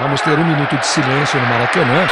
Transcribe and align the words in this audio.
Vamos 0.00 0.20
ter 0.20 0.38
um 0.38 0.44
minuto 0.44 0.76
de 0.76 0.86
silêncio 0.86 1.40
no 1.40 1.46
Maracanã. 1.48 2.06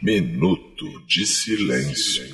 Minuto 0.00 0.86
de 1.08 1.26
silêncio. 1.26 2.24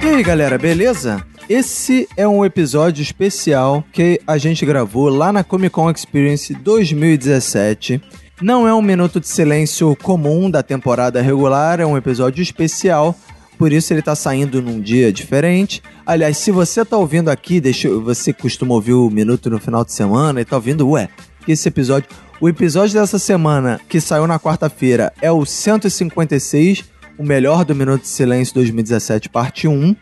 E 0.00 0.08
aí, 0.08 0.22
galera, 0.22 0.56
beleza? 0.56 1.26
Esse 1.50 2.08
é 2.16 2.28
um 2.28 2.44
episódio 2.44 3.02
especial 3.02 3.84
que 3.92 4.20
a 4.24 4.38
gente 4.38 4.64
gravou 4.64 5.08
lá 5.08 5.32
na 5.32 5.42
Comic 5.42 5.74
Con 5.74 5.90
Experience 5.90 6.54
2017. 6.54 8.00
Não 8.40 8.68
é 8.68 8.72
um 8.72 8.80
minuto 8.80 9.18
de 9.18 9.26
silêncio 9.26 9.96
comum 9.96 10.48
da 10.48 10.62
temporada 10.62 11.20
regular, 11.20 11.80
é 11.80 11.84
um 11.84 11.96
episódio 11.96 12.40
especial 12.40 13.16
por 13.58 13.72
isso 13.72 13.92
ele 13.92 14.00
tá 14.00 14.14
saindo 14.14 14.62
num 14.62 14.80
dia 14.80 15.12
diferente. 15.12 15.82
Aliás, 16.06 16.38
se 16.38 16.50
você 16.50 16.82
tá 16.82 16.96
ouvindo 16.96 17.28
aqui, 17.28 17.60
deixa, 17.60 17.90
você 17.90 18.32
costuma 18.32 18.72
ouvir 18.72 18.94
o 18.94 19.10
minuto 19.10 19.50
no 19.50 19.58
final 19.58 19.84
de 19.84 19.92
semana 19.92 20.40
e 20.40 20.44
tá 20.46 20.56
ouvindo, 20.56 20.88
ué, 20.88 21.10
esse 21.46 21.68
episódio. 21.68 22.08
O 22.40 22.48
episódio 22.48 22.98
dessa 22.98 23.18
semana, 23.18 23.78
que 23.86 24.00
saiu 24.00 24.26
na 24.26 24.38
quarta-feira, 24.38 25.12
é 25.20 25.30
o 25.30 25.44
156, 25.44 26.84
o 27.18 27.22
melhor 27.22 27.64
do 27.66 27.74
Minuto 27.74 28.00
de 28.00 28.08
Silêncio 28.08 28.54
2017, 28.54 29.28
parte 29.28 29.68
1. 29.68 29.94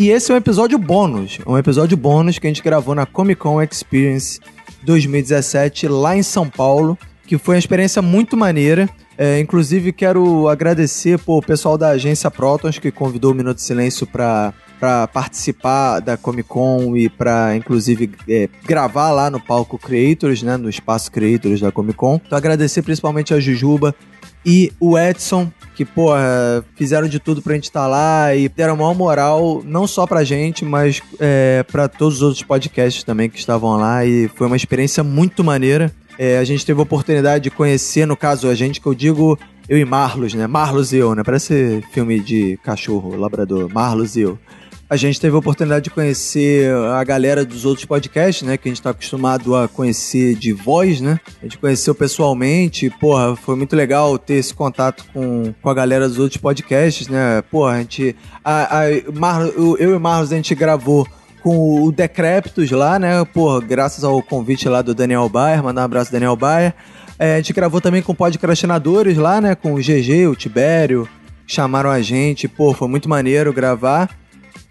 E 0.00 0.08
esse 0.08 0.32
é 0.32 0.34
um 0.34 0.38
episódio 0.38 0.78
bônus. 0.78 1.40
Um 1.46 1.58
episódio 1.58 1.94
bônus 1.94 2.38
que 2.38 2.46
a 2.46 2.48
gente 2.48 2.62
gravou 2.62 2.94
na 2.94 3.04
Comic 3.04 3.38
Con 3.38 3.60
Experience 3.60 4.40
2017, 4.82 5.88
lá 5.88 6.16
em 6.16 6.22
São 6.22 6.48
Paulo, 6.48 6.96
que 7.26 7.36
foi 7.36 7.56
uma 7.56 7.58
experiência 7.58 8.00
muito 8.00 8.34
maneira. 8.34 8.88
É, 9.18 9.38
inclusive, 9.38 9.92
quero 9.92 10.48
agradecer 10.48 11.18
pô, 11.18 11.42
pessoal 11.42 11.76
da 11.76 11.90
agência 11.90 12.30
Protons 12.30 12.78
que 12.78 12.90
convidou 12.90 13.32
o 13.32 13.34
Minuto 13.34 13.56
de 13.56 13.62
Silêncio 13.62 14.06
para 14.06 14.54
para 14.80 15.06
participar 15.06 16.00
da 16.00 16.16
Comic 16.16 16.48
Con 16.48 16.96
e 16.96 17.10
para 17.10 17.54
inclusive 17.54 18.10
é, 18.26 18.48
gravar 18.64 19.10
lá 19.10 19.28
no 19.28 19.38
palco 19.38 19.76
Creators, 19.76 20.42
né, 20.42 20.56
no 20.56 20.70
espaço 20.70 21.12
Creators 21.12 21.60
da 21.60 21.70
Comic 21.70 21.98
Con. 21.98 22.18
Então 22.26 22.38
agradecer 22.38 22.80
principalmente 22.80 23.34
a 23.34 23.38
Jujuba 23.38 23.94
e 24.44 24.72
o 24.80 24.98
Edson, 24.98 25.50
que, 25.74 25.84
pô, 25.84 26.10
fizeram 26.74 27.08
de 27.08 27.18
tudo 27.18 27.42
pra 27.42 27.54
gente 27.54 27.64
estar 27.64 27.82
tá 27.82 27.86
lá 27.86 28.34
e 28.34 28.48
deram 28.48 28.76
maior 28.76 28.94
moral, 28.94 29.62
não 29.64 29.86
só 29.86 30.06
pra 30.06 30.24
gente, 30.24 30.64
mas 30.64 31.02
é, 31.18 31.64
para 31.70 31.88
todos 31.88 32.16
os 32.16 32.22
outros 32.22 32.42
podcasts 32.42 33.02
também 33.02 33.28
que 33.28 33.38
estavam 33.38 33.76
lá. 33.76 34.04
E 34.04 34.28
foi 34.28 34.46
uma 34.46 34.56
experiência 34.56 35.02
muito 35.02 35.44
maneira. 35.44 35.92
É, 36.18 36.38
a 36.38 36.44
gente 36.44 36.66
teve 36.66 36.78
a 36.80 36.82
oportunidade 36.82 37.44
de 37.44 37.50
conhecer, 37.50 38.06
no 38.06 38.16
caso, 38.16 38.48
a 38.48 38.54
gente 38.54 38.80
que 38.80 38.86
eu 38.86 38.94
digo, 38.94 39.38
eu 39.68 39.78
e 39.78 39.84
Marlos, 39.84 40.34
né? 40.34 40.46
Marlos 40.46 40.92
e 40.92 40.96
eu, 40.96 41.14
né? 41.14 41.22
Parece 41.24 41.82
filme 41.92 42.20
de 42.20 42.58
cachorro, 42.62 43.16
labrador. 43.16 43.70
Marlos 43.72 44.16
e 44.16 44.20
eu. 44.20 44.38
A 44.90 44.96
gente 44.96 45.20
teve 45.20 45.36
a 45.36 45.38
oportunidade 45.38 45.84
de 45.84 45.90
conhecer 45.90 46.68
a 46.74 47.04
galera 47.04 47.44
dos 47.44 47.64
outros 47.64 47.86
podcasts, 47.86 48.44
né? 48.44 48.56
Que 48.56 48.68
a 48.68 48.72
gente 48.72 48.82
tá 48.82 48.90
acostumado 48.90 49.54
a 49.54 49.68
conhecer 49.68 50.34
de 50.34 50.52
voz, 50.52 51.00
né? 51.00 51.20
A 51.40 51.44
gente 51.44 51.58
conheceu 51.58 51.94
pessoalmente. 51.94 52.90
Porra, 52.90 53.36
foi 53.36 53.54
muito 53.54 53.76
legal 53.76 54.18
ter 54.18 54.34
esse 54.34 54.52
contato 54.52 55.04
com, 55.12 55.54
com 55.62 55.70
a 55.70 55.74
galera 55.74 56.08
dos 56.08 56.18
outros 56.18 56.40
podcasts, 56.40 57.06
né? 57.06 57.40
Porra, 57.52 57.74
a 57.74 57.78
gente. 57.78 58.16
A, 58.44 58.80
a, 58.80 58.82
Mar, 59.14 59.46
eu 59.46 59.94
e 59.94 59.98
Marlos, 60.00 60.32
a 60.32 60.34
gente 60.36 60.56
gravou 60.56 61.06
com 61.40 61.84
o 61.84 61.92
Decréptos 61.92 62.68
lá, 62.72 62.98
né? 62.98 63.24
Pô, 63.26 63.60
graças 63.60 64.02
ao 64.02 64.20
convite 64.20 64.68
lá 64.68 64.82
do 64.82 64.92
Daniel 64.92 65.28
Bayer, 65.28 65.62
mandar 65.62 65.82
um 65.82 65.84
abraço 65.84 66.10
Daniel 66.10 66.34
Bayer. 66.34 66.74
É, 67.16 67.34
a 67.34 67.36
gente 67.36 67.52
gravou 67.52 67.80
também 67.80 68.02
com 68.02 68.12
podcastinadores 68.12 69.16
lá, 69.16 69.40
né? 69.40 69.54
Com 69.54 69.74
o 69.74 69.78
GG, 69.78 70.26
o 70.26 70.34
Tibério, 70.34 71.08
chamaram 71.46 71.90
a 71.90 72.02
gente. 72.02 72.48
Pô, 72.48 72.74
foi 72.74 72.88
muito 72.88 73.08
maneiro 73.08 73.52
gravar. 73.52 74.19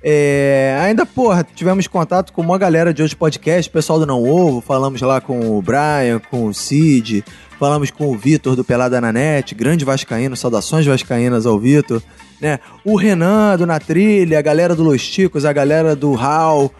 É, 0.01 0.79
ainda, 0.81 1.05
porra, 1.05 1.45
tivemos 1.55 1.87
contato 1.87 2.31
com 2.31 2.41
uma 2.41 2.57
galera 2.57 2.93
de 2.93 3.01
outros 3.01 3.17
podcasts, 3.17 3.67
pessoal 3.67 3.99
do 3.99 4.05
Não 4.05 4.23
Ovo, 4.23 4.61
falamos 4.61 5.01
lá 5.01 5.19
com 5.19 5.57
o 5.57 5.61
Brian, 5.61 6.21
com 6.31 6.45
o 6.45 6.53
Cid, 6.53 7.23
falamos 7.59 7.91
com 7.91 8.07
o 8.07 8.17
Vitor 8.17 8.55
do 8.55 8.63
Pelada 8.63 9.01
na 9.01 9.11
Net, 9.11 9.53
grande 9.53 9.83
vascaíno, 9.83 10.37
saudações 10.37 10.85
vascaínas 10.85 11.45
ao 11.45 11.59
Vitor 11.59 12.01
né? 12.39 12.59
O 12.85 12.95
Renan 12.95 13.57
do 13.57 13.65
Na 13.65 13.79
Trilha, 13.79 14.39
a 14.39 14.41
galera 14.41 14.75
do 14.75 14.83
Los 14.83 15.07
Ticos, 15.07 15.45
a 15.45 15.53
galera 15.53 15.95
do 15.95 16.15
Hal, 16.15 16.71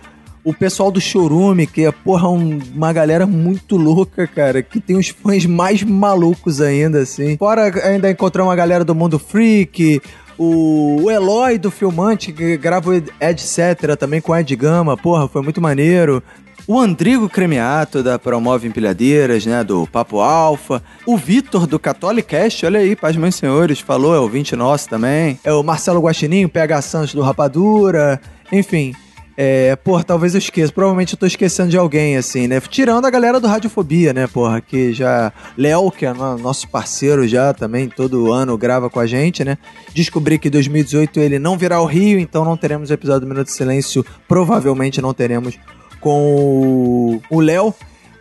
o 0.44 0.54
pessoal 0.54 0.90
do 0.90 1.02
Chorume, 1.02 1.68
que 1.68 1.86
é, 1.86 1.92
porra, 1.92 2.30
um, 2.30 2.60
uma 2.74 2.94
galera 2.94 3.26
muito 3.28 3.76
louca, 3.76 4.26
cara, 4.26 4.64
que 4.64 4.80
tem 4.80 4.96
os 4.96 5.10
fãs 5.10 5.46
mais 5.46 5.84
malucos 5.84 6.62
ainda, 6.62 7.02
assim. 7.02 7.38
Fora 7.38 7.72
ainda 7.86 8.10
encontrar 8.10 8.44
uma 8.44 8.56
galera 8.56 8.86
do 8.86 8.96
Mundo 8.96 9.20
Freak, 9.20 10.02
o, 10.40 11.04
o 11.04 11.12
Eloy 11.12 11.58
do 11.58 11.70
Filmante, 11.70 12.32
que 12.32 12.56
grava 12.56 12.92
o 12.92 12.94
Etc. 12.94 13.98
também 14.00 14.22
com 14.22 14.36
Ed 14.36 14.56
Gama, 14.56 14.96
porra, 14.96 15.28
foi 15.28 15.42
muito 15.42 15.62
maneiro. 15.62 16.24
O 16.66 16.80
Andrigo 16.80 17.28
Cremiato 17.28 18.02
da 18.02 18.18
Promove 18.18 18.68
Empilhadeiras, 18.68 19.46
né, 19.46 19.64
do 19.64 19.88
Papo 19.88 20.20
Alfa, 20.20 20.82
o 21.06 21.18
Vitor 21.18 21.66
do 21.66 21.80
Catolicast, 21.80 22.66
olha 22.66 22.80
aí, 22.80 22.96
paz 22.96 23.16
meus 23.16 23.36
senhores, 23.36 23.80
falou, 23.80 24.16
é 24.16 24.20
o 24.20 24.30
20 24.30 24.56
nosso 24.56 24.88
também, 24.88 25.40
é 25.44 25.52
o 25.52 25.64
Marcelo 25.64 26.00
Guaxininho, 26.00 26.48
PH 26.48 26.82
Santos 26.84 27.14
do 27.14 27.22
Rapadura, 27.22 28.22
enfim, 28.52 28.94
é, 29.42 29.74
porra, 29.78 30.04
talvez 30.04 30.34
eu 30.34 30.38
esqueça. 30.38 30.74
Provavelmente 30.74 31.14
eu 31.14 31.18
tô 31.18 31.26
esquecendo 31.26 31.70
de 31.70 31.78
alguém, 31.78 32.18
assim, 32.18 32.46
né? 32.46 32.60
Tirando 32.60 33.06
a 33.06 33.10
galera 33.10 33.40
do 33.40 33.48
Radiofobia, 33.48 34.12
né, 34.12 34.28
porra? 34.28 34.60
Que 34.60 34.92
já. 34.92 35.32
Léo, 35.58 35.90
que 35.92 36.06
é 36.06 36.14
nosso 36.14 36.68
parceiro 36.68 37.26
já 37.26 37.54
também, 37.54 37.88
todo 37.88 38.34
ano 38.34 38.58
grava 38.58 38.90
com 38.90 39.00
a 39.00 39.08
gente, 39.08 39.46
né? 39.46 39.58
Descobri 39.96 40.38
que 40.38 40.50
em 40.50 40.52
2018 40.52 41.22
ele 41.22 41.40
não 41.40 41.58
virá 41.58 41.78
ao 41.78 41.86
Rio, 41.86 42.20
então 42.20 42.44
não 42.44 42.58
teremos 42.58 42.90
o 42.90 42.94
episódio 42.94 43.22
do 43.22 43.28
Minuto 43.28 43.46
de 43.46 43.54
Silêncio. 43.54 44.06
Provavelmente 44.28 45.02
não 45.02 45.14
teremos 45.14 45.58
com 46.02 47.22
o 47.30 47.40
Léo. 47.40 47.74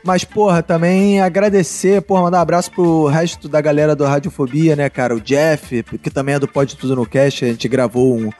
Mas, 0.04 0.22
porra, 0.22 0.62
também 0.62 1.20
agradecer, 1.20 2.00
porra, 2.02 2.22
mandar 2.22 2.38
um 2.38 2.42
abraço 2.42 2.70
pro 2.70 3.06
resto 3.06 3.48
da 3.48 3.60
galera 3.60 3.96
do 3.96 4.04
Radiofobia, 4.04 4.76
né, 4.76 4.88
cara? 4.88 5.16
O 5.16 5.20
Jeff, 5.20 5.82
que 5.82 6.10
também 6.10 6.36
é 6.36 6.38
do 6.38 6.46
Pode 6.46 6.76
Tudo 6.76 6.94
no 6.94 7.04
Cast, 7.04 7.44
a 7.44 7.48
gente 7.48 7.66
gravou 7.66 8.16
um, 8.16 8.30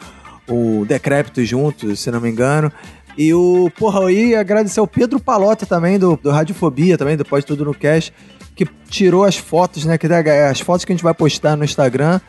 um 0.48 0.84
Decrépito 0.84 1.44
juntos, 1.44 2.00
se 2.00 2.10
não 2.10 2.20
me 2.20 2.30
engano. 2.30 2.72
E 3.16 3.34
o, 3.34 3.70
porra, 3.76 4.06
aí 4.06 4.34
agradecer 4.34 4.80
ao 4.80 4.86
Pedro 4.86 5.18
Palota 5.18 5.66
também, 5.66 5.98
do, 5.98 6.16
do 6.16 6.30
Radiofobia, 6.30 6.96
também, 6.96 7.16
do 7.16 7.24
Pode 7.24 7.44
Tudo 7.44 7.64
no 7.64 7.74
Cast, 7.74 8.12
que 8.54 8.64
tirou 8.88 9.24
as 9.24 9.36
fotos, 9.36 9.84
né, 9.84 9.98
que 9.98 10.06
as 10.06 10.60
fotos 10.60 10.84
que 10.84 10.92
a 10.92 10.94
gente 10.94 11.02
vai 11.02 11.14
postar 11.14 11.56
no 11.56 11.64
Instagram 11.64 12.20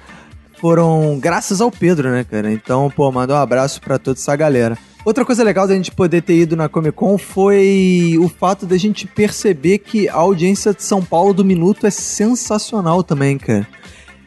foram 0.59 1.18
graças 1.19 1.62
ao 1.62 1.72
Pedro, 1.72 2.09
né, 2.09 2.24
cara? 2.24 2.52
Então, 2.52 2.91
pô, 2.94 3.12
mandar 3.12 3.35
um 3.35 3.41
abraço 3.41 3.80
para 3.81 3.97
toda 3.97 4.19
essa 4.19 4.36
galera. 4.36 4.78
Outra 5.06 5.24
coisa 5.24 5.44
legal 5.44 5.68
da 5.68 5.74
gente 5.74 5.91
poder 5.91 6.22
ter 6.22 6.36
ido 6.36 6.56
na 6.56 6.68
Comic 6.68 6.96
Con 6.96 7.18
foi 7.18 8.18
o 8.19 8.28
fato 8.28 8.66
da 8.66 8.78
gente 8.78 9.07
perceber 9.07 9.78
que 9.78 10.09
a 10.09 10.16
audiência 10.16 10.74
de 10.74 10.84
São 10.84 11.01
Paulo 11.01 11.34
do 11.34 11.46
Minuto 11.46 11.88
é 11.88 11.90
sensacional 11.90 13.01
também, 13.01 13.38
cara. 13.38 13.66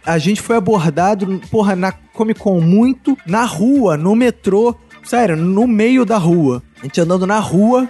A 0.04 0.18
gente 0.18 0.42
foi 0.42 0.56
abordado, 0.56 1.40
porra, 1.50 1.76
na 1.76 1.92
Comic 1.92 2.40
Con 2.40 2.60
muito, 2.60 3.16
na 3.26 3.44
rua, 3.44 3.96
no 3.96 4.16
metrô, 4.16 4.74
sério, 5.04 5.36
no 5.36 5.66
meio 5.66 6.04
da 6.04 6.18
rua. 6.18 6.62
A 6.80 6.84
gente 6.84 7.00
andando 7.00 7.26
na 7.26 7.38
rua, 7.38 7.88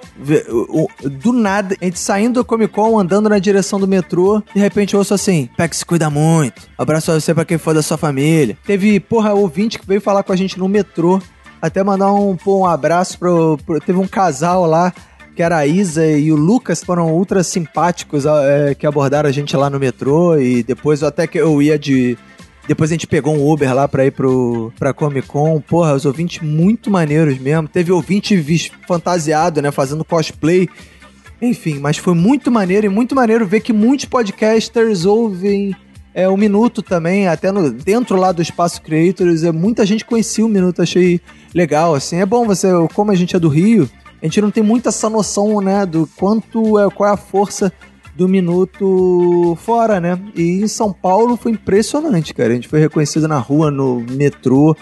do 1.02 1.32
nada, 1.32 1.74
a 1.80 1.84
gente 1.84 1.98
saindo 1.98 2.40
da 2.40 2.44
Comic 2.44 2.72
Con, 2.72 2.98
andando 2.98 3.28
na 3.28 3.38
direção 3.38 3.80
do 3.80 3.88
metrô, 3.88 4.42
de 4.54 4.60
repente 4.60 4.92
eu 4.92 4.98
ouço 4.98 5.14
assim: 5.14 5.48
Peck 5.56 5.74
se 5.74 5.86
cuida 5.86 6.10
muito, 6.10 6.62
abraço 6.76 7.10
a 7.10 7.18
você 7.18 7.32
pra 7.32 7.44
quem 7.44 7.56
for 7.56 7.72
da 7.72 7.82
sua 7.82 7.96
família. 7.96 8.58
Teve, 8.66 9.00
porra, 9.00 9.32
ouvinte 9.32 9.78
que 9.78 9.86
veio 9.86 10.00
falar 10.00 10.22
com 10.22 10.32
a 10.32 10.36
gente 10.36 10.58
no 10.58 10.68
metrô. 10.68 11.20
Até 11.62 11.84
mandar 11.84 12.12
um, 12.12 12.36
pô, 12.36 12.58
um 12.58 12.66
abraço 12.66 13.16
pro, 13.16 13.56
pro, 13.64 13.78
Teve 13.78 13.96
um 13.96 14.06
casal 14.08 14.66
lá, 14.66 14.92
que 15.34 15.42
era 15.42 15.58
a 15.58 15.66
Isa 15.66 16.06
e 16.06 16.30
o 16.30 16.36
Lucas, 16.36 16.82
foram 16.84 17.12
ultra 17.12 17.42
simpáticos 17.42 18.26
é, 18.26 18.74
que 18.74 18.86
abordaram 18.86 19.28
a 19.28 19.32
gente 19.32 19.56
lá 19.56 19.70
no 19.70 19.78
metrô. 19.78 20.38
E 20.38 20.62
depois 20.62 21.02
até 21.02 21.26
que 21.26 21.38
eu 21.38 21.60
ia 21.62 21.78
de. 21.78 22.16
Depois 22.66 22.90
a 22.90 22.94
gente 22.94 23.06
pegou 23.06 23.34
um 23.34 23.50
Uber 23.50 23.74
lá 23.74 23.88
pra 23.88 24.06
ir 24.06 24.12
pro, 24.12 24.72
pra 24.78 24.92
Comic 24.92 25.26
Con. 25.26 25.60
Porra, 25.60 25.94
os 25.94 26.04
ouvintes 26.04 26.42
muito 26.42 26.90
maneiros 26.90 27.38
mesmo. 27.38 27.66
Teve 27.66 27.90
ouvinte 27.90 28.70
fantasiado, 28.86 29.60
né? 29.60 29.70
Fazendo 29.70 30.04
cosplay. 30.04 30.68
Enfim, 31.40 31.80
mas 31.80 31.96
foi 31.96 32.14
muito 32.14 32.50
maneiro 32.52 32.86
e 32.86 32.88
muito 32.88 33.16
maneiro 33.16 33.44
ver 33.44 33.60
que 33.60 33.72
muitos 33.72 34.04
podcasters 34.04 35.04
ouvem 35.04 35.74
é, 36.14 36.28
o 36.28 36.36
Minuto 36.36 36.82
também, 36.82 37.26
até 37.26 37.50
no, 37.50 37.70
dentro 37.70 38.16
lá 38.16 38.32
do 38.32 38.42
Espaço 38.42 38.82
Creators, 38.82 39.42
é, 39.44 39.50
muita 39.50 39.84
gente 39.86 40.04
conhecia 40.04 40.44
o 40.44 40.48
Minuto, 40.48 40.82
achei 40.82 41.20
legal, 41.54 41.94
assim. 41.94 42.16
É 42.16 42.26
bom 42.26 42.46
você, 42.46 42.68
como 42.94 43.10
a 43.10 43.14
gente 43.14 43.34
é 43.34 43.38
do 43.38 43.48
Rio, 43.48 43.88
a 44.22 44.26
gente 44.26 44.40
não 44.40 44.52
tem 44.52 44.62
muita 44.62 44.90
essa 44.90 45.10
noção, 45.10 45.60
né, 45.60 45.84
do 45.84 46.08
quanto 46.16 46.78
é, 46.78 46.88
qual 46.88 47.10
é 47.10 47.12
a 47.12 47.16
força 47.16 47.72
do 48.14 48.28
Minuto 48.28 49.56
fora, 49.60 49.98
né? 49.98 50.18
E 50.36 50.62
em 50.62 50.68
São 50.68 50.92
Paulo 50.92 51.36
foi 51.36 51.52
impressionante, 51.52 52.32
cara. 52.32 52.50
A 52.50 52.54
gente 52.54 52.68
foi 52.68 52.78
reconhecido 52.78 53.26
na 53.26 53.38
rua, 53.38 53.70
no 53.70 54.00
metrô, 54.10 54.76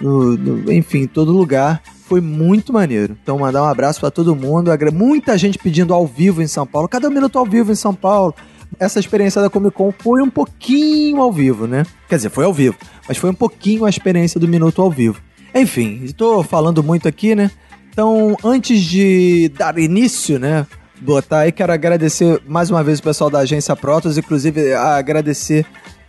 no, 0.00 0.36
no, 0.36 0.72
enfim, 0.72 1.00
em 1.00 1.06
todo 1.06 1.32
lugar. 1.32 1.82
foi 2.08 2.20
muito 2.20 2.72
maneiro. 2.72 3.16
Então, 3.20 3.40
mandar 3.40 3.64
um 3.64 3.66
abraço 3.66 4.00
pra 4.00 4.10
todo 4.10 4.36
mundo. 4.36 4.70
Muita 4.92 5.36
gente 5.36 5.58
pedindo 5.58 5.92
ao 5.92 6.06
vivo 6.06 6.40
em 6.40 6.46
São 6.46 6.64
Paulo. 6.66 6.88
Cadê 6.88 7.08
o 7.08 7.10
minuto 7.10 7.38
ao 7.38 7.44
vivo 7.44 7.72
em 7.72 7.74
São 7.74 7.92
Paulo? 7.92 8.32
Essa 8.78 9.00
experiência 9.00 9.42
da 9.42 9.50
Comic 9.50 9.74
Con 9.74 9.92
foi 9.98 10.22
um 10.22 10.30
pouquinho 10.30 11.20
ao 11.20 11.32
vivo, 11.32 11.66
né? 11.66 11.84
Quer 12.08 12.16
dizer, 12.16 12.30
foi 12.30 12.44
ao 12.44 12.52
vivo, 12.52 12.76
mas 13.08 13.16
foi 13.16 13.30
um 13.30 13.34
pouquinho 13.34 13.84
a 13.84 13.90
experiência 13.90 14.38
do 14.38 14.46
minuto 14.46 14.80
ao 14.80 14.90
vivo. 14.90 15.20
Enfim, 15.54 16.00
estou 16.04 16.42
falando 16.42 16.82
muito 16.82 17.08
aqui, 17.08 17.34
né? 17.34 17.50
Então, 17.96 18.36
antes 18.44 18.82
de 18.82 19.50
dar 19.56 19.78
início, 19.78 20.38
né? 20.38 20.66
Botar 21.00 21.38
aí, 21.38 21.50
quero 21.50 21.72
agradecer 21.72 22.42
mais 22.46 22.68
uma 22.70 22.84
vez 22.84 22.98
o 22.98 23.02
pessoal 23.02 23.30
da 23.30 23.38
agência 23.38 23.74
Protos, 23.74 24.18
inclusive 24.18 24.74
agradecer 24.74 25.64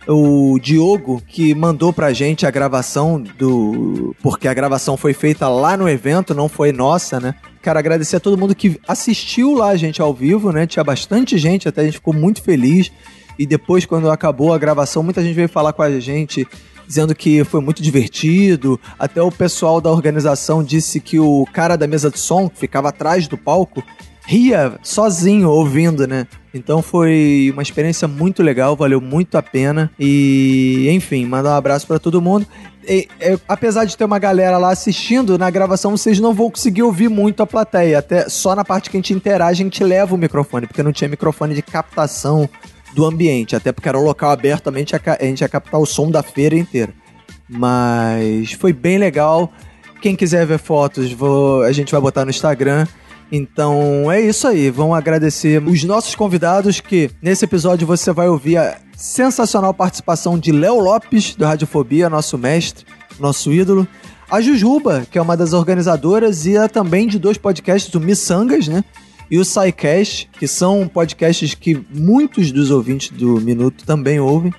o 0.06 0.58
Diogo 0.58 1.22
que 1.26 1.54
mandou 1.54 1.90
pra 1.90 2.12
gente 2.12 2.44
a 2.44 2.50
gravação 2.50 3.18
do. 3.18 4.14
Porque 4.22 4.46
a 4.46 4.52
gravação 4.52 4.98
foi 4.98 5.14
feita 5.14 5.48
lá 5.48 5.78
no 5.78 5.88
evento, 5.88 6.34
não 6.34 6.46
foi 6.46 6.72
nossa, 6.72 7.18
né? 7.18 7.34
Quero 7.62 7.78
agradecer 7.78 8.16
a 8.16 8.20
todo 8.20 8.36
mundo 8.36 8.54
que 8.54 8.78
assistiu 8.86 9.54
lá 9.54 9.68
a 9.68 9.76
gente 9.76 10.02
ao 10.02 10.12
vivo, 10.12 10.52
né? 10.52 10.66
Tinha 10.66 10.84
bastante 10.84 11.38
gente, 11.38 11.70
até 11.70 11.80
a 11.80 11.84
gente 11.84 11.94
ficou 11.94 12.12
muito 12.12 12.42
feliz. 12.42 12.92
E 13.38 13.46
depois, 13.46 13.86
quando 13.86 14.10
acabou 14.10 14.52
a 14.52 14.58
gravação, 14.58 15.02
muita 15.02 15.22
gente 15.22 15.34
veio 15.34 15.48
falar 15.48 15.72
com 15.72 15.80
a 15.80 15.98
gente 15.98 16.46
dizendo 16.88 17.14
que 17.14 17.44
foi 17.44 17.60
muito 17.60 17.82
divertido. 17.82 18.80
Até 18.98 19.22
o 19.22 19.30
pessoal 19.30 19.80
da 19.80 19.90
organização 19.90 20.64
disse 20.64 20.98
que 20.98 21.20
o 21.20 21.46
cara 21.52 21.76
da 21.76 21.86
mesa 21.86 22.10
de 22.10 22.18
som, 22.18 22.48
que 22.48 22.58
ficava 22.58 22.88
atrás 22.88 23.28
do 23.28 23.36
palco, 23.36 23.84
ria 24.26 24.78
sozinho 24.82 25.50
ouvindo, 25.50 26.06
né? 26.06 26.26
Então 26.52 26.80
foi 26.80 27.50
uma 27.52 27.62
experiência 27.62 28.08
muito 28.08 28.42
legal, 28.42 28.74
valeu 28.74 29.00
muito 29.00 29.36
a 29.36 29.42
pena. 29.42 29.90
E, 29.98 30.88
enfim, 30.90 31.26
mandar 31.26 31.50
um 31.50 31.56
abraço 31.56 31.86
pra 31.86 31.98
todo 31.98 32.22
mundo. 32.22 32.46
E, 32.88 33.06
é, 33.20 33.38
apesar 33.46 33.84
de 33.84 33.96
ter 33.96 34.04
uma 34.04 34.18
galera 34.18 34.56
lá 34.56 34.70
assistindo, 34.70 35.38
na 35.38 35.50
gravação 35.50 35.90
vocês 35.90 36.18
não 36.18 36.32
vão 36.32 36.50
conseguir 36.50 36.82
ouvir 36.82 37.10
muito 37.10 37.42
a 37.42 37.46
plateia. 37.46 37.98
Até 37.98 38.30
só 38.30 38.56
na 38.56 38.64
parte 38.64 38.88
que 38.88 38.96
a 38.96 38.98
gente 38.98 39.12
interage, 39.12 39.62
a 39.62 39.64
gente 39.64 39.84
leva 39.84 40.14
o 40.14 40.18
microfone, 40.18 40.66
porque 40.66 40.82
não 40.82 40.92
tinha 40.92 41.08
microfone 41.08 41.54
de 41.54 41.62
captação 41.62 42.48
do 42.98 43.04
ambiente. 43.06 43.54
Até 43.54 43.70
porque 43.70 43.88
era 43.88 43.96
um 43.96 44.02
local 44.02 44.30
aberto, 44.32 44.64
também 44.64 44.80
a 44.80 44.82
gente 44.82 44.90
ia, 44.92 44.98
ca- 44.98 45.18
a 45.20 45.24
gente 45.24 45.40
ia 45.40 45.48
captar 45.48 45.80
o 45.80 45.86
som 45.86 46.10
da 46.10 46.20
feira 46.20 46.56
inteira. 46.56 46.92
Mas 47.48 48.52
foi 48.52 48.72
bem 48.72 48.98
legal. 48.98 49.52
Quem 50.02 50.16
quiser 50.16 50.44
ver 50.44 50.58
fotos, 50.58 51.12
vou- 51.12 51.62
a 51.62 51.70
gente 51.70 51.92
vai 51.92 52.00
botar 52.00 52.24
no 52.24 52.30
Instagram. 52.30 52.88
Então 53.30 54.10
é 54.10 54.20
isso 54.20 54.48
aí. 54.48 54.68
Vamos 54.68 54.96
agradecer 54.98 55.62
os 55.62 55.84
nossos 55.84 56.16
convidados 56.16 56.80
que 56.80 57.08
nesse 57.22 57.44
episódio 57.44 57.86
você 57.86 58.12
vai 58.12 58.28
ouvir 58.28 58.56
a 58.56 58.76
sensacional 58.96 59.72
participação 59.72 60.36
de 60.36 60.50
Léo 60.50 60.80
Lopes 60.80 61.36
do 61.36 61.44
Radiofobia, 61.44 62.10
nosso 62.10 62.36
mestre, 62.36 62.84
nosso 63.20 63.52
ídolo. 63.52 63.86
A 64.28 64.40
Jujuba, 64.40 65.06
que 65.10 65.18
é 65.18 65.22
uma 65.22 65.36
das 65.36 65.52
organizadoras 65.52 66.46
e 66.46 66.56
é 66.56 66.66
também 66.66 67.06
de 67.06 67.16
dois 67.18 67.38
podcasts, 67.38 67.94
o 67.94 68.00
Missangas, 68.00 68.66
né? 68.66 68.82
E 69.30 69.38
o 69.38 69.44
SciCast, 69.44 70.30
que 70.38 70.46
são 70.46 70.88
podcasts 70.88 71.54
que 71.54 71.84
muitos 71.90 72.50
dos 72.50 72.70
ouvintes 72.70 73.10
do 73.10 73.40
Minuto 73.40 73.84
também 73.84 74.18
ouvem. 74.18 74.52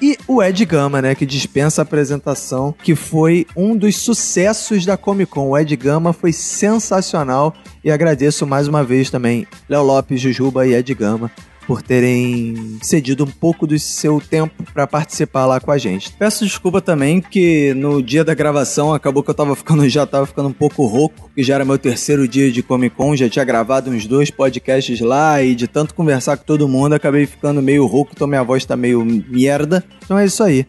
E 0.00 0.18
o 0.28 0.42
Ed 0.42 0.62
Gama, 0.66 1.00
né, 1.00 1.14
que 1.14 1.24
dispensa 1.24 1.80
a 1.80 1.84
apresentação, 1.84 2.74
que 2.82 2.94
foi 2.94 3.46
um 3.56 3.74
dos 3.74 3.96
sucessos 3.96 4.84
da 4.84 4.96
Comic 4.96 5.30
Con. 5.30 5.48
O 5.48 5.56
Ed 5.58 5.74
Gama 5.74 6.12
foi 6.12 6.32
sensacional 6.32 7.54
e 7.82 7.90
agradeço 7.90 8.46
mais 8.46 8.68
uma 8.68 8.84
vez 8.84 9.08
também 9.08 9.46
Léo 9.68 9.82
Lopes, 9.82 10.20
Jujuba 10.20 10.66
e 10.66 10.74
Ed 10.74 10.92
Gama 10.94 11.30
por 11.66 11.82
terem 11.82 12.78
cedido 12.80 13.24
um 13.24 13.30
pouco 13.30 13.66
do 13.66 13.78
seu 13.78 14.20
tempo 14.20 14.62
para 14.72 14.86
participar 14.86 15.46
lá 15.46 15.60
com 15.60 15.70
a 15.70 15.78
gente. 15.78 16.12
Peço 16.12 16.44
desculpa 16.44 16.80
também 16.80 17.20
que 17.20 17.74
no 17.74 18.02
dia 18.02 18.24
da 18.24 18.34
gravação 18.34 18.94
acabou 18.94 19.22
que 19.22 19.30
eu 19.30 19.34
tava 19.34 19.56
ficando 19.56 19.88
já 19.90 20.06
tava 20.06 20.26
ficando 20.26 20.48
um 20.48 20.52
pouco 20.52 20.86
rouco, 20.86 21.30
que 21.34 21.42
já 21.42 21.56
era 21.56 21.64
meu 21.64 21.78
terceiro 21.78 22.28
dia 22.28 22.50
de 22.50 22.62
Comic 22.62 22.94
Con, 22.96 23.16
já 23.16 23.28
tinha 23.28 23.44
gravado 23.44 23.90
uns 23.90 24.06
dois 24.06 24.30
podcasts 24.30 25.00
lá 25.00 25.42
e 25.42 25.54
de 25.54 25.66
tanto 25.66 25.94
conversar 25.94 26.36
com 26.36 26.44
todo 26.44 26.68
mundo 26.68 26.94
acabei 26.94 27.26
ficando 27.26 27.60
meio 27.60 27.86
rouco, 27.86 28.12
então 28.14 28.26
minha 28.26 28.42
voz 28.42 28.64
tá 28.64 28.76
meio 28.76 29.04
merda. 29.04 29.84
Então 30.04 30.18
é 30.18 30.24
isso 30.24 30.42
aí. 30.42 30.66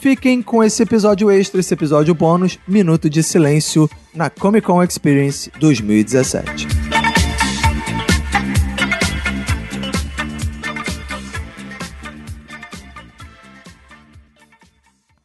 Fiquem 0.00 0.40
com 0.40 0.64
esse 0.64 0.82
episódio 0.82 1.30
extra, 1.30 1.60
esse 1.60 1.74
episódio 1.74 2.14
bônus, 2.14 2.58
Minuto 2.66 3.10
de 3.10 3.22
Silêncio 3.22 3.88
na 4.14 4.30
Comic 4.30 4.66
Con 4.66 4.82
Experience 4.82 5.50
2017. 5.60 6.99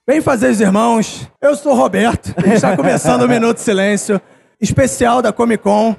Bem 0.07 0.21
fazer, 0.21 0.51
irmãos. 0.61 1.27
Eu 1.41 1.55
sou 1.55 1.71
o 1.71 1.75
Roberto. 1.75 2.31
Está 2.45 2.77
começando 2.77 3.23
o 3.23 3.27
Minuto 3.27 3.55
de 3.55 3.63
Silêncio 3.63 4.21
especial 4.61 5.19
da 5.19 5.33
Comic 5.33 5.63
Con. 5.63 5.95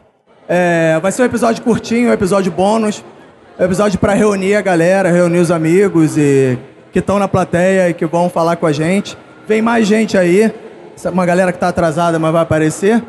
É, 0.48 0.96
vai 1.02 1.10
ser 1.10 1.22
um 1.22 1.24
episódio 1.24 1.60
curtinho, 1.64 2.10
um 2.10 2.12
episódio 2.12 2.52
bônus. 2.52 3.04
Um 3.58 3.64
episódio 3.64 3.98
para 3.98 4.12
reunir 4.12 4.54
a 4.54 4.62
galera, 4.62 5.10
reunir 5.10 5.40
os 5.40 5.50
amigos 5.50 6.16
e 6.16 6.56
que 6.92 7.00
estão 7.00 7.18
na 7.18 7.26
plateia 7.26 7.90
e 7.90 7.94
que 7.94 8.06
vão 8.06 8.30
falar 8.30 8.54
com 8.54 8.66
a 8.66 8.70
gente. 8.70 9.18
Vem 9.44 9.60
mais 9.60 9.88
gente 9.88 10.16
aí. 10.16 10.54
Uma 11.06 11.26
galera 11.26 11.50
que 11.50 11.56
está 11.56 11.66
atrasada, 11.66 12.16
mas 12.16 12.30
vai 12.32 12.42
aparecer. 12.42 13.02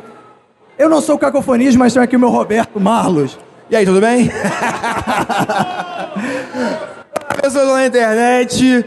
Eu 0.79 0.89
não 0.89 0.99
sou 0.99 1.13
o 1.13 1.19
Cacofonias, 1.19 1.75
mas 1.75 1.93
tenho 1.93 2.03
aqui 2.03 2.15
o 2.15 2.19
meu 2.19 2.29
Roberto 2.29 2.79
Marlos. 2.79 3.37
E 3.69 3.75
aí, 3.75 3.85
tudo 3.85 4.01
bem? 4.01 4.31
Pessoas 7.39 7.67
na 7.67 7.85
internet. 7.85 8.83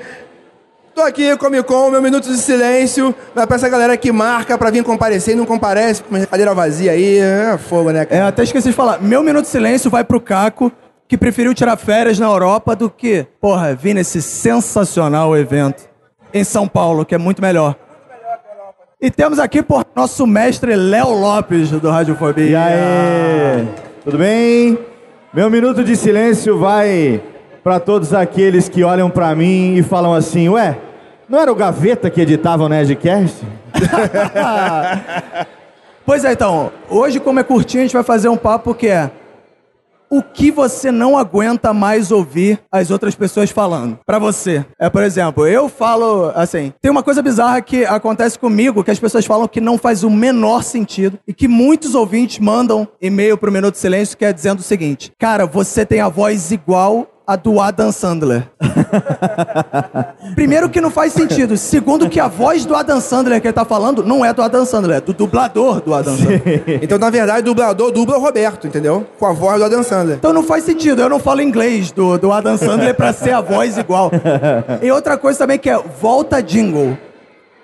Tô 0.95 1.03
aqui, 1.03 1.37
Comic 1.37 1.65
Con, 1.65 1.91
meu 1.91 2.03
minuto 2.03 2.29
de 2.29 2.37
silêncio. 2.37 3.15
Mas 3.35 3.47
pra 3.47 3.57
essa 3.57 3.69
galera 3.69 3.97
que 3.97 4.11
marca 4.11 4.59
pra 4.59 4.71
vir 4.71 4.83
comparecer 4.83 5.35
e 5.35 5.37
não 5.37 5.47
comparece, 5.47 6.03
com 6.03 6.15
uma 6.15 6.27
cadeira 6.27 6.55
vazia 6.55 6.93
aí, 6.93 7.19
é 7.19 7.57
fogo, 7.57 7.91
né? 7.91 8.03
É, 8.03 8.07
cara? 8.07 8.29
até 8.29 8.43
esqueci 8.43 8.69
de 8.69 8.75
falar. 8.75 9.01
Meu 9.01 9.23
minuto 9.23 9.45
de 9.45 9.51
silêncio 9.51 9.91
vai 9.91 10.03
pro 10.05 10.21
Caco, 10.21 10.71
que 11.07 11.17
preferiu 11.17 11.55
tirar 11.55 11.77
férias 11.77 12.19
na 12.19 12.27
Europa 12.27 12.75
do 12.75 12.91
que, 12.91 13.27
porra, 13.41 13.75
vir 13.75 13.95
nesse 13.95 14.21
sensacional 14.21 15.37
evento 15.37 15.89
em 16.35 16.45
São 16.45 16.69
Paulo, 16.69 17.05
que 17.05 17.15
é 17.15 17.19
muito 17.19 17.41
melhor. 17.41 17.77
E 19.01 19.11
temos 19.11 19.39
aqui, 19.39 19.63
por 19.63 19.85
nosso 19.97 20.27
mestre 20.27 20.77
Léo 20.77 21.09
Lopes, 21.09 21.71
do 21.71 21.89
Radiofobia. 21.89 22.51
E 22.51 22.55
aí? 22.55 23.69
Tudo 24.05 24.19
bem? 24.19 24.79
Meu 25.33 25.49
minuto 25.49 25.83
de 25.83 25.97
silêncio 25.97 26.59
vai 26.59 27.23
para 27.63 27.81
todos 27.81 28.13
aqueles 28.15 28.69
que 28.69 28.85
olham 28.85 29.11
para 29.11 29.35
mim 29.35 29.75
e 29.77 29.83
falam 29.83 30.15
assim: 30.15 30.49
Ué, 30.49 30.79
não 31.29 31.39
era 31.39 31.51
o 31.51 31.55
Gaveta 31.55 32.11
que 32.11 32.21
editava 32.21 32.65
o 32.65 32.69
Nerdcast? 32.69 33.45
Pois 36.11 36.25
é, 36.25 36.33
então, 36.33 36.73
hoje, 36.89 37.21
como 37.21 37.39
é 37.39 37.45
curtinho, 37.45 37.83
a 37.83 37.87
gente 37.87 37.93
vai 37.93 38.03
fazer 38.03 38.29
um 38.29 38.37
papo 38.37 38.75
que 38.75 38.89
é 38.89 39.13
o 40.11 40.21
que 40.21 40.51
você 40.51 40.91
não 40.91 41.17
aguenta 41.17 41.73
mais 41.73 42.11
ouvir 42.11 42.59
as 42.73 42.91
outras 42.91 43.15
pessoas 43.15 43.51
falando 43.51 43.97
pra 44.05 44.19
você. 44.19 44.65
É, 44.77 44.91
por 44.91 45.05
exemplo, 45.05 45.47
eu 45.47 45.69
falo 45.69 46.33
assim, 46.35 46.73
tem 46.83 46.91
uma 46.91 47.05
coisa 47.05 47.23
bizarra 47.23 47.63
que 47.63 47.85
acontece 47.85 48.37
comigo, 48.37 48.83
que 48.83 48.91
as 48.91 48.99
pessoas 48.99 49.25
falam 49.25 49.47
que 49.47 49.61
não 49.61 49.79
faz 49.79 50.03
o 50.03 50.11
menor 50.11 50.65
sentido 50.65 51.17
e 51.29 51.33
que 51.33 51.47
muitos 51.47 51.95
ouvintes 51.95 52.41
mandam 52.41 52.89
e-mail 53.01 53.39
pro 53.39 53.53
Minuto 53.53 53.77
Silêncio 53.77 54.19
que 54.19 54.25
é 54.25 54.33
dizendo 54.33 54.59
o 54.59 54.65
seguinte: 54.65 55.13
"Cara, 55.17 55.47
você 55.47 55.87
tem 55.87 56.01
a 56.01 56.09
voz 56.09 56.51
igual 56.51 57.07
a 57.31 57.37
do 57.37 57.61
Adam 57.61 57.93
Sandler. 57.93 58.49
Primeiro 60.35 60.69
que 60.69 60.81
não 60.81 60.91
faz 60.91 61.13
sentido. 61.13 61.57
Segundo 61.57 62.09
que 62.09 62.19
a 62.19 62.27
voz 62.27 62.65
do 62.65 62.75
Adam 62.75 63.01
Sandler 63.01 63.41
que 63.41 63.47
ele 63.47 63.53
tá 63.55 63.65
falando 63.65 64.03
não 64.03 64.25
é 64.25 64.33
do 64.33 64.43
Adam 64.43 64.65
Sandler, 64.65 64.97
é 64.97 65.01
do 65.01 65.13
dublador 65.13 65.81
do 65.81 65.95
Adam 65.95 66.17
Sandler. 66.17 66.81
Então, 66.83 66.99
na 66.99 67.09
verdade, 67.09 67.43
o 67.43 67.45
dublador 67.45 67.93
dubla 67.93 68.19
o 68.19 68.21
Roberto, 68.21 68.67
entendeu? 68.67 69.07
Com 69.17 69.27
a 69.27 69.33
voz 69.33 69.59
do 69.61 69.65
Adam 69.65 69.85
Sandler. 69.85 70.17
Então 70.17 70.33
não 70.33 70.43
faz 70.43 70.65
sentido. 70.65 71.03
Eu 71.03 71.09
não 71.09 71.21
falo 71.21 71.41
inglês 71.41 71.93
do, 71.93 72.19
do 72.19 72.33
Adam 72.33 72.59
Sandler 72.59 72.97
pra 72.97 73.13
ser 73.13 73.31
a 73.31 73.41
voz 73.41 73.79
igual. 73.79 74.11
E 74.83 74.91
outra 74.91 75.17
coisa 75.17 75.39
também 75.39 75.59
que 75.59 75.71
é 75.71 75.79
volta 76.01 76.43
jingle. 76.43 76.99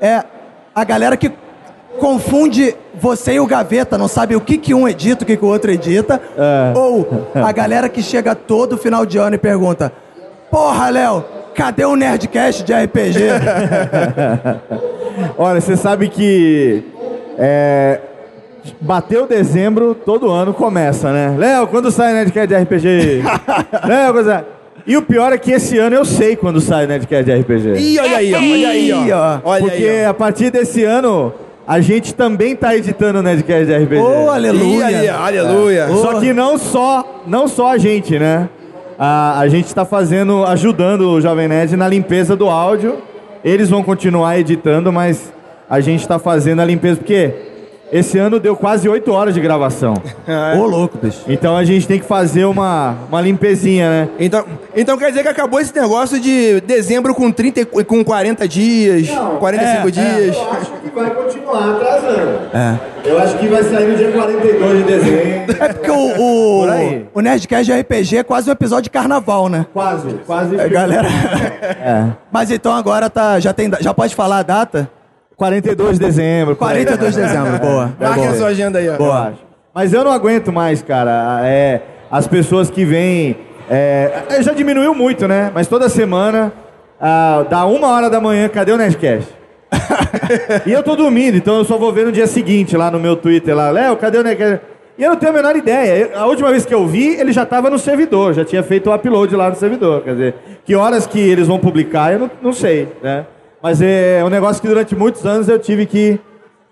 É 0.00 0.22
a 0.72 0.84
galera 0.84 1.16
que 1.16 1.32
confunde 1.98 2.76
você 2.94 3.32
e 3.32 3.40
o 3.40 3.46
Gaveta, 3.46 3.98
não 3.98 4.06
sabe 4.06 4.36
o 4.36 4.40
que, 4.40 4.56
que 4.56 4.72
um 4.72 4.86
edita, 4.86 5.24
o 5.24 5.26
que, 5.26 5.36
que 5.36 5.44
o 5.44 5.48
outro 5.48 5.72
edita. 5.72 6.22
Ou 6.76 7.26
a 7.34 7.50
galera 7.50 7.88
que 7.88 8.00
chega 8.00 8.36
todo 8.36 8.78
final 8.78 9.04
de 9.04 9.18
ano 9.18 9.34
e 9.34 9.38
pergunta: 9.38 9.92
Porra, 10.48 10.90
Léo, 10.90 11.24
cadê 11.56 11.84
o 11.84 11.96
Nerdcast 11.96 12.62
de 12.62 12.72
RPG? 12.72 13.18
Olha, 15.36 15.60
você 15.60 15.76
sabe 15.76 16.08
que 16.08 16.84
é, 17.36 18.00
bateu 18.80 19.26
dezembro, 19.26 19.94
todo 19.94 20.30
ano 20.30 20.52
começa, 20.54 21.12
né? 21.12 21.34
Léo, 21.38 21.66
quando 21.66 21.90
sai 21.90 22.12
Nerdcast 22.12 22.48
de 22.48 22.56
RPG? 22.56 23.22
Léo, 23.86 24.12
coisa... 24.12 24.44
E 24.86 24.96
o 24.96 25.02
pior 25.02 25.32
é 25.32 25.38
que 25.38 25.50
esse 25.50 25.76
ano 25.78 25.96
eu 25.96 26.04
sei 26.04 26.36
quando 26.36 26.60
sai 26.60 26.86
Nerdcast 26.86 27.24
de 27.24 27.34
RPG. 27.34 27.74
Ih, 27.76 27.98
olha 27.98 28.16
aí, 28.18 28.32
ó. 28.32 28.36
Olha 28.38 28.68
aí, 28.68 28.90
Ih, 28.90 29.12
ó. 29.12 29.38
Olha 29.42 29.62
Porque 29.62 29.84
aí, 29.84 30.06
ó. 30.06 30.10
a 30.10 30.14
partir 30.14 30.50
desse 30.50 30.84
ano, 30.84 31.34
a 31.66 31.80
gente 31.80 32.14
também 32.14 32.54
tá 32.54 32.76
editando 32.76 33.18
o 33.18 33.22
Nerdcast 33.22 33.66
de 33.66 33.76
RPG. 33.76 33.96
oh, 33.96 34.26
Ih, 34.26 34.28
aleluia! 34.28 35.16
ó, 35.18 35.24
aleluia. 35.26 35.88
Só 35.88 36.20
que 36.20 36.32
não 36.32 36.56
só, 36.56 37.22
não 37.26 37.48
só 37.48 37.72
a 37.72 37.78
gente, 37.78 38.16
né? 38.16 38.48
A, 38.96 39.40
a 39.40 39.48
gente 39.48 39.66
está 39.66 39.84
fazendo, 39.84 40.44
ajudando 40.44 41.10
o 41.10 41.20
Jovem 41.20 41.48
Nerd 41.48 41.76
na 41.76 41.88
limpeza 41.88 42.36
do 42.36 42.48
áudio. 42.48 42.98
Eles 43.44 43.68
vão 43.68 43.82
continuar 43.82 44.38
editando, 44.38 44.92
mas 44.92 45.32
a 45.68 45.80
gente 45.80 46.00
está 46.00 46.18
fazendo 46.18 46.62
a 46.62 46.64
limpeza 46.64 46.96
porque 46.96 47.32
esse 47.92 48.18
ano 48.18 48.38
deu 48.40 48.56
quase 48.56 48.88
8 48.88 49.12
horas 49.12 49.34
de 49.34 49.40
gravação. 49.40 49.94
Ô, 50.58 50.66
louco, 50.66 50.98
bicho. 51.00 51.20
Então 51.28 51.56
a 51.56 51.64
gente 51.64 51.86
tem 51.86 51.98
que 52.00 52.06
fazer 52.06 52.44
uma, 52.44 52.94
uma 53.08 53.20
limpezinha, 53.20 53.88
né? 53.88 54.08
Então, 54.18 54.44
então 54.74 54.98
quer 54.98 55.08
dizer 55.10 55.22
que 55.22 55.28
acabou 55.28 55.60
esse 55.60 55.74
negócio 55.74 56.18
de 56.20 56.60
dezembro 56.62 57.14
com, 57.14 57.30
30, 57.30 57.60
e- 57.60 57.84
com 57.84 58.04
40 58.04 58.46
dias, 58.48 59.08
45 59.38 59.88
é, 59.88 59.90
dias. 59.90 60.36
acho 60.36 60.72
que 60.72 60.88
vai 60.94 61.10
continuar 61.10 61.76
atrasando. 61.76 62.38
É. 62.52 62.78
Eu 63.04 63.18
acho 63.20 63.38
que 63.38 63.46
vai 63.46 63.62
sair 63.62 63.88
no 63.88 63.96
dia 63.96 64.10
42 64.10 64.78
de 64.78 64.84
dezembro. 64.84 65.56
É 65.64 65.68
porque 65.72 65.90
o, 65.90 65.94
o, 65.94 66.60
Por 66.62 66.70
aí. 66.70 67.06
o 67.14 67.20
Nerdcast 67.20 67.64
de 67.72 67.80
RPG 67.80 68.16
é 68.18 68.22
quase 68.24 68.48
um 68.48 68.52
episódio 68.52 68.84
de 68.84 68.90
carnaval, 68.90 69.48
né? 69.48 69.64
Quase, 69.72 70.08
quase. 70.26 70.56
É, 70.58 70.68
galera. 70.68 71.06
É. 71.08 72.06
Mas 72.32 72.50
então 72.50 72.72
agora 72.74 73.08
tá. 73.08 73.38
Já, 73.38 73.52
tem, 73.52 73.70
da- 73.70 73.78
já 73.80 73.94
pode 73.94 74.14
falar 74.14 74.38
a 74.38 74.42
data? 74.42 74.90
42 75.36 75.98
de 75.98 76.04
dezembro. 76.04 76.56
por 76.56 76.64
aí. 76.64 76.84
42 76.84 77.14
de 77.14 77.20
dezembro, 77.20 77.58
boa. 77.58 77.92
Marque 78.00 78.16
boa. 78.16 78.30
na 78.30 78.34
sua 78.36 78.48
agenda 78.48 78.78
aí, 78.78 78.88
ó. 78.88 79.12
Acho. 79.12 79.38
Mas 79.74 79.92
eu 79.92 80.02
não 80.02 80.10
aguento 80.10 80.50
mais, 80.52 80.82
cara. 80.82 81.40
É, 81.44 81.82
as 82.10 82.26
pessoas 82.26 82.70
que 82.70 82.84
vêm. 82.84 83.36
É, 83.68 84.22
é, 84.30 84.42
já 84.42 84.52
diminuiu 84.52 84.94
muito, 84.94 85.28
né? 85.28 85.50
Mas 85.54 85.66
toda 85.66 85.88
semana, 85.88 86.52
ah, 87.00 87.44
dá 87.50 87.66
uma 87.66 87.88
hora 87.88 88.08
da 88.08 88.20
manhã, 88.20 88.48
cadê 88.48 88.72
o 88.72 88.76
Nerdcast? 88.76 89.28
e 90.64 90.72
eu 90.72 90.82
tô 90.82 90.94
dormindo, 90.94 91.36
então 91.36 91.56
eu 91.56 91.64
só 91.64 91.76
vou 91.76 91.92
ver 91.92 92.06
no 92.06 92.12
dia 92.12 92.26
seguinte 92.28 92.76
lá 92.76 92.90
no 92.90 93.00
meu 93.00 93.16
Twitter 93.16 93.54
lá, 93.54 93.70
Léo, 93.70 93.96
cadê 93.96 94.18
o 94.18 94.22
Nerdcast? 94.22 94.60
E 94.96 95.02
eu 95.02 95.10
não 95.10 95.16
tenho 95.16 95.32
a 95.32 95.34
menor 95.34 95.54
ideia. 95.56 95.98
Eu- 95.98 96.18
a 96.18 96.26
última 96.26 96.48
vez 96.50 96.64
que 96.64 96.72
eu 96.72 96.86
vi, 96.86 97.14
ele 97.20 97.32
já 97.32 97.42
estava 97.42 97.68
no 97.68 97.78
servidor, 97.78 98.32
já 98.32 98.44
tinha 98.44 98.62
feito 98.62 98.88
o 98.88 98.94
upload 98.94 99.34
lá 99.36 99.50
no 99.50 99.56
servidor. 99.56 100.02
Quer 100.02 100.12
dizer, 100.12 100.34
que 100.64 100.74
horas 100.74 101.06
que 101.06 101.18
eles 101.18 101.46
vão 101.48 101.58
publicar, 101.58 102.12
eu 102.12 102.20
não, 102.20 102.30
não 102.40 102.52
sei, 102.52 102.88
né? 103.02 103.26
Mas 103.66 103.82
é 103.82 104.22
um 104.24 104.28
negócio 104.28 104.62
que 104.62 104.68
durante 104.68 104.94
muitos 104.94 105.26
anos 105.26 105.48
eu 105.48 105.58
tive 105.58 105.86
que 105.86 106.20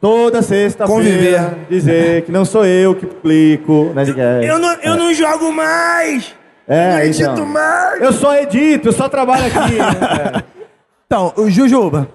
toda 0.01 0.41
sexta-feira 0.43 1.03
Conviver. 1.03 1.57
dizer 1.69 2.23
que 2.23 2.31
não 2.31 2.45
sou 2.45 2.65
eu 2.65 2.95
que 2.95 3.05
publico 3.05 3.91
Nerdcast. 3.93 4.47
Eu 4.47 4.61
não, 4.61 4.73
eu 4.75 4.95
não 4.95 5.13
jogo 5.13 5.51
mais! 5.51 6.33
É, 6.69 6.93
não 6.93 7.01
edito 7.01 7.31
então. 7.33 7.47
mais! 7.47 8.01
Eu 8.01 8.13
só 8.13 8.37
edito, 8.37 8.87
eu 8.87 8.93
só 8.93 9.09
trabalho 9.09 9.45
aqui. 9.45 9.75
né? 9.75 10.45
Então, 11.07 11.33
o 11.37 11.51
Jujuba. 11.51 12.09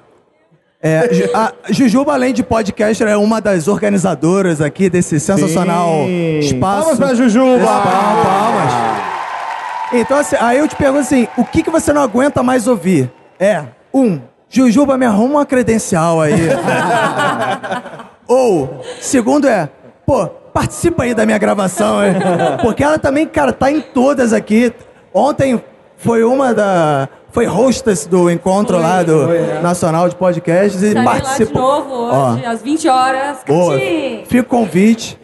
É, 0.81 1.09
Jujuba, 1.69 2.13
além 2.13 2.33
de 2.33 2.41
podcaster, 2.41 3.05
é 3.05 3.17
uma 3.17 3.41
das 3.41 3.67
organizadoras 3.67 4.62
aqui 4.62 4.89
desse 4.89 5.19
sensacional 5.19 6.05
Sim. 6.05 6.39
espaço. 6.39 6.81
Palmas 6.83 6.98
pra 6.98 7.13
Jujuba! 7.15 7.65
Palmas, 7.65 8.25
palmas. 8.25 8.74
Então, 9.91 10.17
assim, 10.17 10.38
aí 10.39 10.57
eu 10.57 10.69
te 10.69 10.75
pergunto 10.77 11.01
assim: 11.01 11.27
o 11.38 11.43
que, 11.43 11.63
que 11.63 11.69
você 11.69 11.91
não 11.91 12.01
aguenta 12.01 12.41
mais 12.41 12.65
ouvir? 12.65 13.12
É, 13.38 13.63
um, 13.93 14.19
Jujuba 14.50 14.98
me 14.98 15.06
arruma 15.06 15.36
uma 15.36 15.46
credencial 15.46 16.20
aí. 16.22 16.34
Ou, 18.27 18.82
segundo 19.00 19.48
é, 19.48 19.70
pô, 20.06 20.27
participa 20.27 21.03
aí 21.03 21.13
da 21.13 21.25
minha 21.25 21.38
gravação, 21.38 22.03
hein? 22.06 22.15
Porque 22.62 22.84
ela 22.84 22.98
também, 23.00 23.25
cara, 23.27 23.51
tá 23.53 23.72
em 23.72 23.82
todas 23.82 24.34
aqui. 24.34 24.74
Ontem 25.13 25.63
foi 25.98 26.24
uma 26.24 26.53
da. 26.53 27.10
Foi 27.32 27.46
hostess 27.48 28.08
do 28.08 28.27
encontro 28.29 28.79
lá 28.79 29.03
do 29.03 29.27
Nacional 29.62 30.10
de 30.10 30.15
Podcasts 30.15 30.82
e 30.82 30.88
Estarei 30.88 31.08
lá 31.08 31.15
de 31.15 31.22
participou. 31.22 31.62
novo 31.62 31.94
hoje, 32.34 32.46
às 32.46 32.62
20 32.63 32.88
horas. 32.89 33.38
Boa. 33.46 33.77
Fica 34.25 34.41
o 34.41 34.46
convite. 34.46 35.20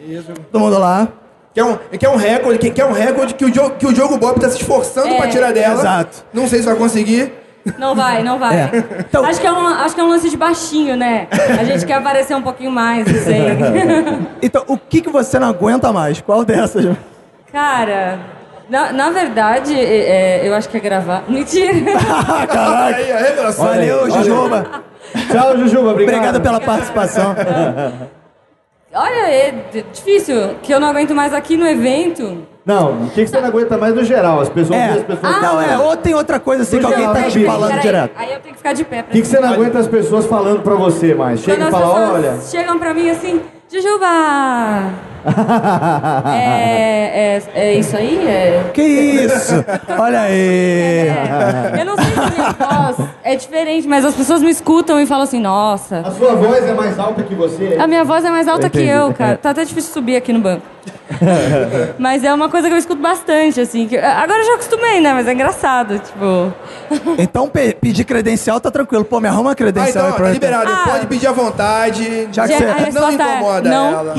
Todo 0.52 0.60
mundo 0.60 0.78
lá. 0.78 1.08
Que 1.52 1.58
é 1.60 1.64
um, 1.64 1.76
que 1.76 2.06
é 2.06 2.10
um 2.10 2.16
recorde, 2.16 2.58
que, 2.60 2.70
que 2.70 2.80
é 2.80 2.84
um 2.86 2.92
recorde 2.92 3.34
que 3.34 3.44
o, 3.44 3.50
que 3.70 3.86
o 3.86 3.92
Diogo 3.92 4.18
Bob 4.18 4.38
tá 4.38 4.48
se 4.48 4.58
esforçando 4.60 5.08
É, 5.08 5.16
pra 5.16 5.26
tirar 5.28 5.52
dela. 5.52 5.80
exato. 5.80 6.24
Não 6.32 6.46
sei 6.46 6.60
se 6.60 6.66
vai 6.66 6.76
conseguir. 6.76 7.32
Não 7.78 7.94
vai, 7.94 8.22
não 8.22 8.38
vai. 8.38 8.56
É. 8.56 8.70
Então- 9.00 9.24
acho, 9.24 9.40
que 9.40 9.46
é 9.46 9.52
um, 9.52 9.66
acho 9.66 9.94
que 9.94 10.00
é 10.00 10.04
um 10.04 10.08
lance 10.08 10.30
de 10.30 10.36
baixinho, 10.36 10.96
né? 10.96 11.26
A 11.58 11.64
gente 11.64 11.84
quer 11.84 11.94
aparecer 11.94 12.34
um 12.36 12.42
pouquinho 12.42 12.70
mais, 12.70 13.06
não 13.06 13.20
sei. 13.22 13.46
Então, 14.42 14.64
o 14.68 14.78
que, 14.78 15.00
que 15.00 15.10
você 15.10 15.38
não 15.38 15.48
aguenta 15.48 15.92
mais? 15.92 16.20
Qual 16.20 16.44
dessas? 16.44 16.96
Cara, 17.52 18.20
na, 18.68 18.92
na 18.92 19.10
verdade, 19.10 19.74
é, 19.74 20.40
é, 20.44 20.48
eu 20.48 20.54
acho 20.54 20.68
que 20.68 20.76
é 20.76 20.80
gravar. 20.80 21.24
Mentira! 21.28 21.72
Aí, 21.74 23.12
a 23.12 23.18
revelação. 23.18 23.66
Valeu, 23.66 24.10
Jujuba. 24.10 24.82
Tchau, 25.30 25.56
Jujuba, 25.58 25.90
obrigado. 25.92 26.16
Obrigado 26.16 26.40
pela 26.40 26.60
participação. 26.60 27.34
Olha, 28.92 29.28
é 29.30 29.54
difícil, 29.92 30.56
que 30.62 30.72
eu 30.72 30.80
não 30.80 30.88
aguento 30.88 31.14
mais 31.14 31.34
aqui 31.34 31.56
no 31.56 31.66
evento. 31.66 32.46
Não, 32.66 33.04
o 33.04 33.10
que, 33.10 33.22
que 33.22 33.28
você 33.30 33.40
não 33.40 33.46
aguenta 33.48 33.78
mais 33.78 33.94
no 33.94 34.02
geral? 34.02 34.40
As 34.40 34.48
pessoas, 34.48 34.76
É. 34.78 34.90
as 34.90 35.02
pessoas 35.04 35.34
Ah, 35.36 35.40
Não, 35.40 35.62
é, 35.62 35.78
ou 35.78 35.96
tem 35.96 36.14
outra 36.14 36.40
coisa 36.40 36.64
assim 36.64 36.80
que 36.80 36.84
alguém 36.84 37.06
tá 37.06 37.22
te 37.22 37.32
Peraí, 37.34 37.46
falando 37.46 37.68
Peraí, 37.68 37.80
direto. 37.82 38.12
Aí 38.16 38.32
eu 38.32 38.40
tenho 38.40 38.52
que 38.54 38.58
ficar 38.58 38.72
de 38.72 38.84
pé 38.84 39.02
pra 39.02 39.10
O 39.10 39.12
que, 39.12 39.20
que 39.22 39.26
você 39.28 39.38
não 39.38 39.48
aguenta 39.50 39.78
as 39.78 39.86
pessoas 39.86 40.26
falando 40.26 40.62
pra 40.62 40.74
você 40.74 41.14
mais? 41.14 41.38
Chega 41.40 41.68
e 41.68 41.70
fala, 41.70 42.12
olha. 42.12 42.38
chegam 42.42 42.76
pra 42.76 42.92
mim 42.92 43.08
assim, 43.08 43.40
Jujuba! 43.72 45.15
é, 46.26 47.36
é, 47.36 47.42
é 47.54 47.74
isso 47.78 47.96
aí? 47.96 48.26
É... 48.26 48.70
Que 48.72 48.82
isso? 48.82 49.64
Olha 49.98 50.20
aí. 50.22 51.08
Eu 51.78 51.84
não 51.84 51.96
sei 51.96 52.04
se 52.06 52.38
minha 52.38 52.52
voz 52.52 53.08
é 53.24 53.36
diferente, 53.36 53.88
mas 53.88 54.04
as 54.04 54.14
pessoas 54.14 54.42
me 54.42 54.50
escutam 54.50 55.00
e 55.00 55.06
falam 55.06 55.24
assim, 55.24 55.40
nossa, 55.40 56.00
A 56.04 56.10
sua 56.10 56.34
voz 56.34 56.64
é 56.64 56.72
mais 56.74 56.98
alta 56.98 57.22
que 57.22 57.34
você? 57.34 57.76
a 57.78 57.86
minha 57.86 58.04
voz 58.04 58.24
é 58.24 58.30
mais 58.30 58.46
alta 58.48 58.68
que 58.70 58.82
eu, 58.82 59.12
cara. 59.14 59.36
Tá 59.36 59.50
até 59.50 59.64
difícil 59.64 59.92
subir 59.92 60.16
aqui 60.16 60.32
no 60.32 60.40
banco. 60.40 60.62
mas 61.98 62.22
é 62.24 62.32
uma 62.32 62.48
coisa 62.48 62.68
que 62.68 62.74
eu 62.74 62.78
escuto 62.78 63.00
bastante, 63.00 63.60
assim. 63.60 63.86
que- 63.88 63.96
agora 63.98 64.38
eu 64.40 64.46
já 64.46 64.54
acostumei, 64.54 65.00
né? 65.00 65.12
Mas 65.12 65.26
é 65.26 65.32
engraçado, 65.32 65.98
tipo... 65.98 66.52
Então, 67.18 67.48
pe- 67.48 67.74
pedir 67.80 68.04
credencial 68.04 68.60
tá 68.60 68.70
tranquilo. 68.70 69.04
Pô, 69.04 69.20
me 69.20 69.26
arruma 69.28 69.42
uma 69.42 69.52
Ah, 69.52 69.56
credencial 69.56 69.90
então, 69.90 70.06
aí 70.06 70.12
pra 70.14 70.26
tá 70.26 70.32
liberado. 70.32 70.70
Ah. 70.72 70.88
Pode 70.90 71.06
pedir 71.06 71.26
à 71.26 71.32
vontade. 71.32 72.28
Já 72.32 72.46
que 72.46 72.54
você... 72.56 72.64
Não 72.92 73.08
é 73.08 73.12
incomoda 73.14 73.68
não. 73.68 73.90
ela. 73.98 74.14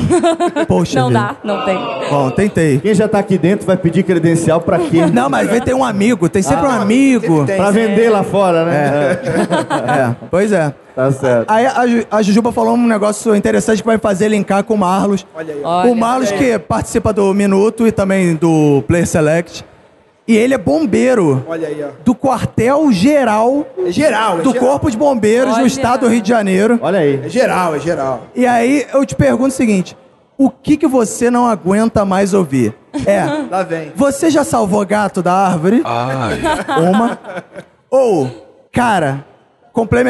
Poxa 0.66 0.97
Não 0.98 1.10
dá, 1.12 1.36
não 1.44 1.64
tem. 1.64 1.78
Bom, 2.10 2.30
tentei. 2.30 2.78
Quem 2.80 2.94
já 2.94 3.06
tá 3.08 3.18
aqui 3.18 3.36
dentro 3.38 3.66
vai 3.66 3.76
pedir 3.76 4.02
credencial 4.02 4.60
pra 4.60 4.78
quê? 4.78 5.06
Não, 5.12 5.28
mas 5.30 5.48
vai 5.48 5.60
ter 5.60 5.74
um 5.74 5.84
amigo. 5.84 6.28
Tem 6.28 6.42
sempre 6.42 6.66
um 6.66 6.70
Ah, 6.70 6.80
amigo. 6.82 7.44
tem. 7.46 7.56
pra 7.56 7.70
vender 7.70 8.08
lá 8.10 8.22
fora, 8.22 8.64
né? 8.64 9.18
É, 9.88 10.16
pois 10.30 10.52
é. 10.52 10.72
Tá 10.94 11.10
certo. 11.12 11.50
Aí 11.50 11.64
a, 11.66 11.86
Ju- 11.86 12.06
a 12.10 12.22
Jujuba 12.22 12.50
falou 12.52 12.74
um 12.74 12.86
negócio 12.86 13.34
interessante 13.34 13.82
que 13.82 13.86
vai 13.86 13.98
fazer 13.98 14.28
linkar 14.28 14.64
com 14.64 14.74
o 14.74 14.78
Marlos. 14.78 15.24
Olha 15.34 15.54
aí. 15.54 15.60
Olha. 15.62 15.90
o 15.92 15.94
Marlos 15.96 16.32
que 16.32 16.58
participa 16.58 17.12
do 17.12 17.32
Minuto 17.32 17.86
e 17.86 17.92
também 17.92 18.34
do 18.34 18.82
Player 18.88 19.06
Select. 19.06 19.64
E 20.26 20.36
ele 20.36 20.52
é 20.52 20.58
bombeiro 20.58 21.42
Olha 21.48 21.68
aí, 21.68 21.82
ó. 21.82 21.88
do 22.04 22.14
quartel 22.14 22.92
geral 22.92 23.66
É 23.86 23.90
geral, 23.90 24.40
é 24.40 24.42
do 24.42 24.52
geral. 24.52 24.68
Corpo 24.68 24.90
de 24.90 24.96
Bombeiros 24.98 25.54
do 25.54 25.60
Olha. 25.60 25.66
estado 25.66 26.00
do 26.00 26.08
Rio 26.08 26.20
de 26.20 26.28
Janeiro. 26.28 26.78
Olha 26.82 26.98
aí. 26.98 27.20
É 27.24 27.28
geral, 27.30 27.74
é 27.74 27.78
geral. 27.80 28.24
E 28.36 28.46
aí 28.46 28.84
eu 28.92 29.06
te 29.06 29.14
pergunto 29.14 29.48
o 29.48 29.52
seguinte: 29.52 29.96
o 30.38 30.48
que 30.48 30.76
que 30.76 30.86
você 30.86 31.30
não 31.30 31.46
aguenta 31.46 32.04
mais 32.04 32.32
ouvir? 32.32 32.74
É, 33.04 33.24
Lá 33.50 33.62
vem. 33.64 33.92
você 33.94 34.30
já 34.30 34.44
salvou 34.44 34.86
gato 34.86 35.22
da 35.22 35.32
árvore? 35.34 35.82
Ai, 35.84 36.40
Uma. 36.88 37.18
Ou, 37.90 38.30
cara, 38.72 39.24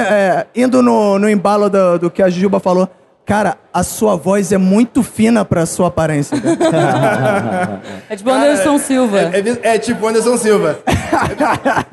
é, 0.09 0.47
indo 0.55 0.83
no, 0.83 1.19
no 1.19 1.29
embalo 1.29 1.69
do, 1.71 1.99
do 1.99 2.11
que 2.11 2.23
a 2.23 2.29
Jujuba 2.29 2.61
falou, 2.61 2.89
Cara, 3.27 3.59
a 3.75 3.83
sua 3.83 4.17
voz 4.17 4.53
é 4.53 4.57
muito 4.57 5.03
fina 5.03 5.45
pra 5.45 5.67
sua 5.67 5.89
aparência. 5.89 6.35
É 8.09 8.17
tipo 8.17 8.31
Anderson 8.31 8.79
Silva. 8.79 9.19
É, 9.21 9.41
é 9.63 9.75
é 9.75 9.79
tipo 9.79 10.07
Anderson 10.09 10.39
Silva. 10.39 10.79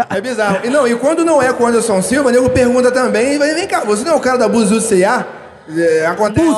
É, 0.10 0.18
é 0.18 0.22
bizarro. 0.22 0.60
E, 0.63 0.70
não, 0.70 0.88
e 0.88 0.96
quando 0.96 1.25
não 1.25 1.42
é 1.42 1.51
com 1.51 1.68
Anderson 1.68 2.01
Silva, 2.01 2.30
o 2.30 2.32
nego 2.32 2.50
pergunta 2.50 2.89
também, 2.89 3.38
"Vem- 3.38 3.54
vem 3.54 3.68
cá, 3.68 3.82
você 3.82 4.06
não 4.06 4.13
é 4.13 4.15
o 4.15 4.20
cara 4.22 4.38
da 4.38 4.48
Buzu 4.48 4.80
C.A.? 4.80 5.25
É, 5.67 6.05
acontece, 6.05 6.48
né? 6.48 6.53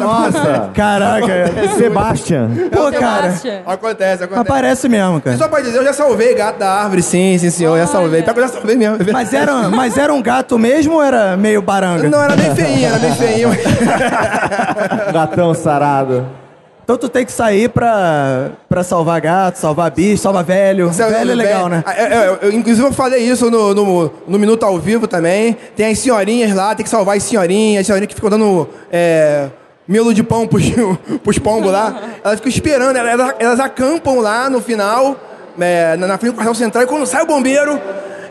Nossa! 0.00 0.70
Caraca. 0.72 1.32
É 1.32 1.68
Sebastian. 1.76 2.50
Pô, 2.70 2.92
cara. 2.92 3.22
Sebastian. 3.32 3.62
Acontece, 3.66 4.24
acontece. 4.24 4.48
Aparece 4.48 4.88
mesmo, 4.88 5.20
cara. 5.20 5.36
Só 5.36 5.48
pode 5.48 5.64
dizer, 5.64 5.78
eu 5.78 5.84
já 5.84 5.92
salvei 5.92 6.34
gato 6.34 6.58
da 6.58 6.70
árvore, 6.70 7.02
sim, 7.02 7.36
sim, 7.38 7.50
senhor, 7.50 7.76
já 7.76 7.86
salvei. 7.86 8.22
Pior 8.22 8.34
que 8.34 8.40
eu 8.40 8.46
já 8.46 8.52
salvei 8.52 8.76
mesmo. 8.76 8.98
Mas 9.12 9.34
era, 9.34 9.68
mas 9.68 9.98
era 9.98 10.14
um 10.14 10.22
gato 10.22 10.58
mesmo 10.58 10.94
ou 10.94 11.02
era 11.02 11.36
meio 11.36 11.60
baranga? 11.60 12.08
Não, 12.08 12.22
era 12.22 12.36
bem 12.36 12.54
feinho, 12.54 12.86
era 12.86 12.98
bem 12.98 13.14
feinho. 13.14 13.50
Gatão 15.12 15.54
sarado. 15.54 16.41
Então 16.84 16.96
tu 16.98 17.08
tem 17.08 17.24
que 17.24 17.30
sair 17.32 17.68
pra, 17.68 18.50
pra 18.68 18.82
salvar 18.82 19.20
gato, 19.20 19.56
salvar 19.56 19.90
bicho, 19.90 20.20
salvar 20.22 20.42
velho. 20.42 20.90
velho 20.90 21.30
é 21.30 21.34
legal, 21.34 21.68
né? 21.68 21.84
É, 21.86 22.02
é, 22.02 22.26
eu- 22.28 22.38
eu, 22.42 22.52
inclusive 22.52 22.86
eu 22.86 22.92
falei 22.92 23.20
isso 23.22 23.48
no, 23.50 23.72
no, 23.72 24.12
no 24.26 24.38
Minuto 24.38 24.64
ao 24.64 24.78
Vivo 24.78 25.06
também. 25.06 25.56
Tem 25.76 25.86
as 25.92 25.98
senhorinhas 25.98 26.52
lá, 26.54 26.74
tem 26.74 26.82
que 26.84 26.90
salvar 26.90 27.16
as 27.16 27.22
senhorinhas, 27.22 27.82
as 27.82 27.86
senhorinhas 27.86 28.08
que 28.08 28.14
ficam 28.16 28.28
dando 28.30 28.68
é, 28.92 29.46
miolo 29.86 30.12
de 30.12 30.24
pão 30.24 30.46
pros, 30.46 30.64
pros 31.22 31.38
pombos 31.38 31.70
lá. 31.70 31.94
Elas 32.24 32.36
ficam 32.40 32.50
esperando, 32.50 32.96
elas, 32.96 33.34
elas 33.38 33.60
acampam 33.60 34.18
lá 34.20 34.50
no 34.50 34.60
final, 34.60 35.16
é, 35.60 35.96
na, 35.96 36.06
na 36.08 36.18
frente 36.18 36.32
do 36.32 36.36
quartel 36.36 36.54
central, 36.54 36.82
e 36.82 36.86
quando 36.88 37.06
sai 37.06 37.22
o 37.22 37.26
bombeiro, 37.26 37.80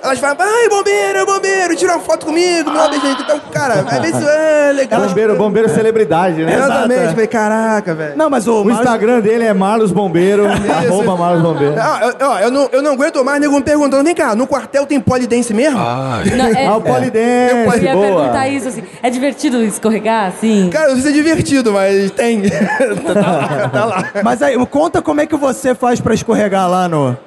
elas 0.03 0.19
falam, 0.19 0.37
ai, 0.39 0.69
bombeiro, 0.69 1.25
bombeiro, 1.25 1.75
tira 1.75 1.93
uma 1.93 2.01
foto 2.01 2.25
comigo, 2.25 2.69
me 2.71 2.77
dá 2.77 2.87
beijo 2.87 3.05
aí. 3.05 3.15
Então, 3.19 3.39
cara, 3.51 3.73
às 3.87 3.99
vezes 3.99 4.21
é 4.27 4.71
legal. 4.73 5.01
Bombeiro, 5.01 5.35
bombeiro 5.35 5.69
celebridade, 5.69 6.43
né? 6.43 6.53
Exatamente, 6.55 6.91
Exato, 6.93 7.09
é. 7.09 7.09
falei, 7.13 7.27
caraca, 7.27 7.95
velho. 7.95 8.17
Não, 8.17 8.29
mas 8.29 8.47
o, 8.47 8.63
O 8.63 8.71
Instagram 8.71 9.19
dele 9.19 9.45
é 9.45 9.53
Marlos 9.53 9.91
Bombeiro, 9.91 10.45
arroba 10.71 11.15
Marlos 11.15 11.41
Bombeiro. 11.43 11.75
Ah, 11.77 12.13
eu, 12.19 12.27
ó, 12.27 12.39
eu, 12.39 12.51
não, 12.51 12.69
eu 12.71 12.81
não 12.81 12.93
aguento 12.93 13.23
mais 13.23 13.39
nego 13.39 13.55
me 13.55 13.61
perguntando, 13.63 14.03
vem 14.03 14.15
cá, 14.15 14.35
no 14.35 14.47
quartel 14.47 14.85
tem 14.85 14.99
polidense 14.99 15.53
mesmo? 15.53 15.77
Ai, 15.79 16.25
Não, 16.35 16.45
é- 16.45 16.65
Ah, 16.65 16.77
o 16.77 16.81
Polidense, 16.81 17.77
eu 17.77 17.83
ia 17.83 17.93
boa. 17.93 18.05
perguntar 18.21 18.47
isso 18.49 18.67
assim. 18.67 18.83
É 19.03 19.09
divertido 19.09 19.63
escorregar 19.63 20.27
assim? 20.27 20.69
Cara, 20.71 20.89
não 20.89 20.95
sei 20.95 21.03
se 21.03 21.09
é 21.09 21.11
divertido, 21.11 21.71
mas 21.73 22.11
tem. 22.11 22.41
tá 23.13 23.13
lá, 23.19 23.69
tá 23.69 23.85
lá. 23.85 24.09
Mas 24.23 24.41
aí, 24.41 24.57
conta 24.67 25.01
como 25.01 25.21
é 25.21 25.25
que 25.25 25.35
você 25.35 25.75
faz 25.75 25.99
pra 25.99 26.13
escorregar 26.13 26.69
lá 26.69 26.87
no... 26.87 27.17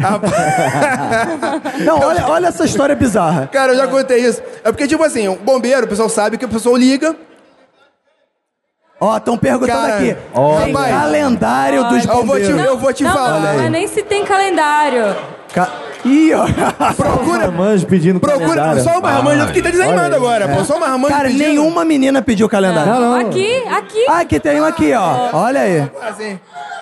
Não, 1.84 2.00
olha, 2.00 2.26
olha 2.26 2.46
essa 2.48 2.64
história 2.64 2.94
bizarra. 2.94 3.46
Cara, 3.48 3.72
eu 3.72 3.76
já 3.76 3.86
contei 3.86 4.18
isso. 4.26 4.42
É 4.64 4.70
porque, 4.72 4.86
tipo 4.86 5.02
assim, 5.04 5.28
o 5.28 5.36
bombeiro, 5.36 5.84
o 5.84 5.88
pessoal 5.88 6.08
sabe 6.08 6.38
que 6.38 6.44
o 6.44 6.48
pessoal 6.48 6.76
liga. 6.76 7.14
Ó, 9.00 9.16
estão 9.16 9.36
perguntando 9.38 9.80
Cara, 9.80 9.94
aqui. 9.96 10.16
ó, 10.34 10.58
rapaz. 10.58 10.94
calendário 10.94 11.84
dos 11.88 12.04
Eu 12.04 12.12
vou 12.12 12.22
te, 12.22 12.26
bombeiros. 12.26 12.64
eu 12.66 12.76
vou 12.78 12.92
te 12.92 13.02
não, 13.02 13.12
falar. 13.12 13.40
não, 13.40 13.54
mas 13.56 13.70
nem 13.70 13.88
se 13.88 14.02
tem 14.02 14.24
calendário. 14.26 15.16
Ca... 15.54 15.70
Ih, 16.04 16.32
ó. 16.34 16.46
Procura, 16.94 17.38
Marmanjo 17.50 17.86
pedindo 17.86 18.18
procura. 18.20 18.48
calendário. 18.48 18.82
Só 18.82 18.98
o 18.98 19.02
Marmanjo, 19.02 19.40
eu 19.42 19.46
fiquei 19.48 19.60
até 19.62 19.70
desanimado 19.72 20.14
agora, 20.16 20.48
pô. 20.48 20.64
Só 20.64 20.76
o 20.76 20.80
Marmanjo 20.80 21.14
Cara, 21.14 21.28
pedindo. 21.28 21.46
nenhuma 21.46 21.84
menina 21.84 22.22
pediu 22.22 22.48
calendário. 22.48 22.92
Não, 22.92 23.14
aqui, 23.14 23.62
aqui. 23.68 24.06
Ah, 24.08 24.20
aqui 24.20 24.40
tem 24.40 24.60
um 24.60 24.64
aqui, 24.64 24.92
ó. 24.94 25.28
Olha 25.32 25.60
aí. 25.60 25.90
Assim, 26.08 26.38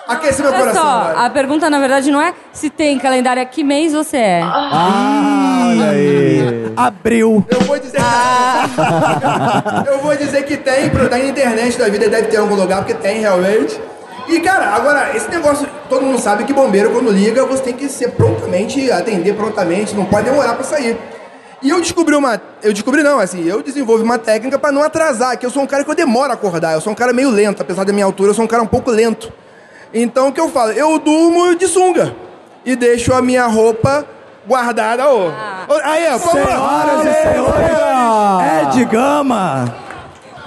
aquece 0.07 0.41
meu 0.41 0.51
Olha 0.51 0.59
coração. 0.59 0.81
só, 0.81 0.89
agora. 0.89 1.25
a 1.25 1.29
pergunta 1.29 1.69
na 1.69 1.79
verdade 1.79 2.11
não 2.11 2.21
é 2.21 2.33
se 2.53 2.69
tem 2.69 2.97
calendário, 2.97 3.41
é 3.41 3.45
que 3.45 3.63
mês 3.63 3.93
você 3.93 4.17
é. 4.17 4.41
Ah, 4.43 5.67
olha 5.69 5.89
aí. 5.91 6.73
Abril. 6.77 7.45
Eu 7.49 7.59
vou 7.61 7.77
dizer 7.79 7.99
Ah. 8.01 9.83
Eu 9.85 9.99
vou 9.99 10.15
dizer 10.15 10.43
que 10.43 10.55
tem, 10.57 10.89
pro- 10.89 11.09
tá 11.09 11.17
na 11.17 11.25
internet 11.25 11.77
da 11.77 11.89
vida, 11.89 12.07
deve 12.09 12.27
ter 12.27 12.37
em 12.37 12.39
algum 12.39 12.55
lugar, 12.55 12.77
porque 12.79 12.93
tem 12.93 13.19
realmente. 13.19 13.79
E, 14.29 14.39
cara, 14.41 14.67
agora, 14.75 15.15
esse 15.15 15.27
negócio, 15.29 15.67
todo 15.89 16.05
mundo 16.05 16.19
sabe 16.19 16.43
que 16.43 16.53
bombeiro, 16.53 16.91
quando 16.91 17.09
liga, 17.09 17.45
você 17.45 17.63
tem 17.63 17.73
que 17.73 17.89
ser 17.89 18.11
prontamente, 18.11 18.91
atender 18.91 19.33
prontamente, 19.33 19.95
não 19.95 20.05
pode 20.05 20.29
demorar 20.29 20.53
pra 20.53 20.63
sair. 20.63 20.95
E 21.61 21.69
eu 21.69 21.81
descobri 21.81 22.15
uma. 22.15 22.39
Eu 22.61 22.71
descobri 22.71 23.01
não, 23.01 23.19
assim, 23.19 23.43
eu 23.45 23.63
desenvolvi 23.63 24.03
uma 24.03 24.19
técnica 24.19 24.59
pra 24.59 24.71
não 24.71 24.83
atrasar, 24.83 25.37
que 25.37 25.45
eu 25.45 25.49
sou 25.49 25.63
um 25.63 25.67
cara 25.67 25.83
que 25.83 25.89
eu 25.89 25.95
demoro 25.95 26.31
a 26.31 26.35
acordar, 26.35 26.73
eu 26.73 26.81
sou 26.81 26.93
um 26.93 26.95
cara 26.95 27.11
meio 27.11 27.31
lento, 27.31 27.61
apesar 27.61 27.83
da 27.83 27.91
minha 27.91 28.05
altura, 28.05 28.29
eu 28.29 28.33
sou 28.35 28.45
um 28.45 28.47
cara 28.47 28.61
um 28.61 28.67
pouco 28.67 28.91
lento. 28.91 29.33
Então 29.91 30.27
o 30.27 30.31
que 30.31 30.39
eu 30.39 30.49
falo? 30.49 30.71
Eu 30.73 30.99
durmo 30.99 31.55
de 31.55 31.67
sunga. 31.67 32.15
E 32.63 32.75
deixo 32.75 33.13
a 33.13 33.21
minha 33.21 33.47
roupa 33.47 34.05
guardada, 34.47 35.09
ô. 35.09 35.27
Ô, 35.27 35.31
Aí, 35.83 36.07
ó. 36.13 36.19
Senhoras 36.19 37.05
e 37.05 37.13
senhores, 37.23 38.75
Ed 38.75 38.85
Gama. 38.85 39.88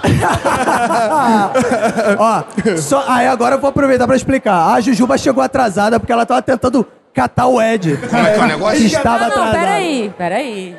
Ó, 2.19 2.43
só, 2.77 3.03
aí 3.07 3.27
agora 3.27 3.55
eu 3.55 3.59
vou 3.59 3.69
aproveitar 3.69 4.05
pra 4.05 4.15
explicar. 4.15 4.73
A 4.73 4.81
Jujuba 4.81 5.17
chegou 5.17 5.43
atrasada 5.43 5.99
porque 5.99 6.11
ela 6.11 6.25
tava 6.25 6.41
tentando 6.41 6.85
catar 7.13 7.47
o 7.47 7.61
Ed. 7.61 7.97
Como 7.97 8.27
é 8.27 8.33
que 8.33 8.39
é 8.39 8.43
o 8.43 8.47
negócio? 8.47 8.79
Que 8.79 8.85
estava 8.87 9.19
não, 9.19 9.27
atrasado. 9.27 9.51
peraí, 9.51 10.13
peraí. 10.17 10.75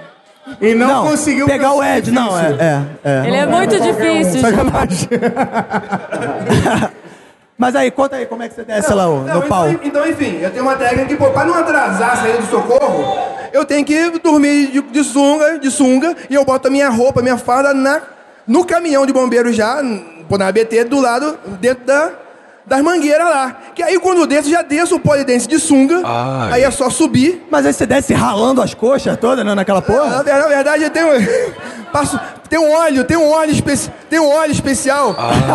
E 0.60 0.74
não, 0.74 0.88
Não, 0.88 1.06
conseguiu 1.06 1.46
pegar 1.46 1.72
o 1.72 1.82
Ed, 1.82 2.10
não, 2.10 2.38
é, 2.38 2.52
é, 2.52 2.82
é. 3.02 3.26
Ele 3.26 3.36
é 3.36 3.46
muito 3.46 3.80
difícil. 3.80 4.42
Sacanagem. 4.42 5.08
Mas 7.56 7.76
aí, 7.76 7.90
conta 7.90 8.16
aí 8.16 8.26
como 8.26 8.42
é 8.42 8.48
que 8.48 8.54
você 8.54 8.64
desce 8.64 8.92
lá 8.92 9.08
ô, 9.08 9.20
Não, 9.20 9.36
no 9.36 9.42
pau. 9.42 9.70
Então, 9.70 9.86
então, 9.86 10.08
enfim, 10.08 10.38
eu 10.40 10.50
tenho 10.50 10.64
uma 10.64 10.76
técnica 10.76 11.06
que, 11.06 11.16
pô, 11.16 11.30
pra 11.30 11.44
não 11.44 11.54
atrasar 11.54 12.12
a 12.12 12.16
saída 12.16 12.38
do 12.38 12.46
socorro, 12.46 13.16
eu 13.52 13.64
tenho 13.64 13.84
que 13.84 14.10
dormir 14.18 14.72
de, 14.72 14.82
de 14.82 15.04
sunga, 15.04 15.58
de 15.58 15.70
sunga, 15.70 16.16
e 16.28 16.34
eu 16.34 16.44
boto 16.44 16.68
a 16.68 16.70
minha 16.70 16.90
roupa, 16.90 17.20
a 17.20 17.22
minha 17.22 17.38
farda 17.38 17.72
na, 17.72 18.02
no 18.46 18.64
caminhão 18.64 19.06
de 19.06 19.12
bombeiro 19.12 19.52
já, 19.52 19.80
pô, 20.28 20.36
na 20.38 20.48
ABT, 20.48 20.84
do 20.84 21.00
lado, 21.00 21.38
dentro 21.60 21.84
da, 21.84 22.10
das 22.66 22.82
mangueiras 22.82 23.26
lá. 23.28 23.56
Que 23.74 23.82
aí 23.82 23.98
quando 23.98 24.18
eu 24.22 24.26
desço, 24.26 24.50
já 24.50 24.62
desço 24.62 24.96
o 24.96 25.00
polidense 25.00 25.46
de 25.48 25.58
sunga, 25.58 26.00
Ai. 26.04 26.52
aí 26.54 26.62
é 26.62 26.70
só 26.70 26.88
subir. 26.90 27.46
Mas 27.50 27.66
aí 27.66 27.72
você 27.72 27.86
desce 27.86 28.12
ralando 28.14 28.60
as 28.62 28.74
coxas 28.74 29.16
todas, 29.18 29.44
né, 29.44 29.54
naquela 29.54 29.80
Na, 29.80 29.86
porra? 29.86 30.22
ver- 30.22 30.34
na 30.38 30.46
verdade, 30.48 30.82
eu 30.84 30.90
tenho. 30.90 31.08
Passo, 31.92 32.18
tem 32.48 32.58
um 32.58 32.70
óleo, 32.72 33.04
tem 33.04 33.16
um 33.16 33.30
óleo, 33.30 33.50
especi, 33.50 33.90
tem 34.08 34.20
um 34.20 34.28
óleo 34.28 34.52
especial. 34.52 35.14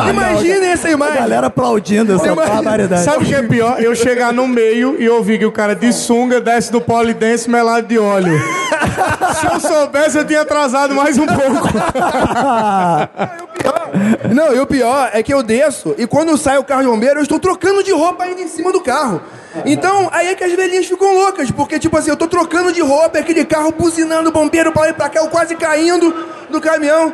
Imaginem 0.09 0.69
essa 0.71 0.87
A 0.87 0.91
imagem. 0.91 1.15
galera 1.15 1.47
aplaudindo 1.47 2.13
essa 2.15 2.27
Imagina- 2.27 2.55
barbaridade. 2.55 3.03
Sabe 3.03 3.23
o 3.23 3.27
que 3.27 3.35
é 3.35 3.41
pior? 3.43 3.81
Eu 3.81 3.95
chegar 3.95 4.33
no 4.33 4.47
meio 4.47 4.95
e 4.99 5.07
ouvir 5.09 5.39
que 5.39 5.45
o 5.45 5.51
cara 5.51 5.75
de 5.75 5.91
sunga 5.93 6.41
desce 6.41 6.71
do 6.71 6.81
polidense 6.81 7.49
melado 7.49 7.87
de 7.87 7.97
óleo. 7.97 8.37
Se 9.39 9.45
eu 9.45 9.59
soubesse, 9.59 10.17
eu 10.17 10.25
tinha 10.25 10.41
atrasado 10.41 10.93
mais 10.95 11.17
um 11.17 11.25
pouco. 11.25 11.69
Não, 14.33 14.53
e 14.55 14.59
o 14.59 14.65
pior 14.65 15.09
é 15.13 15.21
que 15.23 15.33
eu 15.33 15.41
desço 15.43 15.93
e 15.97 16.05
quando 16.07 16.37
sai 16.37 16.57
o 16.57 16.63
carro 16.63 16.81
de 16.81 16.87
bombeiro, 16.87 17.19
eu 17.19 17.23
estou 17.23 17.39
trocando 17.39 17.83
de 17.83 17.91
roupa 17.91 18.23
ainda 18.23 18.41
em 18.41 18.47
cima 18.47 18.71
do 18.71 18.79
carro. 18.81 19.21
Então, 19.65 20.09
aí 20.13 20.27
é 20.27 20.35
que 20.35 20.43
as 20.43 20.53
velhinhas 20.53 20.85
ficam 20.85 21.13
loucas, 21.15 21.49
porque, 21.51 21.79
tipo 21.79 21.97
assim, 21.97 22.09
eu 22.11 22.15
tô 22.15 22.27
trocando 22.27 22.71
de 22.71 22.81
roupa, 22.81 23.17
aquele 23.19 23.43
carro 23.43 23.73
buzinando 23.77 24.29
o 24.29 24.31
bombeiro 24.31 24.71
pra 24.71 24.83
lá 24.83 24.89
e 24.89 24.93
pra 24.93 25.09
cá, 25.09 25.19
eu 25.19 25.27
quase 25.27 25.55
caindo 25.55 26.13
do 26.49 26.61
caminhão. 26.61 27.13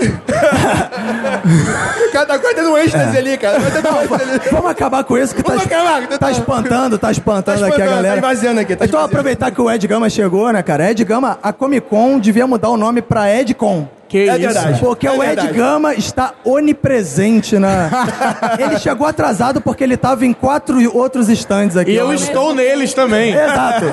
Cada 2.12 2.38
coisa 2.38 2.56
tendo 2.56 2.70
um 2.72 2.78
êxtase 2.78 3.16
ali, 3.18 3.36
cara. 3.36 3.58
Vamos 4.50 4.70
acabar 4.70 5.04
com 5.04 5.18
isso 5.18 5.34
que 5.34 5.42
tá, 5.42 5.54
acabar, 5.54 6.06
tá, 6.08 6.18
tá- 6.18 6.30
espantando, 6.30 6.98
tá 6.98 7.10
espantando 7.10 7.60
Tá 7.60 7.66
aqui 7.66 7.82
a 7.82 7.84
espantando, 7.84 7.96
galera. 7.96 8.20
tá 8.20 8.60
aqui, 8.60 8.76
tá 8.76 8.84
então 8.86 9.00
aproveitar 9.00 9.50
que 9.50 9.60
o 9.60 9.70
Ed 9.70 9.86
Gama 9.86 10.08
chegou, 10.08 10.50
né, 10.52 10.62
cara? 10.62 10.90
Ed 10.90 11.04
Gama, 11.04 11.38
a 11.42 11.52
Comic 11.52 11.86
Con 11.88 12.18
devia 12.18 12.46
mudar 12.46 12.70
o 12.70 12.76
nome 12.76 13.02
pra 13.02 13.30
Edcon. 13.30 13.88
Que 14.10 14.28
É 14.28 14.32
isso? 14.32 14.40
verdade. 14.40 14.80
Porque 14.80 15.06
É 15.06 15.10
o 15.12 15.22
Ed 15.22 15.36
verdade. 15.36 15.52
Gama 15.56 15.94
está 15.94 16.34
onipresente 16.44 17.60
na. 17.60 17.88
ele 18.58 18.76
chegou 18.80 19.06
atrasado 19.06 19.60
porque 19.60 19.84
ele 19.84 19.96
tava 19.96 20.26
em 20.26 20.32
quatro 20.32 20.76
outros 20.96 21.28
stands 21.28 21.76
aqui. 21.76 21.92
E 21.92 21.96
eu 21.96 22.12
estou 22.12 22.52
neles 22.52 22.92
também. 22.92 23.32
Exato. 23.32 23.84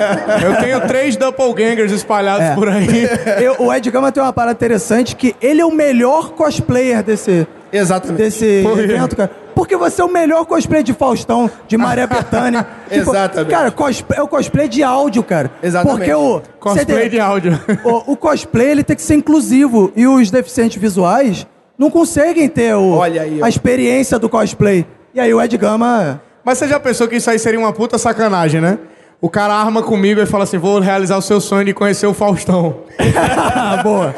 Eu 0.44 0.56
tenho 0.56 0.80
três 0.88 1.16
doppelgangers 1.16 1.92
espalhados 1.92 2.46
É. 2.48 2.54
por 2.56 2.68
aí. 2.68 3.08
Eu- 3.40 3.54
o 3.60 3.72
Ed 3.72 3.88
Gama 3.92 4.10
tem 4.10 4.20
uma 4.20 4.32
parada 4.32 4.54
interessante 4.56 5.14
que 5.14 5.36
ele 5.40 5.60
é 5.60 5.64
o 5.64 5.70
melhor 5.70 6.30
cosplayer 6.30 7.00
desse, 7.04 7.46
Exatamente. 7.72 8.18
desse 8.18 8.44
evento, 8.44 9.16
cara. 9.16 9.30
Porque 9.54 9.76
você 9.76 10.00
é 10.00 10.04
o 10.04 10.08
melhor 10.08 10.44
cosplay 10.46 10.82
de 10.82 10.92
Faustão, 10.92 11.50
de 11.66 11.76
Maria 11.76 12.06
Bethânia. 12.08 12.66
Tipo, 12.88 13.10
Exatamente. 13.10 13.50
Cara, 13.50 13.70
cosplay, 13.70 14.18
é 14.18 14.22
o 14.22 14.28
cosplay 14.28 14.68
de 14.68 14.82
áudio, 14.82 15.22
cara. 15.22 15.50
Exatamente. 15.62 15.98
Porque 15.98 16.14
o... 16.14 16.40
Cosplay 16.60 17.02
você 17.04 17.08
de 17.08 17.20
áudio. 17.20 17.60
O, 17.84 18.12
o 18.12 18.16
cosplay, 18.16 18.70
ele 18.70 18.84
tem 18.84 18.94
que 18.94 19.02
ser 19.02 19.14
inclusivo. 19.14 19.92
E 19.96 20.06
os 20.06 20.30
deficientes 20.30 20.80
visuais 20.80 21.46
não 21.76 21.90
conseguem 21.90 22.48
ter 22.48 22.74
o, 22.74 22.94
Olha 22.94 23.22
aí, 23.22 23.42
a 23.42 23.48
experiência 23.48 24.18
do 24.18 24.28
cosplay. 24.28 24.86
E 25.12 25.20
aí 25.20 25.32
o 25.34 25.42
Ed 25.42 25.56
Gama... 25.56 26.20
Mas 26.44 26.58
você 26.58 26.68
já 26.68 26.80
pensou 26.80 27.06
que 27.06 27.16
isso 27.16 27.28
aí 27.28 27.38
seria 27.38 27.58
uma 27.58 27.72
puta 27.72 27.98
sacanagem, 27.98 28.60
né? 28.60 28.78
O 29.20 29.28
cara 29.28 29.52
arma 29.52 29.82
comigo 29.82 30.20
e 30.20 30.26
fala 30.26 30.44
assim: 30.44 30.58
vou 30.58 30.78
realizar 30.78 31.16
o 31.16 31.22
seu 31.22 31.40
sonho 31.40 31.64
de 31.64 31.74
conhecer 31.74 32.06
o 32.06 32.14
Faustão. 32.14 32.82
Boa. 33.82 34.14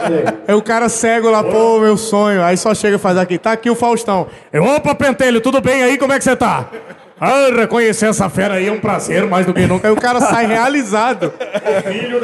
Aí 0.47 0.55
o 0.55 0.61
cara 0.61 0.91
cego 0.91 1.31
lá, 1.31 1.43
pô, 1.43 1.81
meu 1.81 1.97
sonho. 1.97 2.43
Aí 2.43 2.57
só 2.57 2.75
chega 2.75 2.97
e 2.97 2.99
faz 2.99 3.17
aqui, 3.17 3.39
tá 3.39 3.53
aqui 3.53 3.71
o 3.71 3.75
Faustão. 3.75 4.27
Eu, 4.53 4.63
opa, 4.63 4.95
Pentelho, 4.95 5.41
tudo 5.41 5.61
bem 5.61 5.83
aí? 5.83 5.97
Como 5.97 6.13
é 6.13 6.19
que 6.19 6.25
você 6.25 6.37
tá? 6.37 6.69
Ah, 7.19 7.51
reconhecer 7.55 8.07
essa 8.07 8.29
fera 8.31 8.55
aí 8.55 8.69
é 8.69 8.73
um 8.73 8.81
prazer 8.81 9.27
mais 9.27 9.47
do 9.47 9.53
que 9.55 9.67
nunca. 9.67 9.89
Aí 9.89 9.93
o 9.93 9.97
cara 9.97 10.21
sai 10.21 10.47
realizado. 10.47 11.33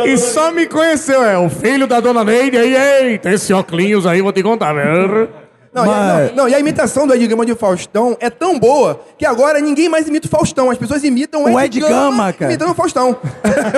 E 0.07 0.17
só 0.17 0.51
me 0.51 0.67
conheceu, 0.67 1.23
é 1.23 1.39
o 1.39 1.49
filho 1.51 1.87
da 1.87 2.01
dona 2.01 2.25
Neide. 2.25 2.57
Aí, 2.57 2.75
eita, 2.75 3.31
esse 3.31 3.53
óculos 3.53 4.07
aí, 4.07 4.23
vou 4.23 4.33
te 4.33 4.43
contar, 4.43 4.73
velho. 4.73 5.29
Não, 5.77 5.85
e 5.85 5.89
a, 5.89 5.93
Mas- 5.93 6.29
não, 6.31 6.37
não, 6.45 6.49
e 6.49 6.55
a 6.55 6.59
imitação 6.59 7.07
do 7.07 7.15
Ed 7.15 7.27
Gama 7.27 7.45
de 7.45 7.55
Faustão 7.55 8.17
é 8.19 8.31
tão 8.31 8.59
boa 8.59 8.99
que 9.19 9.27
agora 9.27 9.61
ninguém 9.61 9.89
mais 9.91 10.09
imita 10.09 10.27
o 10.27 10.31
Faustão. 10.31 10.71
As 10.71 10.79
pessoas 10.79 11.05
imitam 11.05 11.45
o 11.45 11.49
Ed, 11.49 11.55
O 11.55 11.61
Ed 11.61 11.81
Gama, 11.81 12.33
cara. 12.33 12.51
imitando 12.51 12.71
o 12.71 12.75
Faustão. 12.75 13.15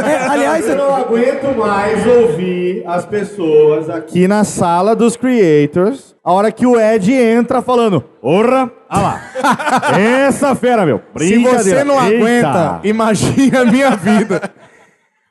É, 0.09 0.27
aliás, 0.29 0.67
Eu 0.69 0.77
não 0.77 0.95
aguento 0.97 1.57
mais 1.57 2.07
ouvir 2.07 2.83
as 2.87 3.05
pessoas 3.05 3.91
aqui 3.91 4.27
na 4.29 4.45
sala 4.45 4.95
dos 4.95 5.17
creators, 5.17 6.15
a 6.25 6.33
hora 6.33 6.53
que 6.53 6.67
o 6.67 6.79
Ed 6.79 7.13
entra 7.13 7.61
falando, 7.61 8.01
porra, 8.01 8.71
ah 8.89 9.01
lá, 9.01 9.21
essa 9.99 10.55
fera, 10.55 10.87
meu, 10.87 11.01
Se 11.19 11.37
você 11.39 11.83
não 11.85 11.97
Eita. 12.07 12.17
aguenta, 12.17 12.81
imagina 12.85 13.61
a 13.63 13.65
minha 13.65 13.91
vida. 13.91 14.51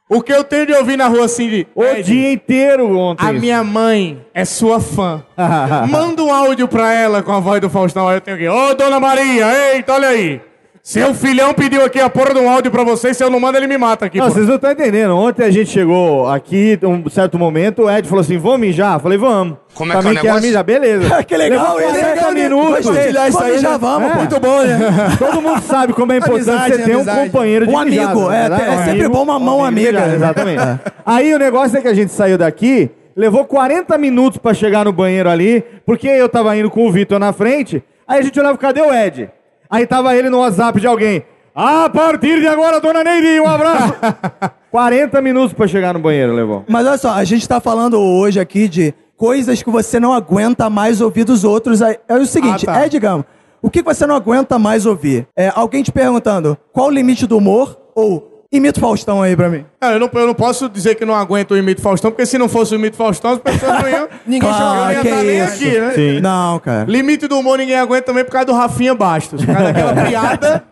O 0.09 0.21
que 0.21 0.31
eu 0.31 0.43
tenho 0.43 0.65
de 0.65 0.73
ouvir 0.73 0.97
na 0.97 1.07
rua 1.07 1.25
assim 1.25 1.49
de. 1.49 1.67
O 1.75 1.83
Ed, 1.83 2.03
dia 2.03 2.31
inteiro 2.31 2.97
ontem. 2.97 3.25
A 3.25 3.33
minha 3.33 3.61
mãe 3.61 4.25
é 4.33 4.45
sua 4.45 4.79
fã. 4.79 5.21
Manda 5.89 6.23
um 6.23 6.33
áudio 6.33 6.65
pra 6.67 6.93
ela 6.93 7.21
com 7.21 7.33
a 7.33 7.41
voz 7.41 7.59
do 7.59 7.69
Faustão. 7.69 8.07
Aí 8.07 8.15
eu 8.17 8.21
tenho 8.21 8.37
que. 8.37 8.47
Ô, 8.47 8.73
dona 8.73 9.01
Maria, 9.01 9.73
eita, 9.73 9.93
olha 9.93 10.07
aí. 10.07 10.41
Seu 10.87 11.13
filhão 11.13 11.53
pediu 11.53 11.83
aqui 11.83 11.99
a 11.99 12.09
porra 12.09 12.33
de 12.33 12.39
um 12.39 12.49
áudio 12.49 12.71
pra 12.71 12.81
você. 12.81 13.13
Se 13.13 13.21
eu 13.21 13.29
não 13.29 13.41
mando, 13.41 13.57
ele 13.57 13.67
me 13.67 13.77
mata 13.77 14.05
aqui. 14.05 14.19
Não, 14.19 14.27
porra. 14.27 14.35
vocês 14.35 14.47
não 14.47 14.55
estão 14.55 14.71
entendendo. 14.71 15.17
Ontem 15.17 15.43
a 15.43 15.51
gente 15.51 15.69
chegou 15.69 16.25
aqui, 16.29 16.79
um 16.81 17.09
certo 17.09 17.37
momento, 17.37 17.83
o 17.83 17.91
Ed 17.91 18.07
falou 18.07 18.21
assim, 18.21 18.37
vamos 18.37 18.59
mijar? 18.61 18.97
Falei, 19.01 19.17
vamos. 19.17 19.57
Como 19.73 19.91
é 19.91 19.99
que 19.99 20.07
é 20.07 20.09
o 20.09 20.13
negócio? 20.13 20.41
mijar, 20.43 20.63
beleza. 20.63 21.23
que 21.27 21.35
legal, 21.35 21.75
Levou 21.75 21.91
esse 21.91 21.99
40 21.99 22.21
é 22.21 22.31
minutos. 22.31 22.85
Compartilhar 22.85 23.27
isso 23.27 23.43
aí, 23.43 23.57
já 23.59 23.71
né? 23.71 23.77
vamos, 23.77 24.11
É. 24.11 24.15
Muito 24.15 24.39
bom, 24.39 24.63
né? 24.63 24.79
Todo 25.19 25.41
mundo 25.41 25.61
sabe 25.61 25.91
como 25.91 26.13
é 26.13 26.17
importante 26.19 26.49
Amizade, 26.51 26.75
você 26.77 26.83
ter 26.83 26.91
um 26.95 26.99
amizade. 27.01 27.25
companheiro 27.25 27.67
de 27.67 27.73
Um 27.73 27.77
amigo, 27.77 28.29
mijada, 28.29 28.35
é, 28.35 28.49
né? 28.49 28.57
é 28.57 28.71
Um 28.71 28.77
sempre 28.77 28.91
amigo, 28.91 29.09
bom 29.09 29.23
uma 29.23 29.39
mão 29.39 29.57
um 29.57 29.65
amigo 29.65 29.89
amiga. 29.89 30.05
mijada, 30.05 30.15
Exatamente. 30.15 30.79
Aí 31.05 31.33
o 31.33 31.37
negócio 31.37 31.77
é 31.77 31.81
que 31.81 31.87
a 31.89 31.93
gente 31.93 32.13
saiu 32.13 32.37
daqui, 32.37 32.89
levou 33.13 33.43
40 33.43 33.97
minutos 33.97 34.37
pra 34.37 34.53
chegar 34.53 34.85
no 34.85 34.93
banheiro 34.93 35.29
ali, 35.29 35.65
porque 35.85 36.07
eu 36.07 36.29
tava 36.29 36.55
indo 36.55 36.69
com 36.69 36.87
o 36.87 36.91
Vitor 36.93 37.19
na 37.19 37.33
frente, 37.33 37.83
aí 38.07 38.19
a 38.19 38.21
gente 38.21 38.39
olhava, 38.39 38.57
cadê 38.57 38.81
o 38.81 38.93
Ed? 38.93 39.29
Aí 39.69 39.85
tava 39.85 40.15
ele 40.15 40.29
no 40.29 40.39
WhatsApp 40.39 40.79
de 40.79 40.87
alguém. 40.87 41.23
A 41.55 41.89
partir 41.89 42.39
de 42.39 42.47
agora, 42.47 42.79
dona 42.79 43.03
Neide, 43.03 43.39
um 43.39 43.47
abraço. 43.47 43.93
40 44.71 45.21
minutos 45.21 45.53
pra 45.53 45.67
chegar 45.67 45.93
no 45.93 45.99
banheiro, 45.99 46.33
levou. 46.33 46.63
Mas 46.67 46.85
olha 46.85 46.97
só, 46.97 47.11
a 47.13 47.23
gente 47.23 47.47
tá 47.47 47.59
falando 47.59 47.99
hoje 47.99 48.39
aqui 48.39 48.67
de 48.67 48.93
coisas 49.15 49.63
que 49.63 49.69
você 49.69 49.99
não 49.99 50.13
aguenta 50.13 50.69
mais 50.69 51.01
ouvir 51.01 51.23
dos 51.23 51.43
outros. 51.43 51.81
É 51.81 51.99
é 52.07 52.15
o 52.15 52.25
seguinte, 52.25 52.69
Ah, 52.69 52.73
tá. 52.73 52.85
é, 52.85 52.89
digamos, 52.89 53.25
o 53.61 53.69
que 53.71 53.81
você 53.81 54.05
não 54.05 54.15
aguenta 54.15 54.59
mais 54.59 54.85
ouvir? 54.85 55.27
É 55.35 55.51
alguém 55.55 55.81
te 55.81 55.91
perguntando 55.91 56.55
qual 56.71 56.87
o 56.87 56.91
limite 56.91 57.25
do 57.25 57.37
humor 57.37 57.75
ou 57.95 58.26
imita 58.51 58.79
o 58.79 58.81
Faustão 58.81 59.21
aí 59.21 59.35
pra 59.35 59.49
mim. 59.49 59.65
Cara, 59.79 59.95
eu, 59.95 59.99
não, 59.99 60.09
eu 60.13 60.27
não 60.27 60.33
posso 60.33 60.69
dizer 60.69 60.95
que 60.95 61.05
não 61.05 61.13
aguento 61.13 61.51
o 61.51 61.57
imito 61.57 61.81
Faustão, 61.81 62.11
porque 62.11 62.25
se 62.25 62.37
não 62.37 62.47
fosse 62.47 62.73
o 62.73 62.75
imito 62.75 62.95
Faustão, 62.97 63.31
as 63.31 63.39
pessoas 63.39 63.81
não 63.81 63.89
iam. 63.89 64.07
Ninguém 64.25 64.53
chama 64.53 64.75
não 64.75 64.91
ia 64.91 65.01
estar 65.01 65.23
nem 65.23 65.39
isso. 65.39 65.53
aqui, 65.53 65.79
né? 65.79 65.91
Sim. 65.93 66.19
Não, 66.21 66.59
cara. 66.59 66.85
Limite 66.89 67.27
do 67.27 67.37
humor 67.39 67.57
ninguém 67.57 67.75
aguenta 67.77 68.03
também 68.07 68.23
por 68.23 68.31
causa 68.31 68.45
do 68.45 68.53
Rafinha 68.53 68.93
Bastos. 68.95 69.43
Por 69.43 69.53
causa 69.53 69.71
daquela 69.73 69.93
piada 70.07 70.63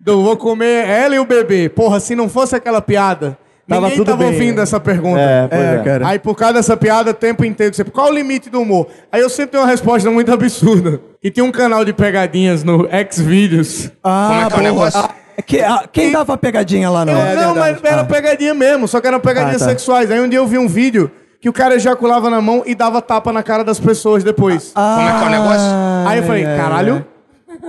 do 0.00 0.22
vou 0.22 0.36
comer 0.36 0.88
ela 0.88 1.14
e 1.14 1.18
o 1.18 1.24
bebê. 1.24 1.68
Porra, 1.68 1.98
se 2.00 2.14
não 2.14 2.28
fosse 2.28 2.54
aquela 2.54 2.80
piada, 2.80 3.36
Tava 3.68 3.82
ninguém 3.82 3.98
tudo 3.98 4.06
tava 4.06 4.18
bem, 4.18 4.28
ouvindo 4.32 4.56
né? 4.56 4.62
essa 4.62 4.80
pergunta. 4.80 5.20
É, 5.20 5.46
pois 5.48 5.60
É, 5.60 5.74
é. 5.74 5.78
cara. 5.82 6.08
Aí 6.08 6.18
por 6.18 6.34
causa 6.34 6.54
dessa 6.54 6.74
piada, 6.76 7.10
o 7.10 7.14
tempo 7.14 7.44
inteiro, 7.44 7.74
você, 7.74 7.84
qual 7.84 8.08
o 8.08 8.14
limite 8.14 8.48
do 8.48 8.62
humor? 8.62 8.86
Aí 9.12 9.20
eu 9.20 9.28
sempre 9.28 9.50
tenho 9.52 9.62
uma 9.62 9.68
resposta 9.68 10.10
muito 10.10 10.32
absurda. 10.32 11.00
E 11.22 11.30
tem 11.30 11.44
um 11.44 11.50
canal 11.52 11.84
de 11.84 11.92
pegadinhas 11.92 12.64
no 12.64 12.88
Xvideos. 13.12 13.90
Ah, 14.02 14.28
Como 14.28 14.40
é 14.40 14.46
que 14.48 14.54
é 14.54 14.56
o 14.56 14.62
negócio? 14.62 15.08
Ah, 15.38 15.42
que- 15.42 15.60
ah, 15.60 15.84
quem 15.92 16.10
dava 16.12 16.36
pegadinha 16.36 16.90
lá, 16.90 17.04
não? 17.04 17.12
Eu- 17.12 17.18
É 17.18 17.34
não, 17.36 17.54
verdade. 17.54 17.78
mas 17.82 17.92
era 17.92 18.04
pegadinha 18.04 18.54
mesmo, 18.54 18.88
só 18.88 19.00
que 19.00 19.06
eram 19.06 19.20
pegadinhas 19.20 19.62
Ah, 19.62 19.66
tá. 19.66 19.70
sexuais. 19.70 20.10
Aí 20.10 20.20
um 20.20 20.28
dia 20.28 20.38
eu 20.38 20.46
vi 20.46 20.58
um 20.58 20.66
vídeo 20.68 21.10
que 21.40 21.48
o 21.48 21.52
cara 21.52 21.76
ejaculava 21.76 22.28
na 22.28 22.40
mão 22.40 22.62
e 22.66 22.74
dava 22.74 23.00
tapa 23.00 23.32
na 23.32 23.42
cara 23.42 23.62
das 23.62 23.78
pessoas 23.78 24.24
depois. 24.24 24.72
Como 24.74 25.08
é 25.08 25.18
que 25.18 25.24
é 25.24 25.26
o 25.26 25.30
negócio? 25.30 25.66
Aí 26.06 26.18
eu 26.18 26.24
falei, 26.24 26.44
caralho, 26.44 27.06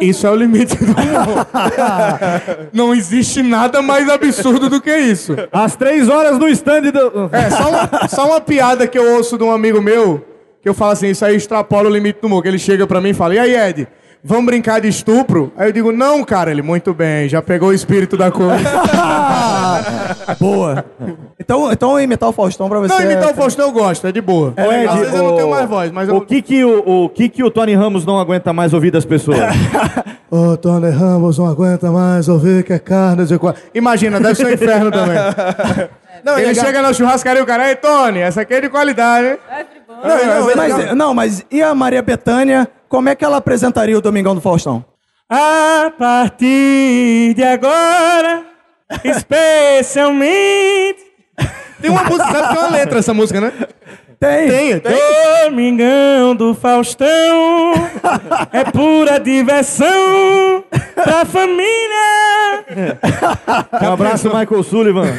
isso 0.02 0.26
é 0.26 0.32
o 0.32 0.36
limite 0.36 0.76
do 0.78 0.86
humor. 0.94 1.48
Não 2.74 2.94
existe 2.94 3.42
nada 3.44 3.82
mais 3.82 4.10
absurdo 4.10 4.70
do 4.70 4.82
que 4.82 4.96
isso. 4.96 5.36
Às 5.52 5.76
três 5.76 6.10
horas 6.10 6.38
no 6.40 6.48
stand 6.50 6.82
do... 6.92 7.30
É, 7.32 7.50
só 7.50 7.70
uma, 7.70 8.08
só 8.08 8.26
uma 8.28 8.42
piada 8.42 8.88
que 8.88 8.98
eu 8.98 9.16
ouço 9.16 9.38
de 9.38 9.44
um 9.44 9.52
amigo 9.52 9.82
meu, 9.82 10.26
que 10.62 10.68
eu 10.70 10.74
falo 10.74 10.92
assim, 10.92 11.10
isso 11.10 11.24
aí 11.24 11.36
extrapola 11.36 11.88
o 11.90 11.92
limite 11.94 12.20
do 12.22 12.28
humor. 12.28 12.42
Que 12.42 12.48
ele 12.48 12.60
chega 12.60 12.86
pra 12.88 13.00
mim 13.02 13.10
e 13.10 13.14
fala, 13.14 13.36
e 13.36 13.40
aí, 13.40 13.56
Ed, 13.56 13.88
vamos 14.24 14.46
brincar 14.46 14.82
de 14.82 14.88
estupro? 14.88 15.52
Aí 15.58 15.70
eu 15.70 15.72
digo, 15.72 15.92
não, 15.92 16.24
cara. 16.24 16.52
Ele, 16.52 16.62
muito 16.62 16.94
bem, 16.94 17.28
já 17.30 17.42
pegou 17.42 17.70
o 17.70 17.74
espírito 17.74 18.18
da 18.18 18.32
coisa. 18.32 18.64
Boa. 20.40 20.86
Então, 21.40 21.72
então 21.72 22.00
imitar 22.00 22.30
o 22.30 22.32
Faustão 22.32 22.70
pra 22.70 22.80
você. 22.80 22.94
Não, 22.94 23.02
imitar 23.02 23.32
o 23.32 23.34
Faustão 23.34 23.68
eu 23.68 23.72
gosto, 23.72 24.06
é 24.06 24.12
de 24.12 24.22
boa. 24.22 24.54
Ô, 24.58 24.72
Ed, 24.72 24.88
Às 24.88 25.00
vezes 25.00 25.14
eu 25.16 25.24
não 25.24 25.36
tenho 25.36 25.50
mais 25.50 25.68
voz, 25.68 25.92
mas 25.92 26.10
o 26.10 26.16
eu... 26.16 26.22
que 26.22 26.42
que 26.42 26.64
o, 26.64 27.06
o 27.06 27.10
que 27.10 27.30
que 27.30 27.44
o 27.44 27.50
Tony 27.50 27.74
Ramos 27.74 28.06
não 28.06 28.20
aguenta 28.20 28.54
mais 28.54 28.74
ouvir 28.74 28.92
das 28.92 29.06
pessoas? 29.06 29.40
Ô, 30.30 30.56
Tony 30.58 30.90
Ramos 30.90 31.40
não 31.40 31.48
aguenta 31.48 31.92
mais 31.92 32.30
ouvir 32.30 32.64
que 32.64 32.74
é 32.74 32.80
carne 32.80 33.26
de 33.26 33.38
quatro. 33.38 33.62
Imagina, 33.74 34.20
deve 34.20 34.36
ser 34.36 34.46
um 34.46 34.52
inferno 34.52 34.92
também. 34.92 35.18
Não, 36.24 36.38
é 36.38 36.44
Ele 36.44 36.56
chega 36.56 36.82
na 36.82 36.92
churrascaria 36.92 37.40
e 37.40 37.44
o 37.44 37.46
cara, 37.46 37.70
ei, 37.70 37.78
Tony, 37.78 38.20
essa 38.20 38.42
aqui 38.42 38.54
é 38.54 38.60
de 38.60 38.68
qualidade, 38.68 39.26
hein? 39.26 39.38
Não, 39.88 40.02
não, 40.04 40.50
é 40.50 40.56
legal. 40.56 40.78
Mas, 40.78 40.96
não, 40.96 41.14
mas 41.14 41.46
e 41.50 41.62
a 41.62 41.74
Maria 41.74 42.02
Bethânia? 42.02 42.68
Como 42.90 43.08
é 43.08 43.16
que 43.16 43.24
ela 43.24 43.38
apresentaria 43.38 43.96
o 43.96 44.02
Domingão 44.02 44.34
do 44.34 44.42
Faustão? 44.42 44.84
A 45.30 45.94
partir 45.96 47.36
de 47.36 47.44
agora, 47.44 48.44
especialmente. 49.06 50.28
Tem 51.80 51.92
uma 51.92 52.04
música, 52.04 52.26
sabe 52.26 52.48
que 52.48 52.54
tem 52.56 52.64
uma 52.64 52.72
letra 52.72 52.98
essa 52.98 53.14
música, 53.14 53.40
né? 53.40 53.54
Tem. 54.20 54.50
Tem, 54.50 54.80
tem. 54.82 55.00
Domingão 55.46 56.36
do 56.36 56.54
Faustão 56.54 57.08
é 58.52 58.66
pura 58.70 59.18
diversão 59.18 60.64
pra 60.94 61.24
família. 61.24 61.70
um 63.82 63.94
abraço, 63.94 64.28
Michael 64.28 64.64
Sullivan. 64.64 65.08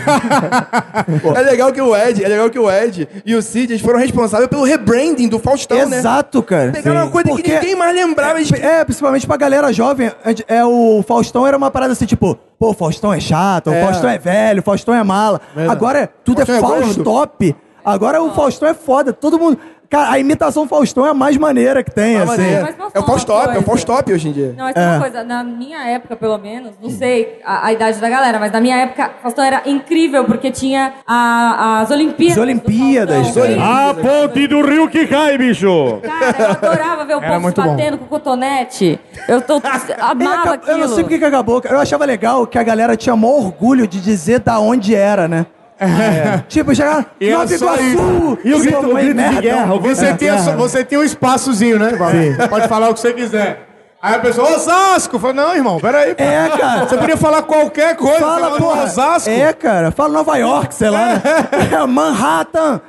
É 1.34 1.40
legal 1.40 1.72
que 1.72 1.80
o 1.80 1.96
Ed, 1.96 2.22
é 2.24 2.28
legal 2.28 2.50
que 2.50 2.58
o 2.58 2.70
Ed 2.70 3.08
e 3.24 3.34
o 3.34 3.42
Cid 3.42 3.72
eles 3.72 3.82
foram 3.82 3.98
responsáveis 3.98 4.48
pelo 4.48 4.62
rebranding 4.64 5.28
do 5.28 5.38
Faustão, 5.38 5.88
né? 5.88 5.98
Exato, 5.98 6.42
cara. 6.42 6.70
Pegaram 6.72 7.02
uma 7.02 7.10
coisa 7.10 7.28
Porque- 7.28 7.42
que 7.42 7.52
ninguém 7.54 7.74
mais 7.74 7.94
lembrava. 7.94 8.38
eles- 8.38 8.52
É, 8.52 8.84
principalmente 8.84 9.26
pra 9.26 9.36
galera 9.36 9.72
jovem. 9.72 10.10
É, 10.46 10.64
o 10.64 11.02
Faustão 11.06 11.46
era 11.46 11.56
uma 11.56 11.70
parada 11.70 11.92
assim, 11.92 12.06
tipo, 12.06 12.38
pô, 12.58 12.70
o 12.70 12.74
Faustão 12.74 13.12
é 13.12 13.18
chato, 13.20 13.70
É. 13.72 13.82
o 13.82 13.86
Faustão 13.86 14.10
é 14.10 14.18
velho, 14.18 14.60
o 14.60 14.62
Faustão 14.62 14.94
é 14.94 15.02
mala. 15.02 15.40
Agora 15.68 16.00
é- 16.00 16.08
tudo 16.24 16.44
Faustão 16.44 16.54
é 16.76 16.78
é. 16.78 16.82
Faustop. 16.82 17.56
Agora 17.84 18.22
o 18.22 18.30
Faustão 18.32 18.68
é 18.68 18.74
foda. 18.74 19.12
Todo 19.12 19.38
mundo. 19.38 19.58
Cara, 19.88 20.12
a 20.12 20.18
imitação 20.20 20.68
Faustão 20.68 21.04
é 21.04 21.10
a 21.10 21.14
mais 21.14 21.36
maneira 21.36 21.82
que 21.82 21.90
tem, 21.90 22.16
Ah, 22.16 22.22
assim. 22.22 22.60
Mas 22.62 22.76
posso 22.76 22.92
É 22.94 23.00
o 23.00 23.02
falar 23.02 23.02
uma 23.02 23.06
Faustop, 23.06 23.40
é 23.40 23.42
o 23.42 23.46
coisa? 23.54 23.66
Faustop 23.66 24.12
hoje 24.12 24.28
em 24.28 24.32
dia. 24.32 24.54
Não, 24.56 24.64
mas 24.66 24.74
tem 24.74 24.84
É. 24.84 24.86
uma 24.86 25.00
coisa, 25.00 25.24
na 25.24 25.42
minha 25.42 25.84
época, 25.88 26.14
pelo 26.14 26.38
menos, 26.38 26.74
não 26.80 26.88
sei 26.90 27.40
a, 27.44 27.66
a 27.66 27.72
idade 27.72 27.98
da 27.98 28.08
galera, 28.08 28.38
mas 28.38 28.52
na 28.52 28.60
minha 28.60 28.76
época, 28.76 29.10
Faustão 29.20 29.44
era 29.44 29.62
incrível, 29.66 30.24
porque 30.26 30.52
tinha 30.52 30.92
a- 31.04 31.80
as 31.80 31.90
Olimpíadas. 31.90 32.36
As 32.36 32.42
Olimpíadas, 32.44 33.16
Faustão. 33.16 33.42
Olimpíadas. 33.42 33.88
A 33.88 33.94
ponte 34.28 34.46
do 34.46 34.62
rio 34.64 34.88
que 34.88 35.08
cai, 35.08 35.36
bicho. 35.36 35.98
Cara, 36.02 36.36
eu 36.38 36.50
adorava 36.70 37.04
ver 37.04 37.14
o 37.16 37.18
Era 37.18 37.26
povo 37.26 37.36
se 37.38 37.42
muito 37.42 37.60
bom. 37.62 37.70
batendo 37.76 37.98
com 37.98 38.04
cotonete. 38.06 39.00
Eu 39.26 39.42
tô, 39.42 39.56
Ele 39.56 39.66
amava 39.98 40.34
acabou- 40.34 40.52
aquilo. 40.54 40.70
eu 40.70 40.78
não 40.78 40.88
sei 40.94 41.02
por 41.02 41.08
que 41.10 41.18
que 41.18 41.24
acabou. 41.24 41.60
cara. 41.60 41.74
Eu 41.74 41.80
achava 41.80 42.04
legal 42.04 42.46
que 42.46 42.56
a 42.58 42.62
galera 42.62 42.96
tinha 42.96 43.16
maior 43.16 43.38
orgulho 43.38 43.88
de 43.88 44.00
dizer 44.00 44.38
da 44.38 44.60
onde 44.60 44.94
era, 44.94 45.26
né? 45.26 45.46
Tipo, 46.48 46.74
chegar 46.74 47.06
E 47.20 47.28
era 47.28 47.38
Nova 47.38 47.54
Iguaçu! 47.54 48.38
E 48.44 48.54
o 48.54 48.60
grito, 48.60 48.80
grito 48.82 48.98
de 49.08 49.14
merda. 49.14 49.40
guerra. 49.40 49.76
Você 49.78 50.12
guerra. 50.12 50.38
só- 50.38 50.56
você 50.56 50.84
tinha 50.84 51.00
um 51.00 51.04
espaçozinho, 51.04 51.78
né? 51.78 51.92
Pode 52.48 52.68
falar 52.68 52.90
o 52.90 52.94
que 52.94 53.00
você 53.00 53.12
quiser. 53.12 53.66
Aí 54.02 54.14
a 54.14 54.18
pessoa, 54.18 54.48
Osasco! 54.56 55.18
Fala, 55.18 55.34
não, 55.34 55.54
irmão, 55.54 55.78
peraí. 55.78 56.14
pô. 56.14 56.22
É, 56.22 56.48
cara. 56.58 56.86
Você 56.86 56.96
podia 56.96 57.16
falar 57.18 57.42
qualquer 57.42 57.94
coisa. 57.96 58.18
Fala, 58.18 58.56
porra. 58.56 58.84
Osasco. 58.84 59.28
É, 59.28 59.52
cara. 59.52 59.90
Fala 59.90 60.08
Nova 60.14 60.36
York, 60.38 60.74
sei 60.74 60.88
lá. 60.88 61.06
né? 61.06 61.22
É, 61.70 61.84
Manhattan. 61.86 62.80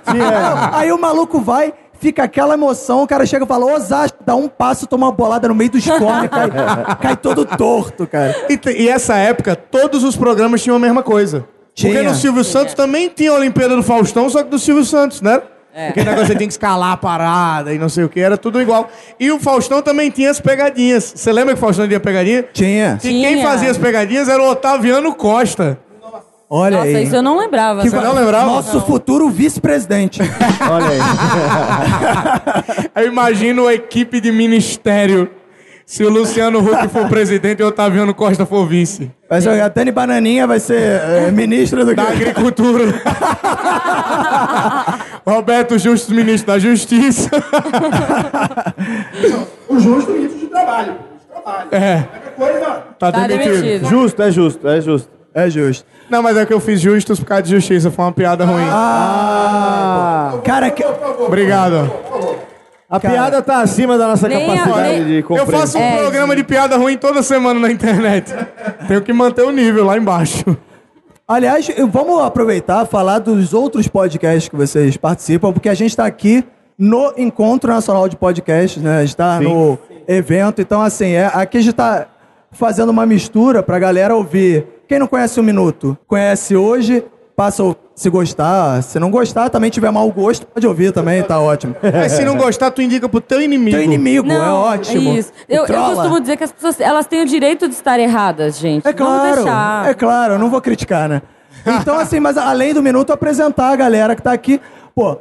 Aí 0.72 0.90
o 0.92 0.98
maluco 0.98 1.42
vai, 1.42 1.74
fica 2.00 2.24
aquela 2.24 2.54
emoção, 2.54 3.04
o 3.04 3.08
cara 3.08 3.26
chega 3.26 3.44
e 3.44 3.48
fala, 3.48 3.66
Osasco, 3.74 4.20
dá 4.26 4.36
um 4.36 4.48
passo, 4.48 4.88
toma 4.88 5.08
uma 5.08 5.12
bolada 5.12 5.50
no 5.50 5.56
meio 5.56 5.70
dos 5.72 5.86
cornes, 5.86 6.30
cai, 6.30 6.50
cai 7.02 7.16
todo 7.18 7.44
torto, 7.46 8.08
cara. 8.08 8.34
E, 8.50 8.58
e 8.84 8.88
essa 8.88 9.16
época, 9.18 9.54
todos 9.56 10.06
os 10.06 10.16
programas 10.16 10.62
tinham 10.64 10.78
a 10.78 10.80
mesma 10.80 11.04
coisa. 11.04 11.44
Porque 11.76 11.90
Tinha. 11.90 12.04
no 12.04 12.14
Silvio 12.16 12.44
Santos 12.44 12.74
também 12.74 13.10
tinha 13.10 13.32
a 13.32 13.36
Olimpíada 13.36 13.76
do 13.76 13.84
Faustão, 13.84 14.30
só 14.30 14.44
que 14.44 14.50
do 14.50 14.60
Silvio 14.60 14.84
Santos, 14.84 15.22
né? 15.22 15.42
Aquele 15.74 16.10
negócio 16.10 16.28
você 16.28 16.36
tem 16.36 16.48
que 16.48 16.54
escalar 16.54 16.92
a 16.92 16.98
parada 16.98 17.74
e 17.74 17.80
não 17.80 17.88
sei 17.88 18.04
o 18.04 18.10
que, 18.10 18.20
era 18.20 18.38
tudo 18.38 18.62
igual. 18.62 18.90
E 19.18 19.32
o 19.32 19.40
Faustão 19.40 19.82
também 19.82 20.12
tinha 20.12 20.30
as 20.30 20.42
pegadinhas. 20.42 21.14
Você 21.16 21.32
lembra 21.32 21.54
que 21.54 21.60
o 21.60 21.62
Faustão 21.62 21.88
tinha 21.88 22.00
pegadinha? 22.00 22.44
Tinha. 22.52 23.00
E 23.02 23.08
quem 23.08 23.36
Tinha. 23.36 23.48
fazia 23.48 23.72
as 23.72 23.78
pegadinhas 23.78 24.28
era 24.28 24.44
o 24.44 24.50
Otaviano 24.50 25.16
Costa. 25.16 25.80
Olha 26.54 26.80
Nossa, 26.80 26.90
aí. 26.90 27.04
isso 27.06 27.16
eu 27.16 27.22
não 27.24 27.38
lembrava. 27.38 27.82
Que 27.82 27.90
Você 27.90 27.96
não 27.96 28.14
lembrava? 28.14 28.48
Nosso 28.48 28.82
futuro 28.82 29.30
vice-presidente. 29.30 30.20
Olha 30.70 30.88
aí. 30.90 31.00
Eu 33.04 33.08
imagino 33.08 33.68
a 33.68 33.74
equipe 33.74 34.20
de 34.20 34.34
ministério. 34.34 35.32
Se 35.92 36.06
o 36.06 36.10
Luciano 36.10 36.60
Huck 36.60 36.88
for 36.88 37.10
presidente 37.10 37.60
e 37.60 37.64
o 37.66 37.68
Otaviano 37.68 38.14
Costa 38.14 38.46
for 38.46 38.66
vice. 38.66 39.12
Vai 39.30 39.42
ser, 39.42 39.60
a 39.62 39.68
Dani 39.68 39.92
Bananinha 39.92 40.48
vai 40.48 40.58
ser 40.58 40.80
é, 40.82 41.30
ministra 41.36 41.84
do 41.84 41.94
Da 41.94 42.06
quê? 42.06 42.12
agricultura. 42.14 42.86
Roberto 45.28 45.78
Justus, 45.78 46.16
ministro 46.16 46.48
da 46.54 46.60
Justiça. 46.60 47.30
O 49.68 49.78
justo 49.82 50.14
ministro 50.14 50.40
de 50.40 50.46
trabalho. 50.48 50.94
É. 51.74 52.04
Qualquer 52.04 52.36
coisa, 52.38 52.84
Tá, 52.98 53.12
Tá 53.12 53.28
demitido. 53.28 53.62
demitido. 53.62 53.90
Justo, 53.90 54.24
é 54.24 54.32
justo, 54.32 54.66
é 54.70 54.80
justo. 54.80 55.10
É 55.34 55.50
justo. 55.50 55.86
Não, 56.10 56.24
mas 56.24 56.38
é 56.38 56.46
que 56.46 56.54
eu 56.54 56.62
fiz 56.62 56.80
Justus 56.80 57.20
por 57.20 57.26
causa 57.26 57.44
de 57.44 57.52
justiça. 57.52 57.92
Foi 57.92 58.06
uma 58.06 58.14
piada 58.14 58.46
ruim. 58.46 58.64
Ah, 58.70 60.36
Cara, 60.46 60.72
que... 60.72 60.86
Obrigado. 61.20 61.92
A 62.92 63.00
piada 63.00 63.42
tá 63.42 63.62
acima 63.62 63.98
da 63.98 64.08
nossa 64.08 64.28
Nem 64.28 64.44
a- 64.44 64.56
capacidade 64.56 64.90
nem- 65.00 65.06
de 65.06 65.16
Eu 65.18 65.24
compreensão. 65.24 65.60
faço 65.60 65.78
um 65.78 65.82
É, 65.82 65.98
programa 65.98 66.36
de 66.36 66.44
piada 66.44 66.78
ruim 66.78 66.98
toda 66.98 67.24
semana 67.24 67.60
na 67.60 67.72
internet. 67.72 68.34
Tenho 68.88 69.02
que 69.02 69.14
manter 69.14 69.44
o 69.44 69.52
nível 69.52 69.86
lá 69.86 69.98
embaixo. 69.98 70.44
Aliás, 71.28 71.70
eu- 71.76 71.88
vamos 71.88 72.22
aproveitar 72.22 72.84
e 72.86 72.88
falar 72.90 73.20
dos 73.20 73.54
outros 73.54 73.88
podcasts 73.88 74.50
que 74.50 74.56
vocês 74.56 74.98
participam, 74.98 75.54
porque 75.54 75.70
a 75.70 75.74
gente 75.74 75.92
está 75.92 76.06
aqui 76.06 76.44
no 76.78 77.14
Encontro 77.18 77.72
Nacional 77.72 78.10
de 78.10 78.18
Podcasts, 78.18 78.82
né? 78.82 78.98
A 78.98 79.02
gente 79.02 79.10
está 79.10 79.38
Sim. 79.38 79.46
no 79.46 79.78
evento, 80.08 80.62
então 80.62 80.82
assim, 80.82 81.12
é, 81.12 81.32
aqui 81.34 81.58
a 81.58 81.62
gente 81.62 81.72
está 81.72 82.08
fazendo 82.52 82.90
uma 82.90 83.06
mistura 83.06 83.64
pra 83.64 83.80
galera 83.80 84.14
ouvir. 84.16 84.66
Quem 84.88 85.00
não 85.00 85.08
conhece 85.08 85.40
o 85.40 85.44
Minuto, 85.44 85.98
conhece 86.06 86.56
hoje, 86.56 87.04
passa 87.36 87.64
a 87.64 87.66
se 88.02 88.10
gostar. 88.10 88.82
Se 88.82 89.00
não 89.00 89.12
gostar, 89.12 89.50
também 89.50 89.70
tiver 89.70 89.92
mau 89.92 90.10
gosto, 90.12 90.46
pode 90.48 90.66
ouvir 90.66 90.92
também, 90.92 91.22
tá 91.22 91.40
ótimo. 91.40 91.76
Mas 91.82 92.14
se 92.14 92.26
não 92.26 92.36
gostar, 92.36 92.72
tu 92.72 92.82
indica 92.82 93.08
pro 93.08 93.22
teu 93.22 93.42
inimigo. 93.42 93.78
Teu 93.78 93.84
inimigo, 93.84 94.30
é 94.30 94.38
Não, 94.38 94.56
ótimo. 94.56 95.14
Isso. 95.18 95.32
Eu, 95.48 95.66
eu 95.66 95.96
costumo 95.96 96.20
dizer 96.20 96.38
que 96.38 96.44
as 96.44 96.52
pessoas 96.52 96.80
elas 96.82 97.06
têm 97.06 97.22
o 97.22 97.26
direito 97.26 97.68
de 97.68 97.76
estar 97.76 98.00
erradas, 98.00 98.58
gente. 98.58 98.88
É 98.88 98.94
claro, 98.94 99.36
deixar. 99.36 99.90
é 99.90 99.94
claro, 99.94 100.34
eu 100.34 100.40
não 100.40 100.50
vou 100.50 100.60
criticar, 100.60 101.08
né? 101.08 101.22
Então, 101.66 101.98
assim, 102.00 102.20
mas 102.20 102.38
além 102.38 102.74
do 102.74 102.82
minuto, 102.82 103.14
apresentar 103.14 103.70
a 103.70 103.76
galera 103.76 104.16
que 104.16 104.22
tá 104.22 104.32
aqui. 104.32 104.60
Pô, 104.96 105.18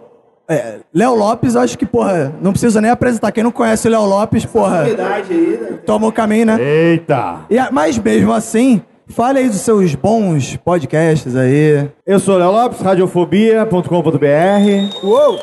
é, 0.48 0.78
Léo 0.92 1.14
Lopes, 1.14 1.54
acho 1.54 1.76
que, 1.76 1.84
porra, 1.84 2.32
não 2.40 2.52
precisa 2.52 2.80
nem 2.80 2.90
apresentar. 2.90 3.30
Quem 3.30 3.44
não 3.44 3.52
conhece 3.52 3.86
o 3.86 3.90
Léo 3.90 4.04
Lopes, 4.06 4.44
porra, 4.46 4.82
aí, 4.82 4.96
né? 4.96 5.78
toma 5.84 6.06
o 6.06 6.12
caminho, 6.12 6.46
né? 6.46 6.58
Eita! 6.60 7.40
E, 7.50 7.58
a- 7.58 7.68
mas 7.70 7.98
mesmo 7.98 8.32
assim, 8.32 8.82
fale 9.10 9.40
aí 9.40 9.48
dos 9.48 9.60
seus 9.60 9.94
bons 9.94 10.56
podcasts 10.56 11.34
aí. 11.36 11.88
Eu 12.06 12.18
sou 12.18 12.36
o 12.36 12.38
Léo 12.38 12.52
Lopes, 12.52 12.80
radiofobia.com.br. 12.80 15.04
Uou! 15.04 15.38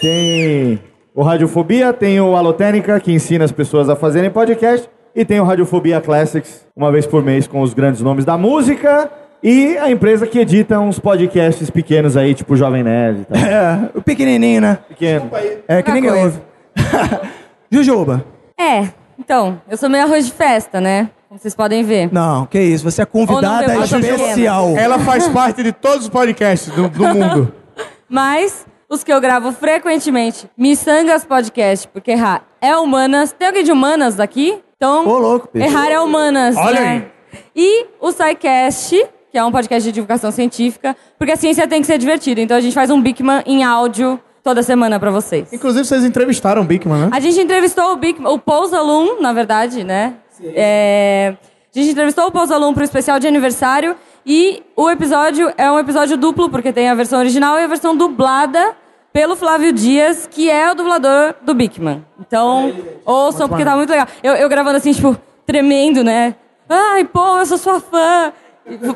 Tem 0.00 0.80
o 1.14 1.22
Radiofobia, 1.22 1.92
tem 1.92 2.20
o 2.20 2.36
Alotênica, 2.36 3.00
que 3.00 3.12
ensina 3.12 3.44
as 3.44 3.52
pessoas 3.52 3.88
a 3.88 3.96
fazerem 3.96 4.30
podcast. 4.30 4.88
E 5.14 5.24
tem 5.24 5.40
o 5.40 5.44
Radiofobia 5.44 6.00
Classics, 6.00 6.66
uma 6.76 6.92
vez 6.92 7.06
por 7.06 7.22
mês, 7.22 7.46
com 7.46 7.62
os 7.62 7.72
grandes 7.72 8.02
nomes 8.02 8.24
da 8.24 8.36
música. 8.36 9.10
E 9.42 9.78
a 9.78 9.90
empresa 9.90 10.26
que 10.26 10.38
edita 10.38 10.78
uns 10.78 10.98
podcasts 10.98 11.70
pequenos 11.70 12.16
aí, 12.16 12.34
tipo 12.34 12.56
Jovem 12.56 12.82
Nerd 12.82 13.22
e 13.22 13.24
tal. 13.24 13.36
É, 13.46 13.90
o 13.94 14.02
pequenininho, 14.02 14.60
né? 14.60 14.78
Pequeno. 14.88 15.30
É, 15.66 15.82
que 15.82 15.90
Pouca 15.90 15.94
ninguém 15.94 16.10
coisa. 16.10 16.42
ouve. 16.76 17.20
Jujuba. 17.70 18.24
É, 18.58 18.88
então, 19.18 19.60
eu 19.70 19.76
sou 19.76 19.88
meio 19.88 20.04
arroz 20.04 20.26
de 20.26 20.32
festa, 20.32 20.80
né? 20.80 21.10
Como 21.28 21.40
vocês 21.40 21.54
podem 21.54 21.82
ver. 21.82 22.12
Não, 22.12 22.46
que 22.46 22.58
isso, 22.60 22.84
você 22.84 23.02
é 23.02 23.06
convidada 23.06 23.66
Ou 23.66 23.74
não, 23.74 23.80
eu 23.80 23.86
sou 23.86 23.98
especial. 23.98 24.76
Ela 24.76 24.98
faz 25.00 25.26
parte 25.28 25.62
de 25.62 25.72
todos 25.72 26.04
os 26.04 26.08
podcasts 26.08 26.72
do, 26.72 26.88
do 26.88 27.04
mundo. 27.08 27.52
Mas 28.08 28.64
os 28.88 29.02
que 29.02 29.12
eu 29.12 29.20
gravo 29.20 29.50
frequentemente, 29.50 30.48
Missangas 30.56 31.24
Podcast, 31.24 31.88
porque 31.88 32.12
errar 32.12 32.44
é 32.60 32.76
humanas. 32.76 33.32
Tem 33.32 33.48
alguém 33.48 33.64
de 33.64 33.72
humanas 33.72 34.14
daqui? 34.14 34.60
Então, 34.76 35.06
Ô, 35.06 35.18
louco, 35.18 35.48
bicho. 35.52 35.66
errar 35.66 35.90
é 35.90 35.98
humanas. 35.98 36.56
Olha 36.56 36.80
né? 36.80 37.06
E 37.54 37.86
o 38.00 38.12
SciCast, 38.12 39.04
que 39.32 39.36
é 39.36 39.44
um 39.44 39.50
podcast 39.50 39.88
de 39.88 39.92
divulgação 39.92 40.30
científica, 40.30 40.96
porque 41.18 41.32
a 41.32 41.36
ciência 41.36 41.66
tem 41.66 41.80
que 41.80 41.86
ser 41.88 41.98
divertida. 41.98 42.40
Então 42.40 42.56
a 42.56 42.60
gente 42.60 42.74
faz 42.74 42.88
um 42.88 43.02
Bigman 43.02 43.42
em 43.46 43.64
áudio 43.64 44.20
toda 44.44 44.62
semana 44.62 45.00
pra 45.00 45.10
vocês. 45.10 45.52
Inclusive, 45.52 45.84
vocês 45.84 46.04
entrevistaram 46.04 46.62
o 46.62 46.64
Bigman, 46.64 47.06
né? 47.06 47.08
A 47.10 47.18
gente 47.18 47.40
entrevistou 47.40 47.92
o 47.92 47.96
Big, 47.96 48.24
o 48.24 48.38
Pousalum, 48.38 49.20
na 49.20 49.32
verdade, 49.32 49.82
né? 49.82 50.14
É, 50.42 51.36
a 51.74 51.78
gente 51.78 51.92
entrevistou 51.92 52.26
o 52.26 52.30
Pousalum 52.30 52.72
pro 52.72 52.84
especial 52.84 53.18
de 53.18 53.26
aniversário 53.26 53.96
e 54.24 54.62
o 54.74 54.90
episódio 54.90 55.52
é 55.56 55.70
um 55.70 55.78
episódio 55.78 56.16
duplo, 56.16 56.50
porque 56.50 56.72
tem 56.72 56.88
a 56.88 56.94
versão 56.94 57.18
original 57.18 57.58
e 57.58 57.64
a 57.64 57.66
versão 57.66 57.96
dublada 57.96 58.74
pelo 59.12 59.36
Flávio 59.36 59.72
Dias, 59.72 60.26
que 60.30 60.50
é 60.50 60.70
o 60.70 60.74
dublador 60.74 61.34
do 61.42 61.54
Bigman. 61.54 62.04
Então, 62.20 62.72
ouçam, 63.04 63.48
porque 63.48 63.64
tá 63.64 63.76
muito 63.76 63.88
legal. 63.88 64.06
Eu, 64.22 64.34
eu 64.34 64.48
gravando 64.48 64.76
assim, 64.76 64.92
tipo, 64.92 65.16
tremendo, 65.46 66.02
né? 66.04 66.34
Ai, 66.68 67.04
pô, 67.04 67.38
eu 67.38 67.46
sou 67.46 67.56
sua 67.56 67.80
fã. 67.80 68.32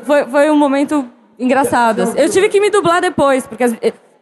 Foi, 0.03 0.25
foi 0.25 0.51
um 0.51 0.57
momento 0.57 1.07
engraçado. 1.39 2.01
Eu 2.15 2.29
tive 2.29 2.49
que 2.49 2.59
me 2.59 2.69
dublar 2.69 3.01
depois, 3.01 3.47
porque 3.47 3.63
as, 3.63 3.73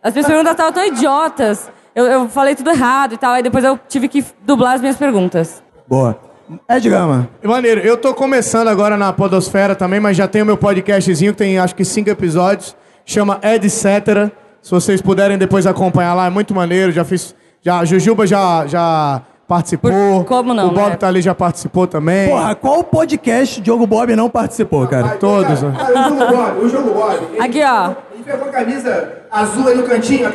as 0.02 0.14
minhas 0.14 0.28
perguntas 0.28 0.52
estavam 0.52 0.72
tão 0.72 0.86
idiotas. 0.86 1.70
Eu, 1.94 2.06
eu 2.06 2.30
falei 2.30 2.56
tudo 2.56 2.70
errado 2.70 3.14
e 3.16 3.18
tal, 3.18 3.34
aí 3.34 3.44
depois 3.44 3.64
eu 3.64 3.80
tive 3.90 4.08
que 4.08 4.24
dublar 4.44 4.76
as 4.76 4.82
minhas 4.82 4.96
perguntas. 4.96 5.64
Boa. 5.88 6.29
Ed 6.70 6.90
Gama. 6.90 7.30
Maneiro, 7.44 7.82
eu 7.82 7.96
tô 7.98 8.14
começando 8.14 8.68
agora 8.68 8.98
na 8.98 9.12
Podosfera 9.14 9.76
também, 9.76 10.00
mas 10.00 10.18
já 10.18 10.28
tenho 10.28 10.46
meu 10.46 10.58
podcastzinho, 10.58 11.32
que 11.34 11.38
tem 11.38 11.60
acho 11.60 11.76
que 11.76 11.86
cinco 11.86 12.10
episódios, 12.10 12.76
chama 13.06 13.40
Etc. 13.44 14.32
Se 14.62 14.72
vocês 14.72 15.02
puderem 15.02 15.38
depois 15.38 15.66
acompanhar 15.68 16.14
lá, 16.14 16.26
é 16.28 16.30
muito 16.30 16.54
maneiro. 16.54 16.92
Já 16.92 17.04
fiz. 17.06 17.36
Já, 17.62 17.80
a 17.80 17.86
Jujuba 17.86 18.26
já, 18.26 18.66
já 18.68 19.22
participou. 19.48 19.92
Por- 19.92 20.26
como 20.26 20.54
não, 20.54 20.68
O 20.68 20.72
Bob 20.72 20.90
né? 20.92 20.96
tá 20.96 21.08
ali 21.08 21.22
já 21.22 21.36
participou 21.36 21.86
também. 21.88 22.30
Porra, 22.30 22.56
qual 22.56 22.84
podcast 22.84 23.62
Diogo 23.62 23.86
Bob 23.86 24.16
não 24.16 24.30
participou, 24.30 24.88
cara? 24.88 25.10
Todos, 25.18 25.62
né? 25.62 25.74
Cara, 25.78 25.92
o 26.00 26.10
jogo 26.20 26.26
Bob, 26.36 26.66
o 26.66 26.70
jogo 26.70 26.94
Bob. 26.94 27.20
Aqui, 27.40 27.62
ó. 27.64 27.94
Pegou 28.30 28.48
a 28.48 28.52
camisa 28.52 29.24
azul 29.32 29.68
aí 29.68 29.76
no 29.76 29.84
cantinho, 29.84 30.30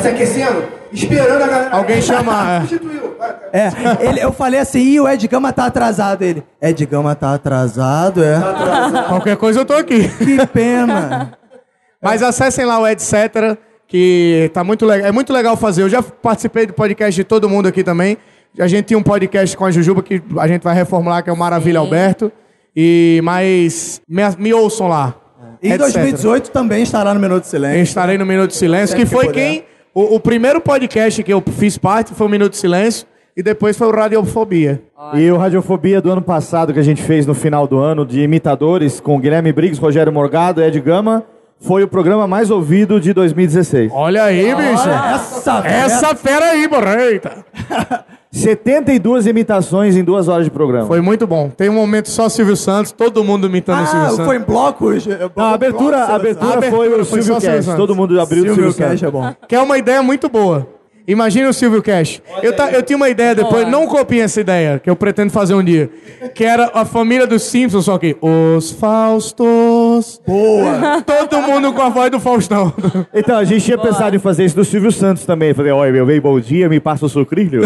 se 0.00 0.08
aquecendo, 0.08 0.64
esperando 0.92 1.42
a 1.42 1.46
galera. 1.48 1.76
Alguém 1.76 2.00
chama, 2.00 2.32
é. 2.54 2.60
Substituiu. 2.60 3.16
É, 3.52 3.70
ele, 4.06 4.20
eu 4.20 4.32
falei 4.32 4.60
assim, 4.60 4.78
Ih, 4.78 5.00
o 5.00 5.08
Ed 5.08 5.26
Gama 5.26 5.52
tá 5.52 5.66
atrasado. 5.66 6.22
Ele, 6.22 6.44
Ed 6.62 6.86
Gama 6.86 7.14
tá 7.16 7.34
atrasado, 7.34 8.22
é? 8.22 8.38
Qualquer 9.08 9.36
coisa 9.36 9.60
eu 9.60 9.64
tô 9.64 9.74
aqui. 9.74 10.08
Que 10.08 10.46
pena. 10.46 11.32
Mas 12.00 12.22
acessem 12.22 12.64
lá 12.64 12.78
o 12.78 12.86
Etc. 12.86 13.58
Que 13.88 14.50
tá 14.54 14.62
muito 14.62 14.86
legal. 14.86 15.08
É 15.08 15.12
muito 15.12 15.32
legal 15.32 15.56
fazer. 15.56 15.82
Eu 15.82 15.88
já 15.88 16.00
participei 16.02 16.66
do 16.66 16.72
podcast 16.72 17.14
de 17.14 17.24
todo 17.24 17.48
mundo 17.48 17.66
aqui 17.66 17.82
também. 17.82 18.16
A 18.58 18.68
gente 18.68 18.86
tinha 18.86 18.98
um 18.98 19.02
podcast 19.02 19.56
com 19.56 19.64
a 19.64 19.70
Jujuba 19.70 20.02
que 20.02 20.22
a 20.38 20.46
gente 20.46 20.62
vai 20.62 20.74
reformular, 20.74 21.22
que 21.22 21.28
é 21.30 21.32
o 21.32 21.36
Maravilha 21.36 21.80
Sim. 21.80 21.84
Alberto. 21.84 22.32
E 22.74 23.20
mas 23.24 24.00
me, 24.08 24.22
me 24.38 24.54
ouçam 24.54 24.86
lá. 24.86 25.19
Em 25.62 25.72
Etc. 25.72 25.78
2018 25.78 26.50
também 26.50 26.82
estará 26.82 27.12
no 27.12 27.20
Minuto 27.20 27.42
de 27.42 27.48
Silêncio. 27.48 27.82
estarei 27.82 28.16
no 28.16 28.24
Minuto 28.26 28.50
de 28.50 28.56
Silêncio, 28.56 28.96
que 28.96 29.06
Sempre 29.06 29.18
que 29.18 29.24
foi 29.24 29.32
quem. 29.32 29.64
O, 29.94 30.16
o 30.16 30.20
primeiro 30.20 30.60
podcast 30.60 31.22
que 31.22 31.32
eu 31.32 31.42
fiz 31.58 31.76
parte 31.76 32.14
foi 32.14 32.26
o 32.26 32.30
Minuto 32.30 32.52
de 32.52 32.58
Silêncio. 32.58 33.06
E 33.36 33.42
depois 33.42 33.76
foi 33.76 33.86
o 33.86 33.90
Radiofobia. 33.90 34.82
E 35.14 35.30
o 35.30 35.36
Radiofobia 35.36 36.00
do 36.00 36.10
ano 36.10 36.20
passado, 36.20 36.72
que 36.74 36.78
a 36.78 36.82
gente 36.82 37.02
fez 37.02 37.26
no 37.26 37.32
final 37.32 37.66
do 37.66 37.78
ano, 37.78 38.04
de 38.04 38.20
imitadores, 38.20 39.00
com 39.00 39.18
Guilherme 39.20 39.52
Briggs, 39.52 39.80
Rogério 39.80 40.12
Morgado, 40.12 40.62
Ed 40.62 40.78
Gama, 40.80 41.24
foi 41.58 41.82
o 41.82 41.88
programa 41.88 42.26
mais 42.26 42.50
ouvido 42.50 43.00
de 43.00 43.12
2016. 43.12 43.92
Olha 43.94 44.24
aí, 44.24 44.54
bicho. 44.54 44.88
Essa, 44.88 45.62
Essa 45.66 46.14
fera 46.16 46.50
aí, 46.50 46.66
borreita. 46.68 47.44
72 48.32 49.26
imitações 49.26 49.96
em 49.96 50.04
duas 50.04 50.28
horas 50.28 50.44
de 50.44 50.50
programa. 50.50 50.86
Foi 50.86 51.00
muito 51.00 51.26
bom. 51.26 51.50
Tem 51.50 51.68
um 51.68 51.74
momento 51.74 52.08
só 52.08 52.28
Silvio 52.28 52.56
Santos, 52.56 52.92
todo 52.92 53.24
mundo 53.24 53.46
imitando 53.48 53.82
o 53.82 53.86
Silvio 53.86 54.06
Ah, 54.06 54.10
Santos. 54.10 54.26
foi 54.26 54.36
em 54.36 54.40
blocos? 54.40 55.06
Não, 55.06 55.44
a 55.44 55.52
abertura, 55.54 55.96
a 56.04 56.14
abertura, 56.14 56.50
A 56.54 56.56
abertura 56.58 56.76
foi 56.76 56.88
o 56.88 57.04
foi 57.04 57.22
Silvio 57.22 57.34
só 57.34 57.40
Silvio. 57.40 57.62
Santos. 57.64 57.76
Todo 57.76 57.94
mundo 57.96 58.20
abriu 58.20 58.42
o 58.44 58.46
Silvio 58.46 58.64
Silvio 58.72 58.78
Cash 58.78 59.00
Santos. 59.00 59.02
é 59.02 59.10
bom. 59.10 59.34
Que 59.48 59.56
é 59.56 59.60
uma 59.60 59.76
ideia 59.78 60.02
muito 60.02 60.28
boa. 60.28 60.66
Imagina 61.10 61.48
o 61.48 61.52
Silvio 61.52 61.82
Cash. 61.82 62.22
Eu, 62.42 62.54
ta- 62.54 62.70
eu 62.70 62.82
tinha 62.82 62.96
uma 62.96 63.08
ideia 63.08 63.34
depois, 63.34 63.66
não 63.68 63.86
copiem 63.86 64.22
essa 64.22 64.40
ideia, 64.40 64.78
que 64.78 64.88
eu 64.88 64.94
pretendo 64.94 65.32
fazer 65.32 65.54
um 65.54 65.62
dia. 65.62 65.90
Que 66.34 66.44
era 66.44 66.70
a 66.72 66.84
família 66.84 67.26
dos 67.26 67.42
Simpsons, 67.42 67.84
só 67.86 67.98
que 67.98 68.16
os 68.20 68.70
Faustos. 68.72 70.20
Boa. 70.26 71.02
Todo 71.04 71.42
mundo 71.42 71.72
com 71.72 71.82
a 71.82 71.88
voz 71.88 72.10
do 72.10 72.20
Faustão. 72.20 72.72
Então, 73.12 73.36
a 73.36 73.44
gente 73.44 73.64
tinha 73.64 73.76
pensado 73.78 74.14
em 74.14 74.18
fazer 74.18 74.44
isso 74.44 74.54
do 74.56 74.64
Silvio 74.64 74.92
Santos 74.92 75.24
também. 75.26 75.52
Fazer, 75.52 75.72
olha, 75.72 75.92
meu 75.92 76.06
bem, 76.06 76.20
bom 76.20 76.38
dia, 76.38 76.68
me 76.68 76.78
passa 76.78 77.06
o 77.06 77.08
sucrilho. 77.08 77.62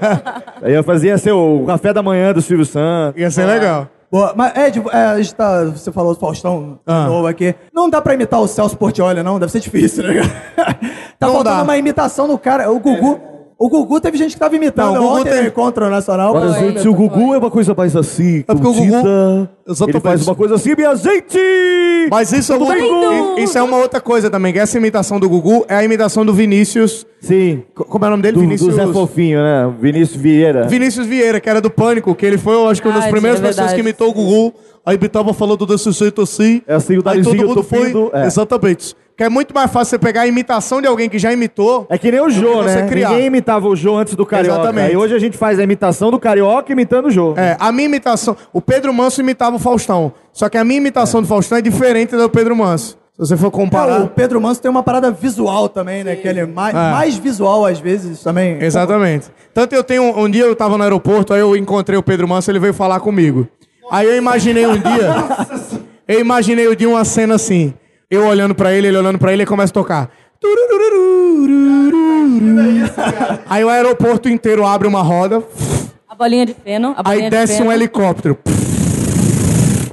Aí 0.62 0.72
eu 0.74 0.82
fazia 0.82 1.16
ser 1.18 1.32
o 1.32 1.64
café 1.66 1.92
da 1.92 2.02
manhã 2.02 2.32
do 2.32 2.40
Silvio 2.40 2.64
Santos. 2.64 3.20
Ia 3.20 3.30
ser 3.30 3.44
legal. 3.44 3.88
Boa. 4.10 4.32
Mas, 4.34 4.56
Ed, 4.56 4.82
é, 4.90 4.96
a 5.04 5.16
gente 5.18 5.34
tá, 5.34 5.64
você 5.64 5.92
falou 5.92 6.14
do 6.14 6.20
Faustão 6.20 6.78
de 6.86 6.92
Ah. 6.92 7.06
novo 7.06 7.26
aqui. 7.26 7.54
Não 7.74 7.90
dá 7.90 8.00
pra 8.00 8.14
imitar 8.14 8.40
o 8.40 8.48
Celso 8.48 8.76
Portiolli, 8.76 9.22
não? 9.22 9.38
Deve 9.38 9.52
ser 9.52 9.60
difícil, 9.60 10.02
né? 10.04 10.20
tá 11.18 11.26
Não 11.26 11.34
faltando 11.34 11.56
dá. 11.58 11.62
uma 11.62 11.76
imitação 11.76 12.26
do 12.26 12.38
cara. 12.38 12.70
O 12.70 12.78
Gugu. 12.80 13.20
O 13.60 13.68
Gugu 13.68 14.00
teve 14.00 14.16
gente 14.16 14.34
que 14.34 14.38
tava 14.38 14.54
imitando. 14.54 14.94
Não, 14.94 15.00
o 15.04 15.08
Gugu 15.08 15.20
Ontem 15.20 15.30
tem- 15.32 15.42
no 15.42 15.48
Encontro 15.48 15.90
Nacional. 15.90 16.32
Mas, 16.32 16.56
Foi. 16.56 16.68
gente, 16.68 16.88
o 16.88 16.94
Gugu 16.94 17.34
é 17.34 17.38
uma 17.38 17.50
coisa 17.50 17.74
mais 17.74 17.96
assim, 17.96 18.38
É 18.46 18.54
porque 18.54 18.66
o 18.68 18.72
Gugu-. 18.72 19.48
Exatamente. 19.66 19.96
Ele 19.96 20.00
faz 20.00 20.26
uma 20.26 20.34
coisa 20.36 20.54
assim, 20.54 20.74
minha 20.76 20.94
gente! 20.94 21.38
Mas 22.10 22.32
isso 22.32 22.52
é, 22.52 22.56
Tudo 22.56 22.68
muito, 22.68 23.40
isso 23.40 23.58
é 23.58 23.62
uma 23.62 23.76
outra 23.78 24.00
coisa 24.00 24.30
também, 24.30 24.52
que 24.52 24.58
essa 24.60 24.78
imitação 24.78 25.18
do 25.18 25.28
Gugu 25.28 25.64
é 25.68 25.74
a 25.74 25.84
imitação 25.84 26.24
do 26.24 26.32
Vinícius. 26.32 27.04
Sim, 27.20 27.64
co- 27.74 27.84
Como 27.84 28.04
é 28.04 28.08
o 28.08 28.10
nome 28.12 28.22
dele? 28.22 28.34
do, 28.34 28.40
Vinícius. 28.40 28.70
do 28.70 28.76
Zé 28.76 28.86
Fofinho, 28.92 29.40
né? 29.40 29.74
Vinícius 29.80 30.20
Vieira. 30.20 30.68
Vinícius 30.68 31.06
Vieira, 31.06 31.40
que 31.40 31.50
era 31.50 31.60
do 31.60 31.68
Pânico, 31.68 32.14
que 32.14 32.24
ele 32.24 32.38
foi, 32.38 32.54
eu 32.54 32.68
acho 32.68 32.80
que 32.80 32.86
uma 32.86 32.94
das 32.94 33.06
Ah, 33.06 33.10
primeiras 33.10 33.40
é 33.40 33.42
pessoas 33.42 33.72
que 33.72 33.80
imitou 33.80 34.08
o 34.08 34.12
Gugu. 34.12 34.54
Aí 34.86 34.96
tava 35.08 35.34
falando 35.34 35.66
desse 35.66 35.90
jeito 35.90 36.22
assim. 36.22 36.62
É 36.66 36.76
assim, 36.76 36.94
o 36.94 36.98
aí 36.98 37.02
todo 37.02 37.34
narizinho 37.34 37.48
mundo 37.48 37.62
foi. 37.64 37.92
é. 38.14 38.26
Exatamente. 38.26 38.94
Que 39.18 39.24
é 39.24 39.28
muito 39.28 39.52
mais 39.52 39.68
fácil 39.72 39.90
você 39.90 39.98
pegar 39.98 40.20
a 40.20 40.26
imitação 40.28 40.80
de 40.80 40.86
alguém 40.86 41.08
que 41.08 41.18
já 41.18 41.32
imitou. 41.32 41.84
É 41.90 41.98
que 41.98 42.08
nem 42.08 42.20
o 42.20 42.30
Jô, 42.30 42.62
você 42.62 42.82
né? 42.82 42.88
criar. 42.88 43.10
Ninguém 43.10 43.26
imitava 43.26 43.66
o 43.66 43.74
Jô 43.74 43.96
antes 43.96 44.14
do 44.14 44.24
Carioca. 44.24 44.60
Exatamente. 44.60 44.92
E 44.92 44.96
hoje 44.96 45.12
a 45.12 45.18
gente 45.18 45.36
faz 45.36 45.58
a 45.58 45.62
imitação 45.64 46.12
do 46.12 46.20
Carioca 46.20 46.70
imitando 46.72 47.06
o 47.06 47.10
Jô. 47.10 47.34
É, 47.36 47.56
a 47.58 47.72
minha 47.72 47.86
imitação. 47.86 48.36
O 48.52 48.60
Pedro 48.62 48.94
Manso 48.94 49.20
imitava 49.20 49.56
o 49.56 49.58
Faustão. 49.58 50.12
Só 50.32 50.48
que 50.48 50.56
a 50.56 50.62
minha 50.62 50.78
imitação 50.78 51.20
do 51.20 51.26
Faustão 51.26 51.58
é 51.58 51.60
diferente 51.60 52.12
da 52.12 52.22
do 52.22 52.30
Pedro 52.30 52.54
Manso. 52.54 52.96
Se 53.12 53.18
você 53.18 53.36
for 53.36 53.50
comparar. 53.50 54.02
É, 54.02 54.04
o 54.04 54.06
Pedro 54.06 54.40
Manso 54.40 54.62
tem 54.62 54.70
uma 54.70 54.84
parada 54.84 55.10
visual 55.10 55.68
também, 55.68 56.04
né? 56.04 56.14
Que 56.14 56.28
ele 56.28 56.38
é 56.38 56.46
mais, 56.46 56.72
É. 56.76 56.78
mais 56.92 57.16
visual 57.16 57.66
às 57.66 57.80
vezes 57.80 58.22
também. 58.22 58.62
Exatamente. 58.62 59.26
Tanto 59.52 59.74
eu 59.74 59.82
tenho. 59.82 60.16
Um 60.16 60.30
dia 60.30 60.44
eu 60.44 60.54
tava 60.54 60.78
no 60.78 60.84
aeroporto, 60.84 61.34
aí 61.34 61.40
eu 61.40 61.56
encontrei 61.56 61.98
o 61.98 62.02
Pedro 62.04 62.28
Manso, 62.28 62.52
ele 62.52 62.60
veio 62.60 62.72
falar 62.72 63.00
comigo. 63.00 63.48
Aí 63.90 64.06
eu 64.06 64.16
imaginei 64.16 64.64
um 64.64 64.78
dia. 64.78 65.10
eu 66.06 66.20
imaginei 66.20 66.68
um 66.68 66.74
dia 66.76 66.88
uma 66.88 67.04
cena 67.04 67.34
assim. 67.34 67.74
Eu 68.10 68.26
olhando 68.26 68.54
pra 68.54 68.72
ele, 68.72 68.88
ele 68.88 68.96
olhando 68.96 69.18
pra 69.18 69.32
ele 69.32 69.42
e 69.42 69.46
começa 69.46 69.70
a 69.70 69.74
tocar. 69.74 70.10
Aí 73.48 73.64
o 73.64 73.68
aeroporto 73.68 74.28
inteiro 74.28 74.64
abre 74.66 74.86
uma 74.88 75.02
roda, 75.02 75.42
A 76.08 76.14
bolinha 76.14 76.46
de 76.46 76.54
feno. 76.54 76.94
A 76.96 77.02
bolinha 77.02 77.24
aí 77.24 77.30
de 77.30 77.36
desce 77.36 77.58
feno. 77.58 77.68
um 77.68 77.72
helicóptero. 77.72 78.38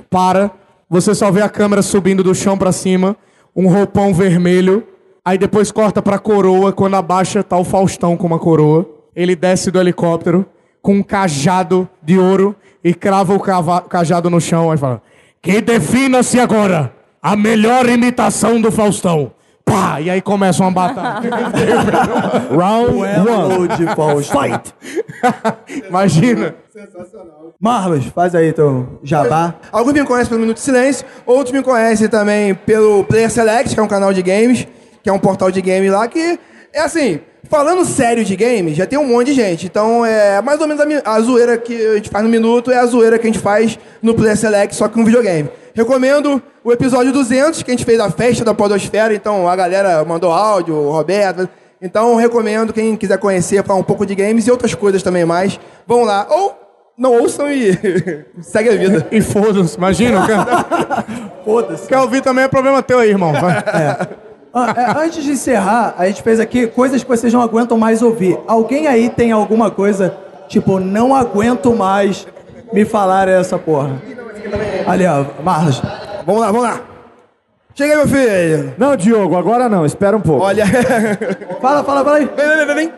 Para. 0.10 0.52
Você 0.90 1.14
só 1.16 1.32
vê 1.32 1.42
a 1.42 1.50
câmera 1.50 1.82
subindo 1.82 2.24
do 2.24 2.34
chão 2.36 2.58
pra 2.58 2.72
cima, 2.72 3.16
um 3.56 3.68
roupão 3.68 4.14
vermelho. 4.14 4.84
Aí 5.24 5.38
depois 5.38 5.72
corta 5.72 6.02
pra 6.02 6.20
coroa, 6.20 6.72
quando 6.72 6.96
abaixa 6.96 7.44
tá 7.44 7.58
o 7.58 7.64
Faustão 7.64 8.16
com 8.16 8.28
uma 8.28 8.38
coroa. 8.40 8.88
Ele 9.16 9.36
desce 9.36 9.72
do 9.72 9.80
helicóptero 9.80 10.46
com 10.82 10.96
um 10.96 11.04
cajado 11.04 11.90
de 12.04 12.18
ouro 12.20 12.56
e 12.84 12.94
crava 12.94 13.34
o 13.34 13.40
cava- 13.40 13.82
cajado 13.82 14.30
no 14.30 14.40
chão 14.40 14.72
e 14.74 14.78
fala: 14.78 15.02
Que 15.42 15.60
defina-se 15.62 16.40
agora 16.40 16.94
a 17.26 17.36
melhor 17.36 17.90
imitação 17.90 18.62
do 18.62 18.72
Faustão. 18.72 19.32
Pá! 19.66 20.00
E 20.00 20.12
aí 20.12 20.22
começa 20.22 20.62
uma 20.62 20.70
batalha. 20.70 21.28
Round 22.56 22.94
one. 22.94 23.68
de 23.70 23.96
Faustão. 23.96 24.44
Fight! 24.44 24.76
Imagina. 25.90 26.54
Marlos, 27.60 28.06
faz 28.14 28.36
aí 28.36 28.54
teu 28.54 29.00
jabá. 29.02 29.56
Alguns 29.72 29.94
me 29.94 30.06
conhecem 30.06 30.30
pelo 30.30 30.42
Minuto 30.42 30.58
de 30.58 30.62
Silêncio, 30.62 31.04
outros 31.26 31.52
me 31.52 31.64
conhecem 31.64 32.08
também 32.08 32.54
pelo 32.54 33.04
Player 33.06 33.32
Select, 33.32 33.74
que 33.74 33.80
é 33.80 33.82
um 33.82 33.88
canal 33.88 34.14
de 34.14 34.22
games, 34.22 34.68
que 35.02 35.10
é 35.10 35.14
um 35.14 35.18
portal 35.18 35.50
de 35.50 35.64
game 35.64 35.90
lá 35.90 36.08
que 36.08 36.40
é 36.72 36.82
assim, 36.82 37.22
falando 37.50 37.84
sério 37.86 38.24
de 38.24 38.36
games, 38.36 38.78
já 38.78 38.86
tem 38.86 39.00
um 39.00 39.08
monte 39.08 39.28
de 39.28 39.34
gente. 39.34 39.66
Então 39.66 40.06
é 40.06 40.44
mais 40.44 40.62
ou 40.62 40.68
menos 40.68 40.80
a, 41.04 41.16
a 41.16 41.20
zoeira 41.22 41.58
que 41.58 41.74
a 41.74 41.96
gente 41.96 42.12
faz 42.12 42.24
no 42.24 42.30
minuto 42.30 42.70
é 42.70 42.78
a 42.78 42.86
zoeira 42.86 43.18
que 43.18 43.26
a 43.26 43.32
gente 43.32 43.42
faz 43.42 43.80
no 44.00 44.14
Player 44.14 44.38
Select, 44.38 44.76
só 44.76 44.88
que 44.88 45.00
no 45.00 45.04
videogame. 45.04 45.50
Recomendo 45.74 46.40
o 46.66 46.74
episódio 46.74 47.14
200, 47.14 47.62
que 47.62 47.70
a 47.70 47.74
gente 47.76 47.86
fez 47.86 48.00
a 48.00 48.10
festa 48.10 48.44
da 48.44 48.52
Podosfera, 48.52 49.14
então 49.14 49.48
a 49.48 49.56
galera 49.56 50.04
mandou 50.04 50.32
áudio, 50.32 50.74
o 50.74 50.92
Roberto. 50.92 51.48
Então 51.80 52.16
recomendo 52.16 52.74
quem 52.74 52.96
quiser 52.96 53.20
conhecer, 53.20 53.64
falar 53.64 53.78
um 53.78 53.84
pouco 53.84 54.04
de 54.04 54.16
games 54.16 54.48
e 54.48 54.52
outras 54.52 54.74
coisas 54.74 55.04
também 55.04 55.24
mais. 55.24 55.60
Vão 55.86 56.04
lá. 56.04 56.26
Ou 56.28 56.58
não 56.98 57.22
ouçam 57.22 57.52
e 57.52 57.72
segue 58.42 58.70
a 58.70 58.76
vida. 58.78 59.08
E 59.12 59.22
foda-se, 59.22 59.78
imagina. 59.78 60.26
Cara. 60.26 61.06
Foda-se. 61.46 61.88
Quer 61.88 62.00
ouvir 62.00 62.24
também 62.24 62.46
é 62.46 62.48
problema 62.48 62.82
teu 62.82 62.98
aí, 62.98 63.12
irmão. 63.12 63.32
Vai. 63.32 63.64
Ah, 64.52 64.74
é, 64.76 65.06
antes 65.06 65.24
de 65.24 65.34
encerrar, 65.34 65.94
a 66.00 66.08
gente 66.08 66.24
fez 66.24 66.40
aqui 66.40 66.66
coisas 66.66 67.04
que 67.04 67.08
vocês 67.08 67.32
não 67.32 67.42
aguentam 67.42 67.78
mais 67.78 68.02
ouvir. 68.02 68.40
Alguém 68.48 68.88
aí 68.88 69.08
tem 69.10 69.32
alguma 69.32 69.70
coisa, 69.70 70.18
tipo, 70.48 70.80
não 70.80 71.14
aguento 71.14 71.76
mais 71.76 72.26
me 72.74 72.86
falar 72.86 73.28
essa 73.28 73.60
porra? 73.60 74.02
Ali, 74.88 75.06
ó, 75.06 75.26
Marlos. 75.44 75.82
Vamos 76.26 76.42
lá, 76.42 76.48
vamos 76.48 76.64
lá. 76.64 76.82
Chega 77.76 77.94
aí, 77.94 77.98
meu 77.98 78.08
filho. 78.08 78.74
Não, 78.78 78.96
Diogo, 78.96 79.36
agora 79.36 79.68
não. 79.68 79.86
Espera 79.86 80.16
um 80.16 80.22
pouco. 80.22 80.44
Olha. 80.44 80.66
Fala, 81.62 81.84
fala, 81.84 82.04
fala 82.04 82.18
aí. 82.18 82.26
Vem, 82.26 82.48
vem, 82.48 82.66
vem, 82.66 82.76
vem. 82.76 82.94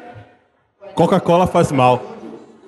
Coca-Cola 0.93 1.47
faz 1.47 1.71
mal. 1.71 2.01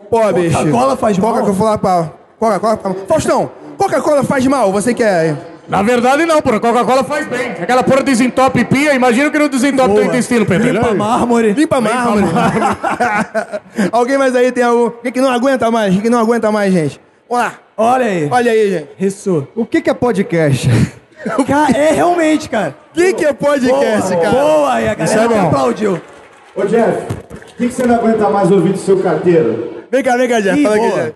Pô, 0.09 0.33
bicho. 0.33 0.57
Coca-Cola 0.57 0.97
faz 0.97 1.17
mal? 1.17 1.33
Coca-Cola 1.33 1.77
pra... 1.77 2.11
Coca-Cola 2.39 2.77
pra... 2.77 2.93
Faustão, 3.07 3.51
Coca-Cola 3.77 4.23
faz 4.23 4.45
mal, 4.47 4.71
você 4.71 4.93
quer... 4.93 5.35
Na 5.67 5.83
verdade, 5.83 6.25
não, 6.25 6.41
porra. 6.41 6.59
Coca-Cola 6.59 7.03
faz 7.03 7.27
bem. 7.27 7.51
Aquela 7.51 7.83
porra 7.83 8.01
desentope 8.01 8.65
pia, 8.65 8.95
imagina 8.95 9.29
que 9.29 9.37
não 9.37 9.47
desentope 9.47 9.93
teu 9.93 10.05
intestino, 10.05 10.45
Pedro. 10.45 10.71
Limpa 10.71 10.95
mármore. 10.95 11.53
Limpa 11.53 11.79
mármore. 11.79 12.25
Alguém 13.91 14.17
mais 14.17 14.35
aí 14.35 14.51
tem 14.51 14.63
algo... 14.63 14.97
Quem 15.03 15.11
que 15.11 15.21
não 15.21 15.29
aguenta 15.29 15.69
mais? 15.69 15.93
Quem 15.93 16.01
que 16.01 16.09
não 16.09 16.19
aguenta 16.19 16.51
mais, 16.51 16.73
gente? 16.73 16.99
Vamos 17.29 17.45
lá. 17.45 17.53
Olha 17.77 18.05
aí. 18.07 18.27
Olha 18.31 18.51
aí, 18.51 18.71
gente. 18.71 18.89
Isso. 18.99 19.47
O 19.55 19.63
que, 19.63 19.81
que 19.81 19.89
é 19.89 19.93
podcast? 19.93 20.67
Cara, 21.45 21.77
é 21.77 21.91
realmente, 21.91 22.49
cara. 22.49 22.75
O 22.91 22.93
que, 22.93 23.13
que 23.13 23.25
é 23.25 23.33
podcast, 23.33 24.09
boa, 24.09 24.21
cara? 24.21 24.29
Boa 24.31 24.73
aí, 24.73 24.87
a 24.87 24.93
Isso 24.93 25.15
galera 25.15 25.33
é 25.35 25.39
aplaudiu. 25.41 26.01
Ô, 26.55 26.63
Jeff, 26.63 27.03
o 27.13 27.55
que, 27.57 27.67
que 27.67 27.73
você 27.73 27.85
não 27.85 27.95
aguenta 27.95 28.29
mais 28.29 28.49
ouvir 28.49 28.71
do 28.71 28.77
seu 28.77 28.97
carteiro? 29.03 29.83
Vem 29.91 30.01
cá, 30.01 30.15
vem 30.15 30.29
cá, 30.29 30.39
Jeff. 30.39 30.57
Ih, 30.57 30.63
Fala 30.63 30.75
aqui, 30.77 30.87
boa. 30.87 31.01
Jeff. 31.01 31.15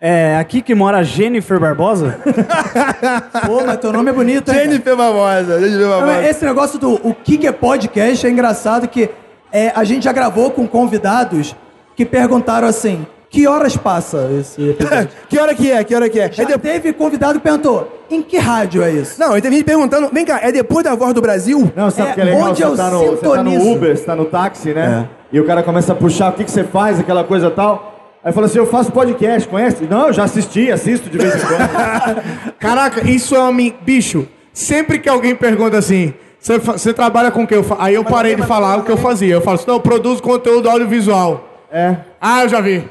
É 0.00 0.36
aqui 0.36 0.62
que 0.62 0.74
mora 0.74 0.98
a 0.98 1.02
Jennifer 1.02 1.60
Barbosa? 1.60 2.18
Pô, 3.46 3.64
mas 3.66 3.76
teu 3.76 3.92
nome 3.92 4.10
é 4.10 4.14
bonito, 4.14 4.50
hein? 4.50 4.60
Jennifer 4.60 4.96
Barbosa. 4.96 5.60
Jennifer 5.60 5.88
Não, 5.88 6.00
Barbosa. 6.00 6.28
Esse 6.28 6.44
negócio 6.44 6.78
do 6.78 6.94
o 7.06 7.14
que, 7.14 7.36
que 7.36 7.46
é 7.46 7.52
podcast 7.52 8.26
é 8.26 8.30
engraçado 8.30 8.88
que 8.88 9.10
é, 9.52 9.72
a 9.76 9.84
gente 9.84 10.04
já 10.04 10.12
gravou 10.12 10.50
com 10.50 10.66
convidados 10.66 11.54
que 11.94 12.06
perguntaram 12.06 12.66
assim: 12.66 13.06
que 13.34 13.46
horas 13.48 13.76
passa 13.76 14.30
esse 14.38 14.70
episódio? 14.70 15.08
Que 15.28 15.38
hora 15.38 15.54
que 15.54 15.70
é? 15.70 15.82
Que 15.82 15.94
hora 15.94 16.08
que 16.08 16.20
é? 16.20 16.30
Já 16.30 16.44
é 16.44 16.46
de... 16.46 16.58
teve 16.58 16.92
convidado 16.92 17.38
que 17.38 17.44
perguntou: 17.44 18.06
em 18.10 18.22
que 18.22 18.38
rádio 18.38 18.82
é 18.82 18.92
isso? 18.92 19.18
Não, 19.18 19.32
teve 19.40 19.56
gente 19.56 19.64
perguntando... 19.64 20.08
Vem 20.12 20.24
cá, 20.24 20.38
é 20.40 20.52
depois 20.52 20.84
da 20.84 20.94
Voz 20.94 21.12
do 21.12 21.20
Brasil? 21.20 21.72
Não, 21.74 21.90
sabe 21.90 22.10
o 22.10 22.12
É, 22.12 22.14
que 22.14 22.20
é 22.20 22.24
legal? 22.24 22.40
onde 22.48 22.58
Você 22.58 22.64
eu 22.64 22.76
tá, 22.76 22.90
no, 22.90 22.98
você 23.06 23.26
tá 23.28 23.42
no. 23.42 23.72
Uber, 23.72 23.96
você 23.96 24.04
tá 24.04 24.14
no 24.14 24.24
táxi, 24.26 24.72
né? 24.72 25.08
E 25.32 25.40
o 25.40 25.44
cara 25.44 25.62
começa 25.64 25.92
a 25.92 25.96
puxar 25.96 26.30
o 26.30 26.32
que, 26.34 26.44
que 26.44 26.50
você 26.50 26.62
faz, 26.62 27.00
aquela 27.00 27.24
coisa 27.24 27.50
tal. 27.50 27.92
Aí 28.22 28.32
fala 28.32 28.46
assim, 28.46 28.58
eu 28.58 28.66
faço 28.66 28.90
podcast, 28.92 29.48
conhece? 29.48 29.84
Não, 29.90 30.06
eu 30.06 30.12
já 30.12 30.24
assisti, 30.24 30.70
assisto 30.70 31.10
de 31.10 31.18
vez 31.18 31.34
em 31.34 31.38
quando. 31.46 32.54
Caraca, 32.58 33.06
isso 33.10 33.34
é 33.34 33.52
min- 33.52 33.74
Bicho, 33.82 34.26
sempre 34.52 34.98
que 34.98 35.08
alguém 35.08 35.34
pergunta 35.34 35.76
assim... 35.76 36.14
Você, 36.40 36.92
trabalha 36.92 37.30
com 37.30 37.44
o 37.44 37.46
que? 37.46 37.54
Eu 37.54 37.64
fa-" 37.64 37.78
Aí 37.80 37.94
eu 37.94 38.04
parei 38.04 38.36
de 38.36 38.42
falar 38.42 38.76
o 38.76 38.82
que 38.84 38.92
eu 38.92 38.98
fazia. 38.98 39.32
Eu 39.34 39.40
falo 39.40 39.54
assim, 39.54 39.64
não, 39.66 39.76
eu 39.76 39.80
produzo 39.80 40.22
conteúdo 40.22 40.68
audiovisual. 40.68 41.48
é. 41.72 41.96
Ah, 42.20 42.42
eu 42.44 42.48
já 42.50 42.60
vi. 42.60 42.84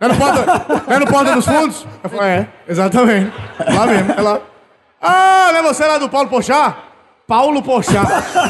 É 0.00 0.06
no 0.06 0.14
Porta, 0.14 0.66
é 0.86 0.98
no 0.98 1.06
Porta 1.06 1.32
dos 1.34 1.44
Fundos? 1.44 1.86
Eu 2.04 2.10
falo, 2.10 2.22
é, 2.22 2.46
exatamente. 2.68 3.32
Lá 3.58 3.86
mesmo, 3.86 4.12
é 4.16 4.20
lá. 4.20 4.40
Ah, 5.02 5.50
não 5.52 5.58
é 5.58 5.62
você 5.62 5.84
lá 5.84 5.98
do 5.98 6.08
Paulo 6.08 6.28
Pochá? 6.28 6.76
Paulo 7.26 7.62
Pochá. 7.62 8.04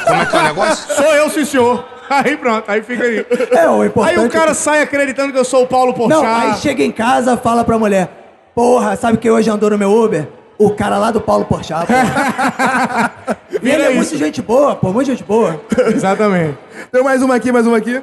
Como 0.07 0.23
é 0.23 0.27
que 0.27 0.37
é 0.37 0.39
o 0.39 0.43
negócio? 0.43 0.95
Sou 0.95 1.15
eu, 1.15 1.31
sim 1.31 1.45
senhor. 1.45 1.85
Aí 2.11 2.37
pronto, 2.37 2.65
aí 2.71 2.83
fica 2.83 3.05
aí. 3.05 3.27
É, 3.51 3.69
o 3.69 3.85
importante 3.85 4.19
Aí 4.19 4.27
o 4.27 4.31
cara 4.31 4.55
sai 4.55 4.83
acreditando 4.83 5.33
que 5.33 5.39
eu 5.39 5.45
sou 5.45 5.65
o 5.65 5.67
Paulo 5.67 5.93
que... 5.93 6.01
Pochá. 6.01 6.15
Não, 6.15 6.25
aí 6.25 6.55
chega 6.57 6.83
em 6.83 6.93
casa, 6.93 7.37
fala 7.37 7.65
pra 7.65 7.79
mulher: 7.79 8.09
Porra, 8.55 8.97
sabe 8.97 9.19
quem 9.19 9.31
hoje 9.31 9.49
andou 9.51 9.71
no 9.71 9.79
meu 9.79 9.93
Uber? 9.93 10.29
O 10.59 10.71
cara 10.71 10.99
lá 10.99 11.11
do 11.11 11.21
Paulo 11.21 11.45
Porchat. 11.45 11.87
pô. 11.87 11.93
E 13.61 13.71
ele 13.71 13.83
é 13.83 13.89
isso. 13.89 13.97
muito 13.97 14.17
gente 14.17 14.41
boa, 14.43 14.77
pô, 14.77 14.93
muito 14.93 15.07
gente 15.07 15.25
boa. 15.25 15.61
Exatamente. 15.89 16.57
Tem 16.93 17.03
mais 17.03 17.23
uma 17.23 17.35
aqui, 17.35 17.51
mais 17.51 17.67
uma 17.67 17.77
aqui. 17.77 18.01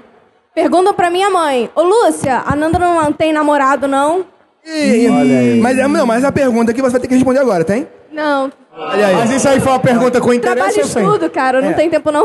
Pergunta 0.55 0.93
pra 0.93 1.09
minha 1.09 1.29
mãe. 1.29 1.69
Ô, 1.75 1.81
Lúcia, 1.83 2.41
a 2.45 2.55
Nanda 2.55 2.79
não 2.79 3.11
tem 3.11 3.33
namorado, 3.33 3.87
não? 3.87 4.25
Ih, 4.65 5.59
Mas, 5.61 5.77
é- 5.77 5.87
não, 5.87 6.05
mas 6.07 6.23
a 6.23 6.31
pergunta 6.31 6.71
aqui 6.71 6.81
você 6.81 6.93
vai 6.93 7.01
ter 7.01 7.07
que 7.07 7.13
responder 7.13 7.39
agora, 7.39 7.63
tem? 7.63 7.87
Não. 8.11 8.51
Olha 8.75 9.07
aí. 9.07 9.15
Mas 9.15 9.29
isso 9.31 9.47
aí 9.47 9.59
foi 9.59 9.71
uma 9.71 9.79
pergunta 9.79 10.19
com 10.19 10.37
Trabalho 10.39 10.61
interesse 10.61 10.79
e 10.79 10.81
ou 10.83 10.87
sem? 10.89 11.03
estudo, 11.05 11.29
cara. 11.29 11.61
Não 11.61 11.73
tem 11.73 11.89
tempo, 11.89 12.11
não. 12.11 12.23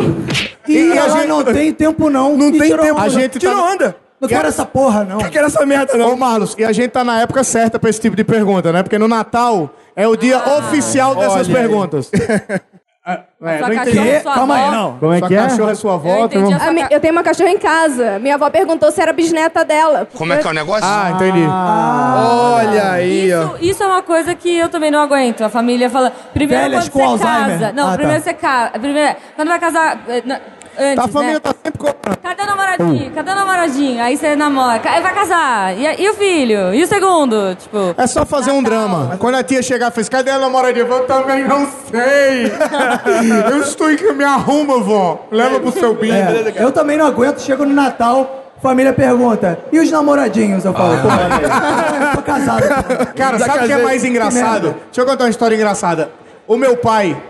E, 0.67 0.73
E 0.73 0.99
a 0.99 1.09
gente- 1.09 1.27
não 1.27 1.45
tem 1.45 1.73
tempo, 1.73 2.09
não. 2.09 2.37
Não 2.37 2.49
E 2.49 2.53
tem 2.59 2.71
tirou 2.71 2.85
tempo. 2.87 3.01
A 3.01 3.09
gente 3.09 3.39
Tirou 3.39 3.57
tá- 3.57 3.73
onda. 3.73 3.97
Não 4.21 4.29
quero 4.29 4.49
essa 4.49 4.65
porra, 4.67 5.05
não. 5.05 5.19
Não 5.19 5.31
quero 5.31 5.47
essa 5.47 5.65
merda, 5.67 5.95
Ô, 5.95 5.99
não. 5.99 6.17
Marlos, 6.17 6.55
e 6.59 6.65
a 6.65 6.73
gente 6.73 6.91
tá 6.91 7.03
na 7.03 7.21
época 7.23 7.43
certa 7.43 7.79
pra 7.79 7.89
esse 7.91 8.01
tipo 8.01 8.15
de 8.17 8.23
pergunta, 8.25 8.71
né? 8.73 8.83
Porque 8.83 8.99
no 8.99 9.09
Natal 9.09 9.71
é 9.97 10.07
o 10.07 10.15
dia 10.17 10.39
oficial 10.59 11.15
dessas 11.15 11.33
olha 11.33 11.47
aí. 11.47 11.53
perguntas. 11.55 12.11
É, 13.07 13.59
Sua 13.59 13.69
não 13.69 13.77
cachorra 13.77 14.07
é 14.09 14.21
sua 14.21 14.35
Calma 14.35 14.55
aí, 14.57 14.63
avó. 14.65 14.71
não. 14.73 14.99
Como 14.99 15.13
é 15.15 15.19
Sua 15.21 15.29
que 15.29 15.35
é? 15.35 15.39
cachorra 15.39 15.71
é 15.71 15.75
sua 15.75 15.95
avó. 15.95 16.17
Eu 16.19 16.25
entendi 16.27 16.53
A 16.55 16.61
sua 16.61 16.73
mi- 16.73 16.83
ca- 16.83 16.89
eu 16.91 17.01
tenho 17.01 17.13
uma 17.13 17.23
cachorra 17.23 17.49
em 17.49 17.59
casa. 17.59 18.19
Minha 18.19 18.35
avó 18.35 18.51
perguntou 18.51 18.93
se 18.93 19.01
era 19.01 19.13
bisneta 19.13 19.65
dela. 19.65 20.07
Como 20.15 20.31
é 20.33 20.37
que 20.37 20.47
é 20.47 20.51
o 20.51 20.53
negócio? 20.53 20.85
Ah, 20.85 21.13
entendi. 21.15 21.43
Olha 21.43 22.93
aí, 22.93 23.33
ó. 23.33 23.45
Isso, 23.45 23.57
isso 23.63 23.83
é 23.83 23.87
uma 23.87 24.03
coisa 24.03 24.35
que 24.35 24.55
eu 24.55 24.69
também 24.69 24.91
não 24.91 25.01
aguento. 25.01 25.43
A 25.43 25.49
família 25.49 25.89
fala. 25.89 26.13
Primeiro 26.35 26.63
Velhas 26.65 26.89
quando 26.91 27.05
com 27.05 27.19
você 27.19 27.27
Alzheimer. 27.27 27.59
casa. 27.61 27.73
Não, 27.73 27.89
Ah, 27.91 27.97
primeiro 27.97 28.21
tá. 28.23 28.25
você 28.25 28.35
casa. 28.35 28.71
Primeiro, 28.79 29.17
quando 29.35 29.49
vai 29.49 29.59
casar. 29.59 29.99
eh, 30.09 30.23
na- 30.25 30.41
Antes, 30.79 31.05
A 31.05 31.09
família 31.09 31.35
né? 31.35 31.41
tá 31.41 31.55
sempre 31.63 31.79
cobrando. 31.79 32.19
Cadê 32.23 32.43
o 32.43 32.47
namoradinho? 32.47 33.11
Cadê 33.13 33.31
o 33.31 33.35
namoradinho? 33.35 34.03
Aí 34.03 34.17
você 34.17 34.37
namora. 34.37 34.81
Aí 34.85 35.03
vai 35.03 35.15
casar. 35.15 35.77
E, 35.77 36.03
e 36.03 36.09
o 36.11 36.15
filho? 36.15 36.75
E 36.75 36.83
o 36.83 36.87
segundo? 36.87 37.55
Tipo. 37.57 37.95
É 37.97 38.07
só 38.07 38.25
fazer 38.25 38.53
um 38.53 38.63
drama. 38.63 39.17
Quando 39.19 39.35
a 39.35 39.43
tia 39.43 39.63
chegar 39.63 39.91
e 39.91 39.95
fez, 39.95 40.09
cadê 40.09 40.31
a 40.31 40.39
namoradinha? 40.39 40.87
Eu 40.87 41.07
também 41.07 41.45
não 41.47 41.67
sei. 41.91 42.53
eu 43.53 43.61
estou 43.61 43.91
em 43.91 43.97
que 43.97 44.13
me 44.13 44.25
arruma, 44.25 44.79
vó. 44.81 45.27
Leva 45.31 45.61
pro 45.61 45.73
seu 45.73 45.95
bingo. 45.95 46.15
É, 46.15 46.55
eu 46.57 46.73
também 46.73 46.97
não 46.97 47.07
aguento, 47.07 47.41
chego 47.41 47.65
no 47.65 47.75
Natal, 47.75 48.53
família 48.63 48.93
pergunta, 48.93 49.59
e 49.73 49.79
os 49.79 49.91
namoradinhos? 49.91 50.65
Eu 50.65 50.73
falo, 50.73 50.97
pô, 50.99 52.17
tô 52.17 52.23
casado. 52.23 52.63
Cara, 53.17 53.39
Já 53.39 53.47
sabe 53.47 53.65
o 53.65 53.67
que 53.67 53.73
é 53.73 53.83
mais 53.83 54.05
engraçado? 54.05 54.75
Deixa 54.87 55.01
eu 55.01 55.07
contar 55.07 55.25
uma 55.25 55.31
história 55.31 55.55
engraçada. 55.55 56.11
O 56.47 56.57
meu 56.57 56.77
pai, 56.77 57.21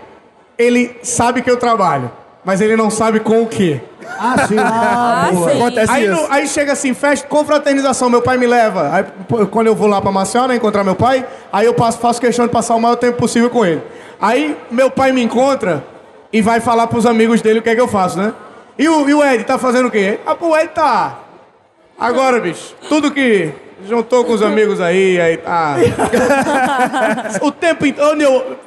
ele 0.57 0.97
sabe 1.03 1.41
que 1.41 1.49
eu 1.49 1.57
trabalho. 1.57 2.11
Mas 2.43 2.61
ele 2.61 2.75
não 2.75 2.89
sabe 2.89 3.19
com 3.19 3.41
o 3.43 3.47
quê. 3.47 3.79
Ah, 4.19 4.47
sim. 4.47 4.55
Ah, 4.57 5.29
sim. 5.31 5.57
Acontece 5.57 5.91
Aí, 5.91 6.05
isso. 6.05 6.21
no- 6.21 6.31
aí 6.31 6.47
chega 6.47 6.73
assim, 6.73 6.93
festa, 6.93 7.27
confraternização, 7.27 8.09
meu 8.09 8.21
pai 8.21 8.37
me 8.37 8.47
leva. 8.47 8.89
Aí, 8.93 9.05
quando 9.47 9.67
eu 9.67 9.75
vou 9.75 9.87
lá 9.87 10.01
pra 10.01 10.11
Maceió, 10.11 10.47
né, 10.47 10.55
encontrar 10.55 10.83
meu 10.83 10.95
pai, 10.95 11.25
aí 11.51 11.65
eu 11.65 11.73
passo, 11.73 11.99
faço 11.99 12.19
questão 12.19 12.45
de 12.45 12.51
passar 12.51 12.75
o 12.75 12.79
maior 12.81 12.95
tempo 12.95 13.17
possível 13.17 13.49
com 13.49 13.65
ele. 13.65 13.81
Aí 14.19 14.57
meu 14.69 14.89
pai 14.91 15.11
me 15.11 15.21
encontra 15.23 15.83
e 16.33 16.41
vai 16.41 16.59
falar 16.59 16.87
pros 16.87 17.05
amigos 17.05 17.41
dele 17.41 17.59
o 17.59 17.61
que 17.61 17.69
é 17.69 17.75
que 17.75 17.81
eu 17.81 17.87
faço, 17.87 18.17
né? 18.17 18.33
E 18.77 18.87
o, 18.89 19.07
e 19.09 19.13
o 19.13 19.23
Ed 19.23 19.43
tá 19.43 19.57
fazendo 19.57 19.87
o 19.87 19.91
quê? 19.91 20.19
Ah, 20.25 20.35
pô, 20.35 20.49
o 20.49 20.57
Ed 20.57 20.69
tá... 20.69 21.19
Agora, 21.99 22.39
bicho, 22.39 22.75
tudo 22.89 23.11
que 23.11 23.51
juntou 23.87 24.23
com 24.25 24.33
os 24.33 24.41
amigos 24.41 24.81
aí, 24.81 25.19
aí 25.21 25.37
tá... 25.37 25.75
o 27.41 27.51
tempo 27.51 27.85
inteiro... 27.85 28.11
Onde 28.11 28.23
eu... 28.23 28.57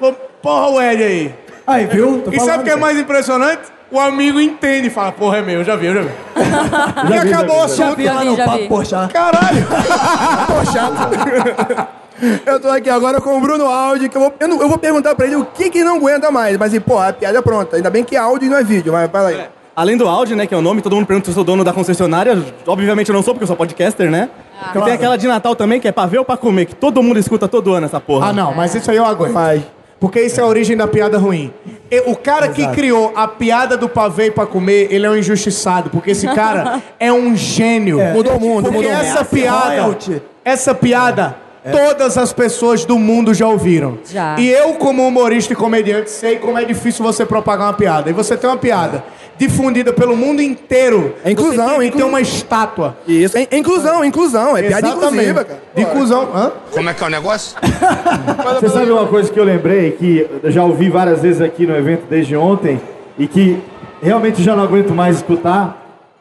Porra, 0.41 0.69
o 0.69 0.81
Ed 0.81 1.03
aí. 1.03 1.35
Aí, 1.67 1.87
viu? 1.87 2.21
Tô 2.23 2.31
E 2.31 2.39
sabe 2.41 2.63
o 2.63 2.65
que 2.65 2.71
é 2.71 2.77
mais 2.77 2.99
impressionante? 2.99 3.63
O 3.91 3.99
amigo 4.01 4.41
entende 4.41 4.89
e 4.89 4.91
fala, 4.91 5.13
porra, 5.13 5.39
é 5.39 5.43
meu, 5.43 5.61
eu 5.61 5.65
já 5.65 5.77
vi, 5.77 5.87
eu 5.87 5.95
já 5.95 6.01
vi. 6.03 6.11
e 7.15 7.19
acabou 7.19 7.57
o 7.57 7.59
Já 7.61 7.65
assunto. 7.85 7.97
vi, 7.97 8.05
já 8.05 8.13
Lá 8.15 8.21
vi, 8.21 8.27
no 8.27 8.37
já 8.37 8.45
papo 8.45 8.59
vi. 8.59 8.69
Porchat. 8.69 9.13
Caralho! 9.13 9.67
Eu 12.47 12.61
tô 12.61 12.69
aqui 12.69 12.89
agora 12.89 13.21
com 13.21 13.37
o 13.37 13.41
Bruno 13.41 13.67
Aldi, 13.67 14.09
que 14.09 14.17
eu 14.17 14.21
vou, 14.21 14.35
eu, 14.39 14.47
não- 14.49 14.63
eu 14.63 14.69
vou 14.69 14.79
perguntar 14.79 15.15
pra 15.17 15.27
ele 15.27 15.35
o 15.35 15.45
que 15.45 15.69
que 15.69 15.83
não 15.83 15.97
aguenta 15.97 16.31
mais. 16.31 16.57
Mas, 16.57 16.77
pô, 16.79 16.97
a 16.99 17.13
piada 17.13 17.39
é 17.39 17.43
pronta. 17.43 17.75
Ainda 17.77 17.91
bem 17.91 18.05
que 18.05 18.15
é 18.15 18.19
áudio 18.21 18.47
e 18.47 18.49
não 18.49 18.57
é 18.57 18.63
vídeo, 18.63 18.93
mas 18.93 19.11
fala 19.11 19.29
aí. 19.31 19.41
Além 19.75 19.97
do 19.97 20.09
áudio, 20.09 20.37
né, 20.37 20.47
que 20.47 20.55
é 20.55 20.57
o 20.57 20.63
nome, 20.63 20.81
todo 20.81 20.95
mundo 20.95 21.07
pergunta 21.07 21.25
se 21.27 21.33
eu 21.33 21.35
sou 21.35 21.43
dono 21.45 21.65
da 21.65 21.73
concessionária. 21.73 22.41
Obviamente 22.69 23.09
eu 23.09 23.15
não 23.15 23.23
sou, 23.23 23.35
porque 23.35 23.43
eu 23.43 23.49
sou 23.49 23.57
podcaster, 23.57 24.09
né? 24.09 24.29
E 24.75 24.81
tem 24.81 24.93
aquela 24.93 25.19
de 25.19 25.27
Natal 25.27 25.57
também, 25.57 25.81
que 25.81 25.89
é 25.89 25.93
pra 25.93 26.07
ver 26.07 26.19
ou 26.19 26.25
pra 26.25 26.37
comer, 26.37 26.67
que 26.67 26.75
todo 26.77 27.03
mundo 27.03 27.19
escuta 27.19 27.49
todo 27.49 27.73
ano 27.75 27.87
essa 27.87 27.99
porra. 27.99 28.29
Ah, 28.29 28.33
não, 28.33 28.55
mas 28.55 28.73
isso 28.77 28.89
aí 28.89 28.97
eu 28.97 29.05
aguento. 29.05 29.33
Mas, 29.33 29.63
Porque 30.05 30.21
isso 30.21 30.39
é 30.39 30.43
a 30.43 30.47
origem 30.47 30.77
da 30.77 30.87
piada 30.87 31.17
ruim. 31.17 31.51
E 31.91 32.01
o 32.01 32.15
cara 32.15 32.49
que 32.49 32.67
criou 32.73 33.15
a 33.17 33.27
piada 33.27 33.75
do 33.75 33.89
pavê 33.89 34.31
pra 34.31 34.45
comer, 34.45 34.89
ele 34.91 35.07
é 35.07 35.09
um 35.09 35.17
injustiçado, 35.17 35.89
porque 35.89 36.11
esse 36.11 36.29
cara 36.29 36.83
é 37.01 37.11
um 37.11 37.35
gênio. 37.35 37.99
Mudou 38.13 38.37
o 38.37 38.41
mundo, 38.41 38.65
Porque 38.65 38.77
mudou 38.77 38.93
mundo. 38.93 39.01
essa 39.01 39.25
piada, 39.25 39.97
essa 40.45 40.75
piada, 40.75 41.37
todas 41.73 42.19
as 42.19 42.35
pessoas 42.35 42.85
do 42.85 42.99
mundo 42.99 43.33
já 43.33 43.49
ouviram. 43.49 43.97
Já. 44.05 44.37
E 44.39 44.47
eu, 44.51 44.75
como 44.75 45.09
humorista 45.09 45.55
e 45.55 45.57
comediante, 45.57 46.11
sei 46.11 46.37
como 46.37 46.59
é 46.59 46.67
difícil 46.67 47.03
você 47.03 47.25
propagar 47.25 47.69
uma 47.69 47.73
piada. 47.73 48.11
E 48.11 48.13
você 48.13 48.37
tem 48.37 48.51
uma 48.51 48.59
piada 48.59 49.03
difundida 49.39 49.93
pelo 49.93 50.17
mundo 50.17 50.41
inteiro. 50.43 51.15
É 51.25 51.31
inclusão, 51.31 51.79
tem 51.79 51.89
inclu- 51.89 52.01
ter 52.01 52.07
uma 52.07 52.21
estátua. 52.21 52.97
isso. 53.07 53.37
É, 53.37 53.47
é 53.51 53.57
inclusão, 53.57 54.05
inclusão. 54.05 54.57
É 54.57 54.63
piada 54.63 54.87
Exatamente. 54.87 55.13
inclusiva, 55.13 55.45
cara. 55.45 55.61
De 55.75 55.83
inclusão. 55.83 56.29
Hã? 56.35 56.53
Como 56.73 56.89
é 56.89 56.95
que 56.95 57.03
é 57.03 57.07
o 57.07 57.11
negócio? 57.11 57.57
Você 58.61 58.69
sabe 58.69 58.91
uma 58.91 59.07
coisa 59.07 59.31
que 59.33 59.39
eu 59.39 59.45
lembrei, 59.45 59.93
que 59.93 60.27
eu 60.43 60.51
já 60.51 60.63
ouvi 60.65 60.89
várias 60.89 61.21
vezes 61.23 61.41
aqui 61.41 61.67
no 61.67 61.77
evento 61.77 62.05
desde 62.09 62.37
ontem, 62.37 62.81
e 63.19 63.27
que 63.27 63.61
realmente 64.03 64.43
já 64.43 64.55
não 64.57 64.65
aguento 64.65 64.91
mais 64.95 65.17
escutar? 65.17 65.81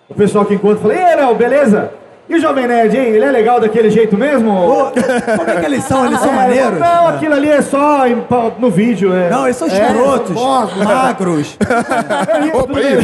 O 0.10 0.14
pessoal 0.14 0.46
que 0.46 0.54
encontra 0.54 0.78
fala, 0.82 0.94
Ei, 0.94 1.16
Léo, 1.16 1.36
beleza? 1.36 1.92
E 2.34 2.38
o 2.38 2.42
Jovem 2.42 2.66
Nerd, 2.68 2.98
hein? 2.98 3.06
Ele 3.10 3.24
é 3.24 3.32
legal 3.32 3.60
daquele 3.60 3.92
jeito 3.92 4.18
mesmo? 4.18 4.50
Ô, 4.52 4.86
Como 5.38 5.50
é 5.50 5.60
que 5.60 5.66
eles 5.68 5.84
são? 5.84 6.04
Eles 6.08 6.20
são 6.20 6.32
É, 6.32 6.36
maneiros? 6.36 6.80
Não, 6.80 7.08
aquilo 7.10 7.36
ali 7.36 7.48
é 7.50 7.62
só 7.62 8.08
em- 8.08 8.24
no 8.58 8.72
vídeo. 8.72 9.14
É. 9.14 9.30
Não, 9.30 9.46
eles 9.46 9.56
são 9.56 9.68
É, 9.68 9.72
escrotos, 9.72 10.36
são 10.36 10.62
bons. 10.68 10.76
magros. 10.78 11.58
Opa, 12.54 12.80
aí. 12.80 12.98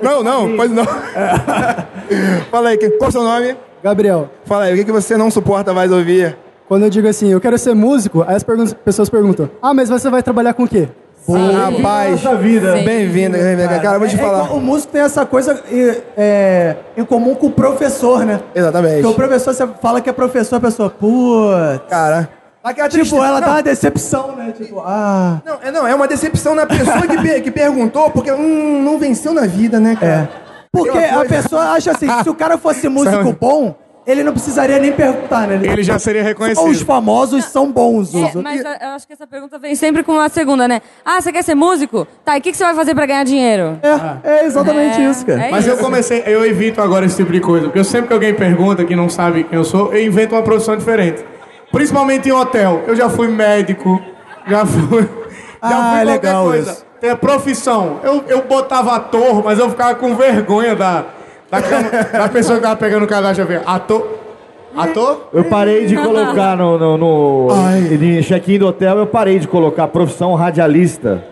Não, 0.00 0.22
não, 0.22 0.56
pode 0.56 0.72
não. 0.72 0.84
Fala 2.52 2.68
aí, 2.68 2.78
qual 2.78 2.90
é 3.02 3.08
o 3.08 3.12
seu 3.12 3.22
nome? 3.24 3.56
Gabriel, 3.82 4.30
Fala 4.44 4.64
aí, 4.64 4.74
o 4.74 4.76
que, 4.76 4.84
que 4.84 4.92
você 4.92 5.16
não 5.16 5.30
suporta 5.30 5.72
mais 5.74 5.90
ouvir? 5.90 6.36
quando 6.68 6.84
eu 6.84 6.90
digo 6.90 7.06
assim, 7.06 7.30
eu 7.30 7.40
quero 7.40 7.58
ser 7.58 7.74
músico, 7.74 8.24
aí 8.26 8.36
as 8.36 8.44
pessoas 8.84 9.10
perguntam, 9.10 9.50
ah, 9.60 9.74
mas 9.74 9.90
você 9.90 10.08
vai 10.08 10.22
trabalhar 10.22 10.54
com 10.54 10.62
o 10.64 10.68
quê? 10.68 10.88
Rapaz, 11.26 12.20
vida. 12.40 12.76
Sim. 12.76 12.84
bem-vindo, 12.84 13.36
bem-vindo. 13.38 13.68
Cara, 13.80 13.94
eu 13.96 13.98
vou 14.00 14.08
te 14.08 14.14
É 14.14 14.18
falar. 14.18 14.44
igual- 14.44 14.58
o 14.58 14.60
músico 14.60 14.92
tem 14.92 15.00
essa 15.02 15.24
coisa 15.24 15.62
é, 15.72 16.00
é, 16.16 16.76
em 16.96 17.04
comum 17.04 17.34
com 17.34 17.46
o 17.46 17.50
professor, 17.50 18.26
né? 18.26 18.40
Exatamente. 18.54 18.94
Porque 19.02 19.06
o 19.08 19.14
professor, 19.14 19.54
você 19.54 19.66
fala 19.80 20.00
que 20.00 20.10
é 20.10 20.12
professor, 20.12 20.56
a 20.56 20.60
pessoa, 20.60 20.90
putz. 20.90 21.80
Cara, 21.88 22.28
aquela 22.62 22.88
Tipo, 22.88 23.00
tristeza- 23.02 23.26
ela 23.26 23.40
dá 23.40 23.46
não, 23.46 23.54
uma 23.54 23.62
decepção, 23.62 24.36
né? 24.36 24.52
Tipo, 24.56 24.80
ah. 24.84 25.40
Não, 25.46 25.58
é, 25.62 25.70
não, 25.70 25.86
é 25.86 25.94
uma 25.94 26.06
decepção 26.06 26.54
na 26.54 26.66
pessoa 26.66 27.02
que, 27.02 27.16
per- 27.22 27.42
que 27.42 27.50
perguntou, 27.50 28.10
porque 28.10 28.30
hum, 28.30 28.82
não 28.84 28.98
venceu 28.98 29.32
na 29.32 29.46
vida, 29.46 29.80
né, 29.80 29.96
cara? 29.98 30.28
Porque 30.70 30.90
Tem 30.90 31.12
uma 31.12 31.22
a 31.22 31.26
pessoa 31.26 31.62
acha 31.70 31.92
assim, 31.92 32.08
se 32.22 32.28
o 32.28 32.34
cara 32.34 32.58
fosse 32.58 32.88
músico 32.88 33.32
bom, 33.40 33.74
ele 34.06 34.22
não 34.22 34.32
precisaria 34.32 34.78
nem 34.78 34.92
perguntar, 34.92 35.46
né? 35.48 35.60
Ele 35.62 35.82
já 35.82 35.98
seria 35.98 36.22
Só 36.22 36.30
os 36.32 36.38
reconhecido. 36.52 36.84
famosos 36.86 37.44
são 37.46 37.70
bons. 37.72 38.14
É, 38.14 38.18
os- 38.26 38.34
mas 38.42 38.60
eu 38.64 38.70
eu 38.70 38.88
acho 38.90 39.06
que 39.06 39.12
essa 39.12 39.26
pergunta 39.26 39.58
vem 39.58 39.74
sempre 39.74 40.02
com 40.02 40.12
uma 40.12 40.28
segunda, 40.28 40.68
né? 40.68 40.82
Ah, 41.04 41.20
você 41.20 41.32
quer 41.32 41.42
ser 41.42 41.54
músico? 41.54 42.06
Tá, 42.24 42.36
e 42.36 42.40
o 42.40 42.42
que, 42.42 42.50
que 42.52 42.56
você 42.56 42.64
vai 42.64 42.74
fazer 42.74 42.94
pra 42.94 43.06
ganhar 43.06 43.24
dinheiro? 43.24 43.78
É, 43.82 44.40
é 44.42 44.44
exatamente 44.46 45.00
É, 45.00 45.10
isso, 45.10 45.24
cara. 45.24 45.46
é 45.46 45.50
Mas 45.50 45.66
eu 45.66 45.76
comecei, 45.78 46.22
eu 46.26 46.44
evito 46.44 46.80
agora 46.82 47.06
esse 47.06 47.16
tipo 47.16 47.32
de 47.32 47.40
coisa, 47.40 47.66
porque 47.66 47.82
sempre 47.84 48.08
que 48.08 48.12
alguém 48.14 48.34
pergunta 48.34 48.84
que 48.84 48.94
não 48.94 49.08
sabe 49.08 49.44
quem 49.44 49.56
eu 49.58 49.64
sou, 49.64 49.92
eu 49.94 50.04
invento 50.04 50.34
uma 50.34 50.42
profissão 50.42 50.76
diferente. 50.76 51.24
Principalmente 51.72 52.28
em 52.28 52.32
hotel. 52.32 52.82
Eu 52.86 52.94
já 52.94 53.08
fui 53.08 53.28
médico, 53.28 54.00
já 54.46 54.64
fui. 54.66 55.02
Já 55.62 55.78
Ah, 55.78 55.90
fui 55.92 56.00
é 56.00 56.04
legal 56.04 56.44
coisa. 56.44 56.70
isso. 56.72 56.84
Tem 57.00 57.10
a 57.10 57.16
profissão. 57.16 58.00
Eu, 58.02 58.22
eu 58.28 58.42
botava 58.42 58.94
ator, 58.96 59.42
mas 59.42 59.58
eu 59.58 59.68
ficava 59.70 59.94
com 59.94 60.14
vergonha 60.14 60.76
da, 60.76 61.04
da, 61.60 61.68
cama- 61.68 62.18
da 62.24 62.28
pessoa 62.28 62.56
que 62.58 62.62
tava 62.62 62.76
pegando 62.76 63.04
o 63.04 63.08
cadastro. 63.08 63.42
Eu 63.44 63.48
via, 63.48 63.62
ator? 63.66 64.06
Ator? 64.76 65.28
Eu 65.32 65.44
parei 65.44 65.86
de 65.86 65.96
colocar 65.96 66.56
no, 66.56 66.76
no, 66.78 66.96
no 66.98 67.48
em 67.92 68.22
check-in 68.22 68.58
do 68.58 68.66
hotel, 68.66 68.98
eu 68.98 69.06
parei 69.06 69.38
de 69.38 69.46
colocar 69.46 69.86
profissão 69.88 70.34
radialista. 70.34 71.22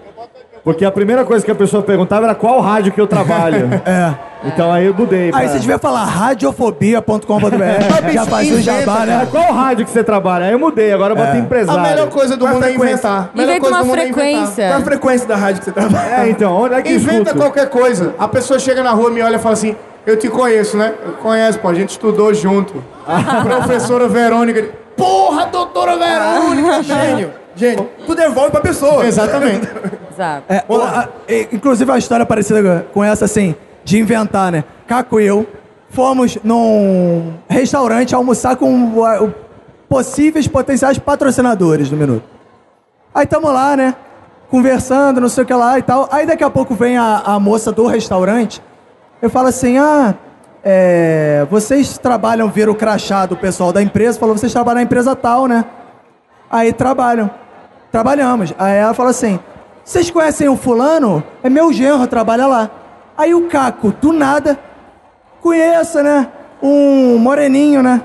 Porque 0.64 0.84
a 0.84 0.92
primeira 0.92 1.24
coisa 1.24 1.44
que 1.44 1.50
a 1.50 1.54
pessoa 1.56 1.82
perguntava 1.82 2.24
era 2.26 2.36
qual 2.36 2.60
rádio 2.60 2.92
que 2.92 3.00
eu 3.00 3.06
trabalho. 3.06 3.68
É. 3.84 4.14
Então 4.44 4.72
aí 4.72 4.86
eu 4.86 4.94
mudei. 4.94 5.26
Aí 5.26 5.30
pra- 5.30 5.48
você 5.48 5.58
devia 5.60 5.78
falar 5.78 6.04
radiofobia.com.br. 6.04 8.12
Já 8.12 8.26
fazia 8.26 8.54
um 8.56 8.60
jabá, 8.60 9.02
É, 9.02 9.06
né? 9.06 9.28
qual 9.30 9.52
rádio 9.52 9.84
que 9.84 9.90
você 9.90 10.02
trabalha? 10.02 10.46
Aí 10.46 10.52
eu 10.52 10.58
mudei, 10.58 10.92
agora 10.92 11.12
eu 11.12 11.16
botei 11.16 11.32
A 11.32 11.38
empresário. 11.38 11.80
melhor 11.82 12.08
coisa 12.08 12.36
do 12.36 12.46
a 12.46 12.50
mundo 12.50 12.64
é 12.64 12.68
frequência? 12.68 12.92
inventar. 12.92 13.30
Melhor 13.34 13.48
Inventa 13.50 13.60
coisa 13.60 13.76
uma 13.76 13.82
do 13.82 13.88
mundo 13.88 13.98
é 14.00 14.08
inventar. 14.08 14.24
frequência. 14.32 14.68
Qual 14.68 14.78
a 14.78 14.82
frequência 14.84 15.28
da 15.28 15.36
rádio 15.36 15.58
que 15.60 15.64
você 15.66 15.72
trabalha? 15.72 16.14
É, 16.24 16.28
então, 16.30 16.52
onde 16.56 16.74
é 16.74 16.82
que 16.82 16.92
Inventa 16.92 17.12
escuta? 17.30 17.34
qualquer 17.34 17.68
coisa. 17.68 18.14
A 18.18 18.28
pessoa 18.28 18.58
chega 18.58 18.82
na 18.82 18.90
rua, 18.90 19.10
me 19.10 19.22
olha 19.22 19.36
e 19.36 19.38
fala 19.38 19.52
assim: 19.52 19.76
Eu 20.06 20.18
te 20.18 20.28
conheço, 20.28 20.76
né? 20.76 20.94
Eu 21.04 21.12
conheço, 21.14 21.58
pô, 21.60 21.68
a 21.68 21.74
gente 21.74 21.90
estudou 21.90 22.32
junto. 22.34 22.82
Professora 23.44 24.08
Verônica. 24.08 24.70
Porra, 24.96 25.46
doutora 25.46 25.96
Verônica! 25.96 26.82
Gênio, 26.84 27.30
gênio. 27.54 27.88
Tu 28.06 28.14
devolve 28.14 28.50
pra 28.50 28.60
pessoa. 28.60 29.06
Exatamente. 29.06 29.68
Exato. 30.12 30.44
É, 30.48 30.56
a- 30.58 31.08
inclusive 31.52 31.90
uma 31.90 31.98
história 31.98 32.26
parecida 32.26 32.86
com 32.92 33.02
essa, 33.02 33.24
assim, 33.24 33.54
de 33.84 33.98
inventar, 33.98 34.50
né? 34.52 34.64
Caco 34.86 35.18
e 35.20 35.26
eu 35.26 35.46
fomos 35.90 36.38
num 36.42 37.34
restaurante 37.48 38.14
almoçar 38.14 38.56
com 38.56 38.74
o- 38.94 39.32
possíveis 39.88 40.48
potenciais 40.48 40.98
patrocinadores 40.98 41.88
do 41.90 41.96
Minuto. 41.96 42.24
Aí 43.14 43.26
tamo 43.26 43.50
lá, 43.50 43.76
né? 43.76 43.94
Conversando, 44.50 45.20
não 45.20 45.28
sei 45.28 45.44
o 45.44 45.46
que 45.46 45.54
lá 45.54 45.78
e 45.78 45.82
tal. 45.82 46.08
Aí 46.10 46.26
daqui 46.26 46.42
a 46.44 46.50
pouco 46.50 46.74
vem 46.74 46.96
a, 46.98 47.22
a 47.24 47.38
moça 47.40 47.70
do 47.72 47.86
restaurante. 47.86 48.62
Eu 49.22 49.30
falo 49.30 49.46
assim, 49.46 49.78
ah, 49.78 50.16
é, 50.64 51.46
vocês 51.48 51.96
trabalham, 51.96 52.48
ver 52.50 52.68
o 52.68 52.74
crachá 52.74 53.24
do 53.24 53.36
pessoal 53.36 53.72
da 53.72 53.80
empresa. 53.80 54.18
Falou, 54.18 54.36
vocês 54.36 54.52
trabalham 54.52 54.76
na 54.76 54.82
empresa 54.82 55.14
tal, 55.14 55.46
né? 55.46 55.64
Aí 56.50 56.72
trabalham. 56.72 57.30
Trabalhamos. 57.92 58.52
Aí 58.58 58.78
ela 58.78 58.94
falou 58.94 59.10
assim: 59.10 59.38
vocês 59.84 60.10
conhecem 60.10 60.48
o 60.48 60.56
fulano? 60.56 61.22
É 61.42 61.48
meu 61.48 61.72
genro, 61.72 62.06
trabalha 62.06 62.46
lá. 62.46 62.70
Aí 63.16 63.34
o 63.34 63.48
Caco, 63.48 63.92
do 63.92 64.12
nada, 64.12 64.58
conheça, 65.40 66.02
né? 66.02 66.28
Um 66.62 67.16
moreninho, 67.18 67.82
né? 67.82 68.02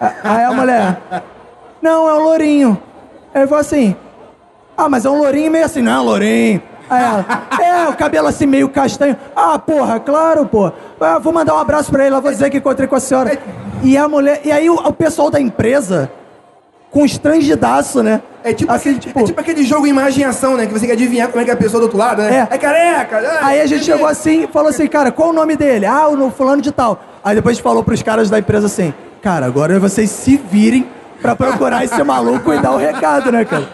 Aí 0.00 0.44
a 0.44 0.52
mulher, 0.52 0.98
não, 1.80 2.08
é 2.08 2.14
um 2.14 2.22
lourinho. 2.22 2.82
Aí 3.34 3.42
ele 3.42 3.48
falou 3.48 3.60
assim, 3.60 3.94
ah, 4.76 4.88
mas 4.88 5.04
é 5.04 5.10
um 5.10 5.18
lourinho 5.18 5.50
meio 5.50 5.64
assim, 5.64 5.82
não 5.82 5.92
é 5.92 6.00
um 6.00 6.04
lourinho. 6.04 6.62
Aí 6.88 7.02
ela, 7.02 7.24
é, 7.60 7.88
o 7.88 7.96
cabelo 7.96 8.28
assim 8.28 8.46
meio 8.46 8.68
castanho. 8.68 9.16
Ah, 9.34 9.58
porra, 9.58 9.98
claro, 9.98 10.46
pô. 10.46 10.70
Ah, 11.00 11.18
vou 11.18 11.32
mandar 11.32 11.54
um 11.54 11.58
abraço 11.58 11.90
pra 11.90 12.04
ele, 12.04 12.14
lá 12.14 12.20
vou 12.20 12.30
dizer 12.30 12.48
que 12.50 12.58
encontrei 12.58 12.86
com 12.86 12.94
a 12.96 13.00
senhora. 13.00 13.38
E 13.82 13.96
a 13.96 14.08
mulher, 14.08 14.40
e 14.44 14.52
aí 14.52 14.70
o, 14.70 14.74
o 14.74 14.92
pessoal 14.92 15.30
da 15.30 15.40
empresa, 15.40 16.10
constrangidaço, 16.90 18.02
né? 18.02 18.22
É 18.42 18.52
tipo, 18.52 18.72
assim, 18.72 18.96
aquele, 18.96 19.12
é 19.14 19.24
tipo 19.24 19.40
aquele 19.40 19.64
jogo 19.64 19.86
imagem 19.86 20.22
e 20.22 20.24
ação, 20.24 20.56
né? 20.56 20.66
Que 20.66 20.72
você 20.72 20.86
quer 20.86 20.92
adivinhar 20.92 21.28
como 21.28 21.42
é 21.42 21.44
que 21.44 21.50
é 21.50 21.54
a 21.54 21.56
pessoa 21.56 21.80
do 21.80 21.84
outro 21.84 21.98
lado, 21.98 22.22
né? 22.22 22.48
É. 22.50 22.58
careca. 22.58 23.18
ah, 23.18 23.46
Aí 23.46 23.60
a 23.60 23.66
gente 23.66 23.84
chegou 23.84 24.06
assim 24.06 24.44
e 24.44 24.46
falou 24.46 24.70
assim, 24.70 24.86
cara, 24.86 25.10
qual 25.10 25.30
o 25.30 25.32
nome 25.32 25.56
dele? 25.56 25.84
Ah, 25.84 26.08
o 26.08 26.30
fulano 26.30 26.62
de 26.62 26.70
tal. 26.72 26.98
Aí 27.24 27.34
depois 27.34 27.58
falou 27.58 27.82
pros 27.82 28.02
caras 28.02 28.30
da 28.30 28.38
empresa 28.38 28.66
assim, 28.66 28.94
cara, 29.20 29.44
agora 29.46 29.78
vocês 29.80 30.08
se 30.10 30.36
virem 30.36 30.86
pra 31.20 31.34
procurar 31.34 31.84
esse 31.84 32.02
maluco 32.04 32.52
e 32.52 32.60
dar 32.60 32.70
o 32.70 32.76
recado, 32.76 33.32
né, 33.32 33.44
cara? 33.44 33.68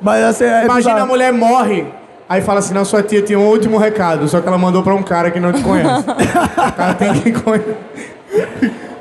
Mas 0.00 0.22
assim, 0.22 0.44
é 0.44 0.64
Imagina 0.64 0.94
bizarro. 0.94 1.00
a 1.00 1.06
mulher 1.06 1.32
morre. 1.32 1.86
Aí 2.28 2.42
fala 2.42 2.58
assim: 2.58 2.74
Não, 2.74 2.84
sua 2.84 3.02
tia 3.02 3.22
tinha 3.22 3.38
um 3.38 3.46
último 3.48 3.78
recado, 3.78 4.28
só 4.28 4.40
que 4.40 4.46
ela 4.48 4.58
mandou 4.58 4.82
pra 4.82 4.94
um 4.94 5.02
cara 5.02 5.30
que 5.30 5.40
não 5.40 5.52
te 5.52 5.62
conhece. 5.62 6.04
o 6.08 6.72
cara 6.72 6.94
tem 6.94 7.12
que 7.14 7.32
conhecer. 7.32 7.76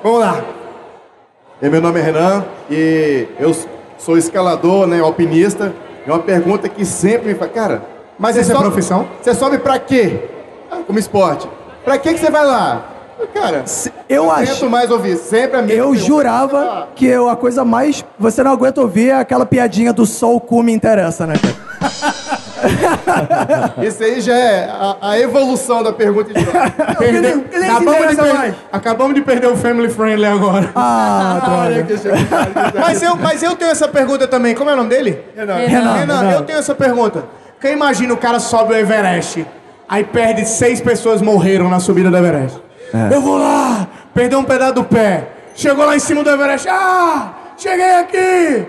Vamos 0.04 0.20
lá. 0.20 0.42
E 1.62 1.70
meu 1.70 1.82
nome 1.82 2.00
é 2.00 2.04
Renan 2.04 2.46
e 2.70 3.28
eu 3.40 3.56
sou 3.98 4.18
escalador, 4.18 4.86
né, 4.88 5.00
alpinista. 5.02 5.74
É 6.06 6.12
uma 6.12 6.20
pergunta 6.20 6.70
que 6.70 6.86
sempre 6.86 7.30
me 7.30 7.36
fala, 7.36 7.52
cara, 7.52 7.82
Mas 8.18 8.36
Você 8.36 8.42
essa 8.42 8.52
é 8.54 8.56
sobe- 8.56 8.68
profissão? 8.70 9.08
Você 9.22 9.34
sobe 9.34 9.58
pra 9.58 9.78
quê? 9.80 10.20
Ah, 10.72 10.78
Como 10.88 10.98
esporte. 10.98 11.48
Pra 11.84 11.98
que 11.98 12.14
que 12.14 12.20
você 12.20 12.30
vai 12.32 12.46
lá? 12.46 12.86
Cara, 13.34 13.66
eu 14.08 14.24
não 14.26 14.32
acho- 14.32 14.52
aguento 14.52 14.70
mais 14.70 14.92
ouvir. 14.92 15.18
Sempre 15.18 15.58
a 15.58 15.62
mesma 15.64 15.74
Eu 15.78 15.90
pergunta. 15.90 16.06
jurava 16.06 16.88
que 16.96 17.06
eu, 17.08 17.28
a 17.28 17.36
coisa 17.36 17.66
mais. 17.66 18.06
Você 18.20 18.44
não 18.44 18.52
aguenta 18.52 18.80
ouvir 18.80 19.10
é 19.10 19.16
aquela 19.16 19.46
piadinha 19.46 19.92
do 19.92 20.04
o 20.04 20.40
cu 20.40 20.62
me 20.64 20.72
interessa, 20.72 21.26
né, 21.26 21.34
cara? 21.36 22.14
Isso 23.82 24.04
aí 24.04 24.22
já 24.22 24.36
é 24.36 24.70
a, 24.70 24.98
a 25.12 25.20
evolução 25.20 25.84
da 25.84 25.92
pergunta 25.94 26.34
de 26.34 26.40
nem 26.42 27.44
se 27.64 27.66
acabamos, 27.72 28.10
de 28.10 28.16
per- 28.16 28.56
acabamos 28.72 29.16
de 29.16 29.22
perder 29.22 29.48
o 29.48 29.56
Family 29.56 29.90
Friendly 29.90 30.26
agora. 30.26 30.70
Ah, 30.76 31.40
droga. 31.44 31.88
mas, 32.80 33.02
eu, 33.02 33.16
mas 33.16 33.44
eu 33.44 33.56
tenho 33.56 33.72
essa 33.72 33.88
pergunta 33.88 34.28
também. 34.28 34.56
Como 34.56 34.70
é 34.70 34.74
o 34.74 34.78
nome 34.78 34.90
dele? 34.90 35.24
Renan. 35.36 35.56
Renan, 35.56 35.94
Renan. 35.94 36.32
eu 36.32 36.42
tenho 36.44 36.60
essa 36.60 36.74
pergunta. 36.76 37.24
Quem 37.60 37.74
imagina 37.74 38.14
o 38.14 38.18
cara 38.18 38.40
sobe 38.40 38.74
o 38.74 38.76
Everest, 38.78 39.46
aí 39.90 40.04
perde 40.04 40.46
seis 40.46 40.80
pessoas 40.82 41.22
morreram 41.22 41.70
na 41.70 41.80
subida 41.80 42.10
do 42.10 42.18
Everest. 42.18 42.62
Eu 43.12 43.22
vou 43.22 43.38
lá, 43.38 43.88
perdeu 44.14 44.40
um 44.40 44.44
pedaço 44.44 44.74
do 44.74 44.84
pé. 44.84 45.28
Chegou 45.56 45.86
lá 45.86 45.96
em 45.96 46.00
cima 46.00 46.24
do 46.24 46.30
Everest. 46.30 46.68
Ah, 46.70 47.34
cheguei 47.58 47.96
aqui. 47.96 48.66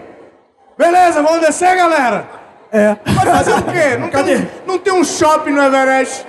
Beleza, 0.76 1.22
vamos 1.22 1.40
descer, 1.40 1.76
galera. 1.76 2.37
É. 2.70 2.96
Vai 3.04 3.26
fazer 3.26 3.52
o 3.54 3.62
quê? 3.62 3.96
Não 3.98 4.08
tem, 4.10 4.36
um- 4.36 4.46
não 4.66 4.78
tem 4.78 4.92
um 4.92 5.04
shopping 5.04 5.50
no 5.52 5.62
Everest. 5.62 6.26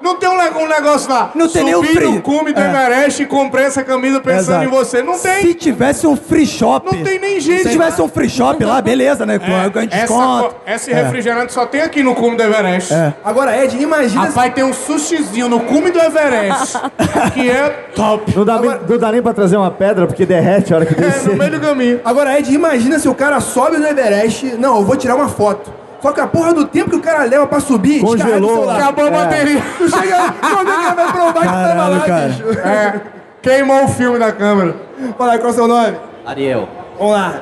Não 0.00 0.16
tem 0.16 0.28
um, 0.28 0.36
ne- 0.36 0.50
um 0.64 0.68
negócio 0.68 1.10
lá. 1.10 1.30
Não 1.34 1.48
tem 1.48 1.64
nem 1.64 1.74
o 1.74 1.80
Subi 1.82 1.94
free. 1.94 2.06
no 2.06 2.22
cume 2.22 2.52
do 2.52 2.60
É. 2.60 2.68
Everest 2.68 3.22
e 3.22 3.26
comprei 3.26 3.64
essa 3.66 3.82
camisa 3.82 4.20
pensando 4.20 4.62
Exato. 4.62 4.64
em 4.64 4.68
você. 4.68 5.02
Não 5.02 5.18
tem. 5.18 5.42
Se 5.42 5.54
tivesse 5.54 6.06
um 6.06 6.16
free 6.16 6.46
shop. 6.46 6.86
Não 6.94 7.02
tem 7.02 7.18
nem 7.18 7.40
jeito. 7.40 7.64
Se 7.64 7.70
tivesse 7.70 8.00
um 8.00 8.08
free 8.08 8.28
shop 8.28 8.62
lá, 8.64 8.80
beleza, 8.80 9.26
né? 9.26 9.38
Com 9.38 9.46
É, 9.46 9.66
essa, 9.66 9.86
desconto. 9.86 10.44
co- 10.50 10.54
esse 10.66 10.92
É. 10.92 11.02
refrigerante 11.02 11.52
só 11.52 11.66
tem 11.66 11.80
aqui 11.82 12.02
no 12.02 12.14
cume 12.14 12.36
do 12.36 12.42
Everest. 12.42 12.92
É. 12.94 13.12
Agora, 13.24 13.56
Ed, 13.64 13.76
imagina... 13.82 14.26
Rapaz, 14.26 14.54
tem 14.54 14.64
um 14.64 14.72
sushizinho 14.72 15.48
no 15.48 15.60
cume 15.60 15.90
do 15.90 15.98
Everest, 16.00 16.78
que 17.34 17.50
é 17.50 17.68
top. 17.94 18.32
Não 18.36 18.44
dá, 18.44 18.60
não 18.88 18.98
dá 18.98 19.12
nem 19.12 19.20
pra 19.22 19.32
trazer 19.34 19.56
uma 19.56 19.70
pedra, 19.70 20.06
porque 20.06 20.24
derrete 20.24 20.72
a 20.72 20.76
hora 20.76 20.86
que 20.86 20.94
É, 20.94 21.06
descer. 21.06 21.30
no 21.32 21.36
meio 21.36 21.50
do 21.50 21.60
caminho. 21.60 22.00
Agora, 22.04 22.38
Ed, 22.38 22.52
imagina 22.54 22.98
se 22.98 23.08
o 23.08 23.14
cara 23.14 23.40
sobe 23.40 23.78
no 23.78 23.86
Everest. 23.86 24.54
Não, 24.58 24.76
eu 24.78 24.84
vou 24.84 24.96
tirar 24.96 25.16
uma 25.16 25.28
foto. 25.28 25.77
Só 26.00 26.12
que 26.12 26.20
a 26.20 26.26
porra 26.26 26.54
do 26.54 26.64
tempo 26.64 26.90
que 26.90 26.96
o 26.96 27.00
cara 27.00 27.24
leva 27.24 27.46
pra 27.46 27.58
subir, 27.60 28.00
Congelou. 28.00 28.16
descarrega 28.16 28.46
o 28.46 28.50
celular. 28.54 28.76
Acabou 28.76 29.04
a 29.04 29.08
É. 29.08 29.10
bateria. 29.10 29.62
Tu 29.78 29.90
chega, 29.90 30.34
quando 30.40 30.70
é 30.70 30.76
que 30.88 30.94
vai 30.94 31.12
provar 31.12 31.40
que 31.40 31.46
tava 31.46 31.88
lá, 31.88 32.00
cara. 32.00 32.28
bicho? 32.28 32.58
É, 32.60 33.00
queimou 33.42 33.84
o 33.84 33.88
filme 33.88 34.18
da 34.18 34.30
câmera. 34.32 34.76
Fala 35.16 35.32
aí, 35.32 35.38
qual 35.38 35.48
é 35.48 35.52
o 35.52 35.54
seu 35.54 35.66
nome? 35.68 35.96
Ariel, 36.24 36.68
Vamos 36.98 37.12
lá. 37.14 37.40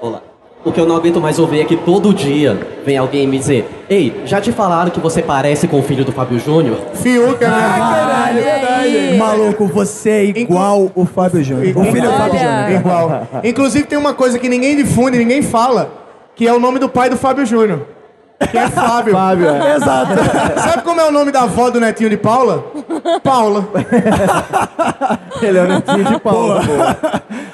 olá. 0.00 0.20
O 0.64 0.70
que 0.70 0.80
eu 0.80 0.86
não 0.86 0.94
aguento 0.94 1.20
mais 1.20 1.40
ouvir 1.40 1.60
é 1.60 1.64
que 1.64 1.76
todo 1.76 2.14
dia 2.14 2.56
vem 2.86 2.96
alguém 2.96 3.26
me 3.26 3.36
dizer 3.36 3.68
Ei, 3.90 4.22
já 4.24 4.40
te 4.40 4.52
falaram 4.52 4.92
que 4.92 5.00
você 5.00 5.20
parece 5.20 5.66
com 5.66 5.80
o 5.80 5.82
filho 5.82 6.04
do 6.04 6.12
Fábio 6.12 6.38
Júnior? 6.38 6.78
Fiuca, 6.94 7.48
né? 7.48 7.60
Caralho, 7.78 8.38
é 8.38 8.42
verdade. 8.42 9.16
Maluco, 9.18 9.66
você 9.66 10.10
é 10.10 10.24
igual 10.24 10.88
o 10.94 11.04
Fábio 11.04 11.42
Júnior. 11.42 11.76
O 11.76 11.84
filho 11.92 12.08
do 12.08 12.16
Fábio 12.16 12.38
Júnior. 12.38 12.70
Igual. 12.70 13.28
Inclusive 13.42 13.84
tem 13.86 13.98
uma 13.98 14.14
coisa 14.14 14.38
que 14.38 14.48
ninguém 14.48 14.76
difunde, 14.76 15.18
ninguém 15.18 15.42
fala, 15.42 15.90
que 16.34 16.46
é 16.46 16.52
o 16.52 16.58
nome 16.60 16.78
do 16.78 16.88
pai 16.88 17.08
do 17.10 17.16
Fábio 17.16 17.44
Júnior. 17.46 17.86
Que 18.50 18.58
é 18.58 18.68
Fábio. 18.68 19.12
Fábio, 19.14 19.48
é. 19.48 19.76
Exato. 19.76 20.12
Sabe 20.60 20.82
como 20.82 21.00
é 21.00 21.04
o 21.06 21.12
nome 21.12 21.30
da 21.30 21.42
avó 21.42 21.70
do 21.70 21.78
netinho 21.80 22.10
de 22.10 22.16
Paula? 22.16 22.64
Paula. 23.22 23.68
Ele 25.40 25.58
é 25.58 25.62
o 25.62 25.68
netinho 25.68 26.04
de 26.04 26.20
pau. 26.20 26.56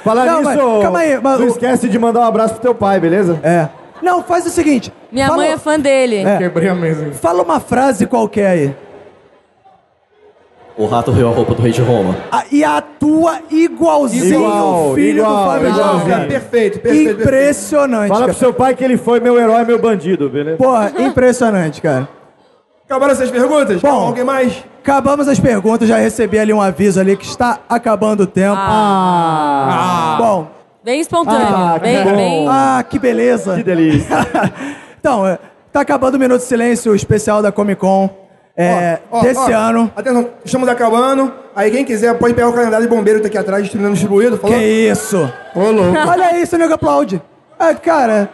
Falar 0.05 0.25
Não, 0.27 0.39
nisso, 0.41 0.45
mas 0.45 0.83
calma 0.83 0.99
aí, 1.01 1.21
mas 1.23 1.39
não 1.41 1.47
o- 1.47 1.51
esquece 1.51 1.89
de 1.89 1.99
mandar 1.99 2.21
um 2.21 2.25
abraço 2.25 2.55
pro 2.55 2.63
teu 2.63 2.75
pai, 2.75 2.99
beleza? 3.01 3.39
É. 3.43 3.69
Não, 4.01 4.23
faz 4.23 4.47
o 4.47 4.51
seguinte. 4.51 4.93
Minha 5.11 5.27
fala, 5.27 5.39
mãe 5.43 5.53
é 5.53 5.59
fã 5.59 5.79
dele. 5.79 6.25
É. 6.25 6.39
Quebrei 6.39 6.69
a 6.69 6.75
mesa. 6.75 7.11
Fala 7.13 7.43
uma 7.43 7.59
frase 7.61 8.07
qualquer 8.07 8.47
aí. 8.51 8.77
O 10.79 10.87
rato 10.87 11.11
riu 11.11 11.29
a 11.29 11.33
roupa 11.33 11.55
do 11.55 11.61
rei 11.63 11.73
de 11.73 11.83
Roma. 11.83 12.17
Ah, 12.31 12.45
e 12.53 12.63
atua 12.63 13.41
igualzinho 13.51 14.27
Igual, 14.27 14.93
o 14.93 14.95
filho 14.95 15.19
igual, 15.19 15.37
do 15.37 15.51
Fábio 15.51 15.69
igualzinho. 15.71 15.99
Júnior. 15.99 16.09
Cara, 16.17 16.29
perfeito, 16.29 16.79
perfeito. 16.79 17.21
Impressionante. 17.21 18.09
Fala 18.09 18.21
cara. 18.21 18.31
pro 18.33 18.39
seu 18.39 18.55
pai 18.55 18.75
que 18.77 18.85
ele 18.85 18.97
foi 18.97 19.19
meu 19.19 19.37
herói, 19.41 19.65
meu 19.65 19.81
bandido, 19.81 20.31
beleza? 20.31 20.57
Porra, 20.57 20.93
impressionante, 21.01 21.83
cara. 21.83 22.09
Acabaram 22.87 23.13
essas 23.13 23.29
perguntas? 23.29 23.83
Bom. 23.83 23.89
Alguém 23.89 24.23
mais? 24.23 24.65
Acabamos 24.81 25.27
as 25.27 25.41
perguntas, 25.41 25.89
já 25.89 25.97
recebi 25.99 26.39
ali 26.39 26.53
um 26.53 26.63
aviso 26.63 27.01
ali 27.01 27.17
que 27.17 27.27
está 27.27 27.59
acabando 27.69 28.23
o 28.23 28.27
tempo. 28.27 28.57
Ah, 28.57 30.17
Bom, 30.21 30.47
Bem 30.85 31.01
espontâneo. 31.01 31.49
Ah, 31.51 31.75
que 31.75 31.81
bem, 31.81 32.05
bom. 32.05 32.17
bem. 32.17 32.47
ah, 32.49 32.85
que 32.89 32.99
beleza. 33.01 33.57
que 33.57 33.65
delícia. 33.65 34.17
então, 34.99 35.27
é, 35.27 35.41
tá 35.73 35.81
acabando 35.81 36.15
o 36.15 36.19
Minuto 36.21 36.39
de 36.39 36.47
Silêncio 36.47 36.95
especial 36.95 37.43
da 37.43 37.51
Comic 37.51 37.81
Con 37.81 38.09
é, 38.61 38.99
Ó, 39.11 39.19
ó, 39.19 39.23
desse 39.23 39.53
ó, 39.53 39.57
ano. 39.57 39.93
Atenção, 39.95 40.29
estamos 40.45 40.69
acabando. 40.69 41.33
Aí 41.55 41.71
quem 41.71 41.85
quiser 41.85 42.13
pode 42.19 42.35
pegar 42.35 42.49
o 42.49 42.53
calendário 42.53 42.89
de 42.89 42.93
bombeiro 42.93 43.21
que 43.21 43.23
tá 43.23 43.29
aqui 43.29 43.39
atrás, 43.39 43.63
distribuindo 43.63 43.95
distribuído. 43.95 44.37
Falou? 44.37 44.59
Que 44.59 44.65
isso? 44.65 45.33
Ô, 45.55 45.71
louco. 45.71 45.97
Olha 46.09 46.45
seu 46.45 46.59
nego 46.59 46.75
aplaude. 46.75 47.23
Ah, 47.61 47.75
cara, 47.75 48.31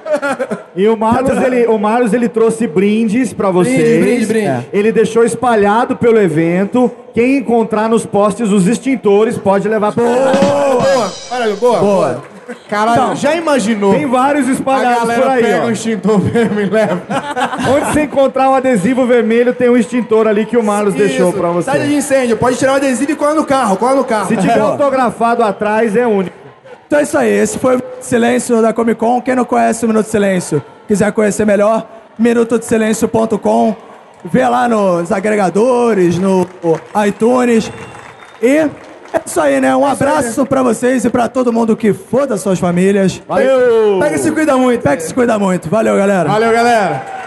E 0.77 0.87
o 0.87 0.97
Marlos, 0.99 1.43
ele, 1.43 1.67
o 1.67 1.79
Marlos, 1.79 2.13
ele 2.13 2.29
trouxe 2.29 2.67
brindes 2.67 3.33
pra 3.33 3.51
vocês. 3.51 3.77
Brinde, 3.77 4.01
brinde, 4.01 4.27
brinde. 4.27 4.47
É. 4.47 4.65
Ele 4.71 4.93
deixou 4.93 5.25
espalhado 5.25 5.97
pelo 5.97 6.21
evento. 6.21 6.91
Quem 7.15 7.39
encontrar 7.39 7.89
nos 7.89 8.05
postes 8.05 8.51
os 8.51 8.67
extintores 8.67 9.39
pode 9.39 9.67
levar 9.67 9.93
pra 9.93 10.05
Boa! 10.05 11.13
Olha, 11.31 11.57
boa. 11.57 11.79
boa. 11.81 12.34
Caralho, 12.69 13.17
já 13.17 13.35
imaginou? 13.35 13.95
Tem 13.95 14.07
vários 14.07 14.49
a 14.49 14.53
espalhados 14.53 15.01
galera 15.01 15.23
por 15.23 15.31
aí, 15.31 15.43
pega 15.43 15.63
ó. 15.63 15.67
um 15.67 15.71
extintor 15.71 16.19
mesmo 16.23 16.61
e 16.61 16.65
leva. 16.67 17.03
Onde 17.75 17.93
você 17.93 18.03
encontrar 18.03 18.51
um 18.51 18.55
adesivo 18.55 19.07
vermelho, 19.07 19.55
tem 19.55 19.69
um 19.69 19.77
extintor 19.77 20.27
ali 20.27 20.47
que 20.47 20.57
o 20.57 20.63
Marlos 20.63 20.95
deixou 20.95 21.31
Isso. 21.31 21.39
pra 21.39 21.49
você. 21.49 21.71
Saída 21.71 21.87
de 21.87 21.95
incêndio, 21.95 22.37
pode 22.37 22.57
tirar 22.57 22.73
o 22.73 22.77
adesivo 22.77 23.13
e 23.13 23.17
colar 23.17 23.35
no 23.35 23.45
carro, 23.45 23.77
cola 23.77 23.95
no 23.95 24.05
carro. 24.05 24.29
Se 24.29 24.37
tiver 24.37 24.59
autografado 24.59 25.43
atrás, 25.43 25.97
é 25.97 26.07
único. 26.07 26.37
Então 26.87 26.99
é 26.99 27.03
isso 27.03 27.19
aí, 27.19 27.31
esse 27.31 27.59
foi 27.59 27.77
o 27.77 27.79
Minuto 27.79 27.99
de 27.99 28.07
Silêncio 28.07 28.63
da 28.63 28.73
Comic 28.73 29.01
Con. 29.01 29.21
Quem 29.21 29.35
não 29.35 29.45
conhece 29.45 29.85
o 29.85 29.89
Minuto 29.89 30.05
de 30.05 30.11
Silêncio, 30.11 30.63
quiser 30.87 31.13
conhecer 31.13 31.45
melhor, 31.45 31.87
minutodesilencio.com. 32.19 33.77
Vê 34.27 34.49
lá 34.49 34.69
nos 34.69 35.13
agregadores, 35.13 36.19
no 36.19 36.47
iTunes. 37.07 37.71
E 38.43 38.69
é 39.15 39.23
isso 39.25 39.41
aí, 39.41 39.61
né? 39.61 39.75
Um 39.77 39.87
abraço 39.87 40.45
pra 40.47 40.63
vocês 40.63 41.05
e 41.05 41.11
pra 41.11 41.29
todo 41.29 41.53
mundo 41.53 41.77
que 41.77 41.93
for 41.93 42.27
das 42.27 42.41
suas 42.41 42.59
famílias. 42.59 43.23
Valeu! 43.27 43.99
Pega 44.01 44.17
e 44.17 44.19
se 44.19 44.31
cuida 44.31 44.57
muito. 44.57 44.83
Pega 44.83 45.03
e 45.03 45.07
se 45.07 45.15
cuida 45.15 45.39
muito. 45.39 45.69
Valeu, 45.69 45.97
galera. 45.97 46.29
Valeu, 46.29 46.53
galera. 46.53 47.25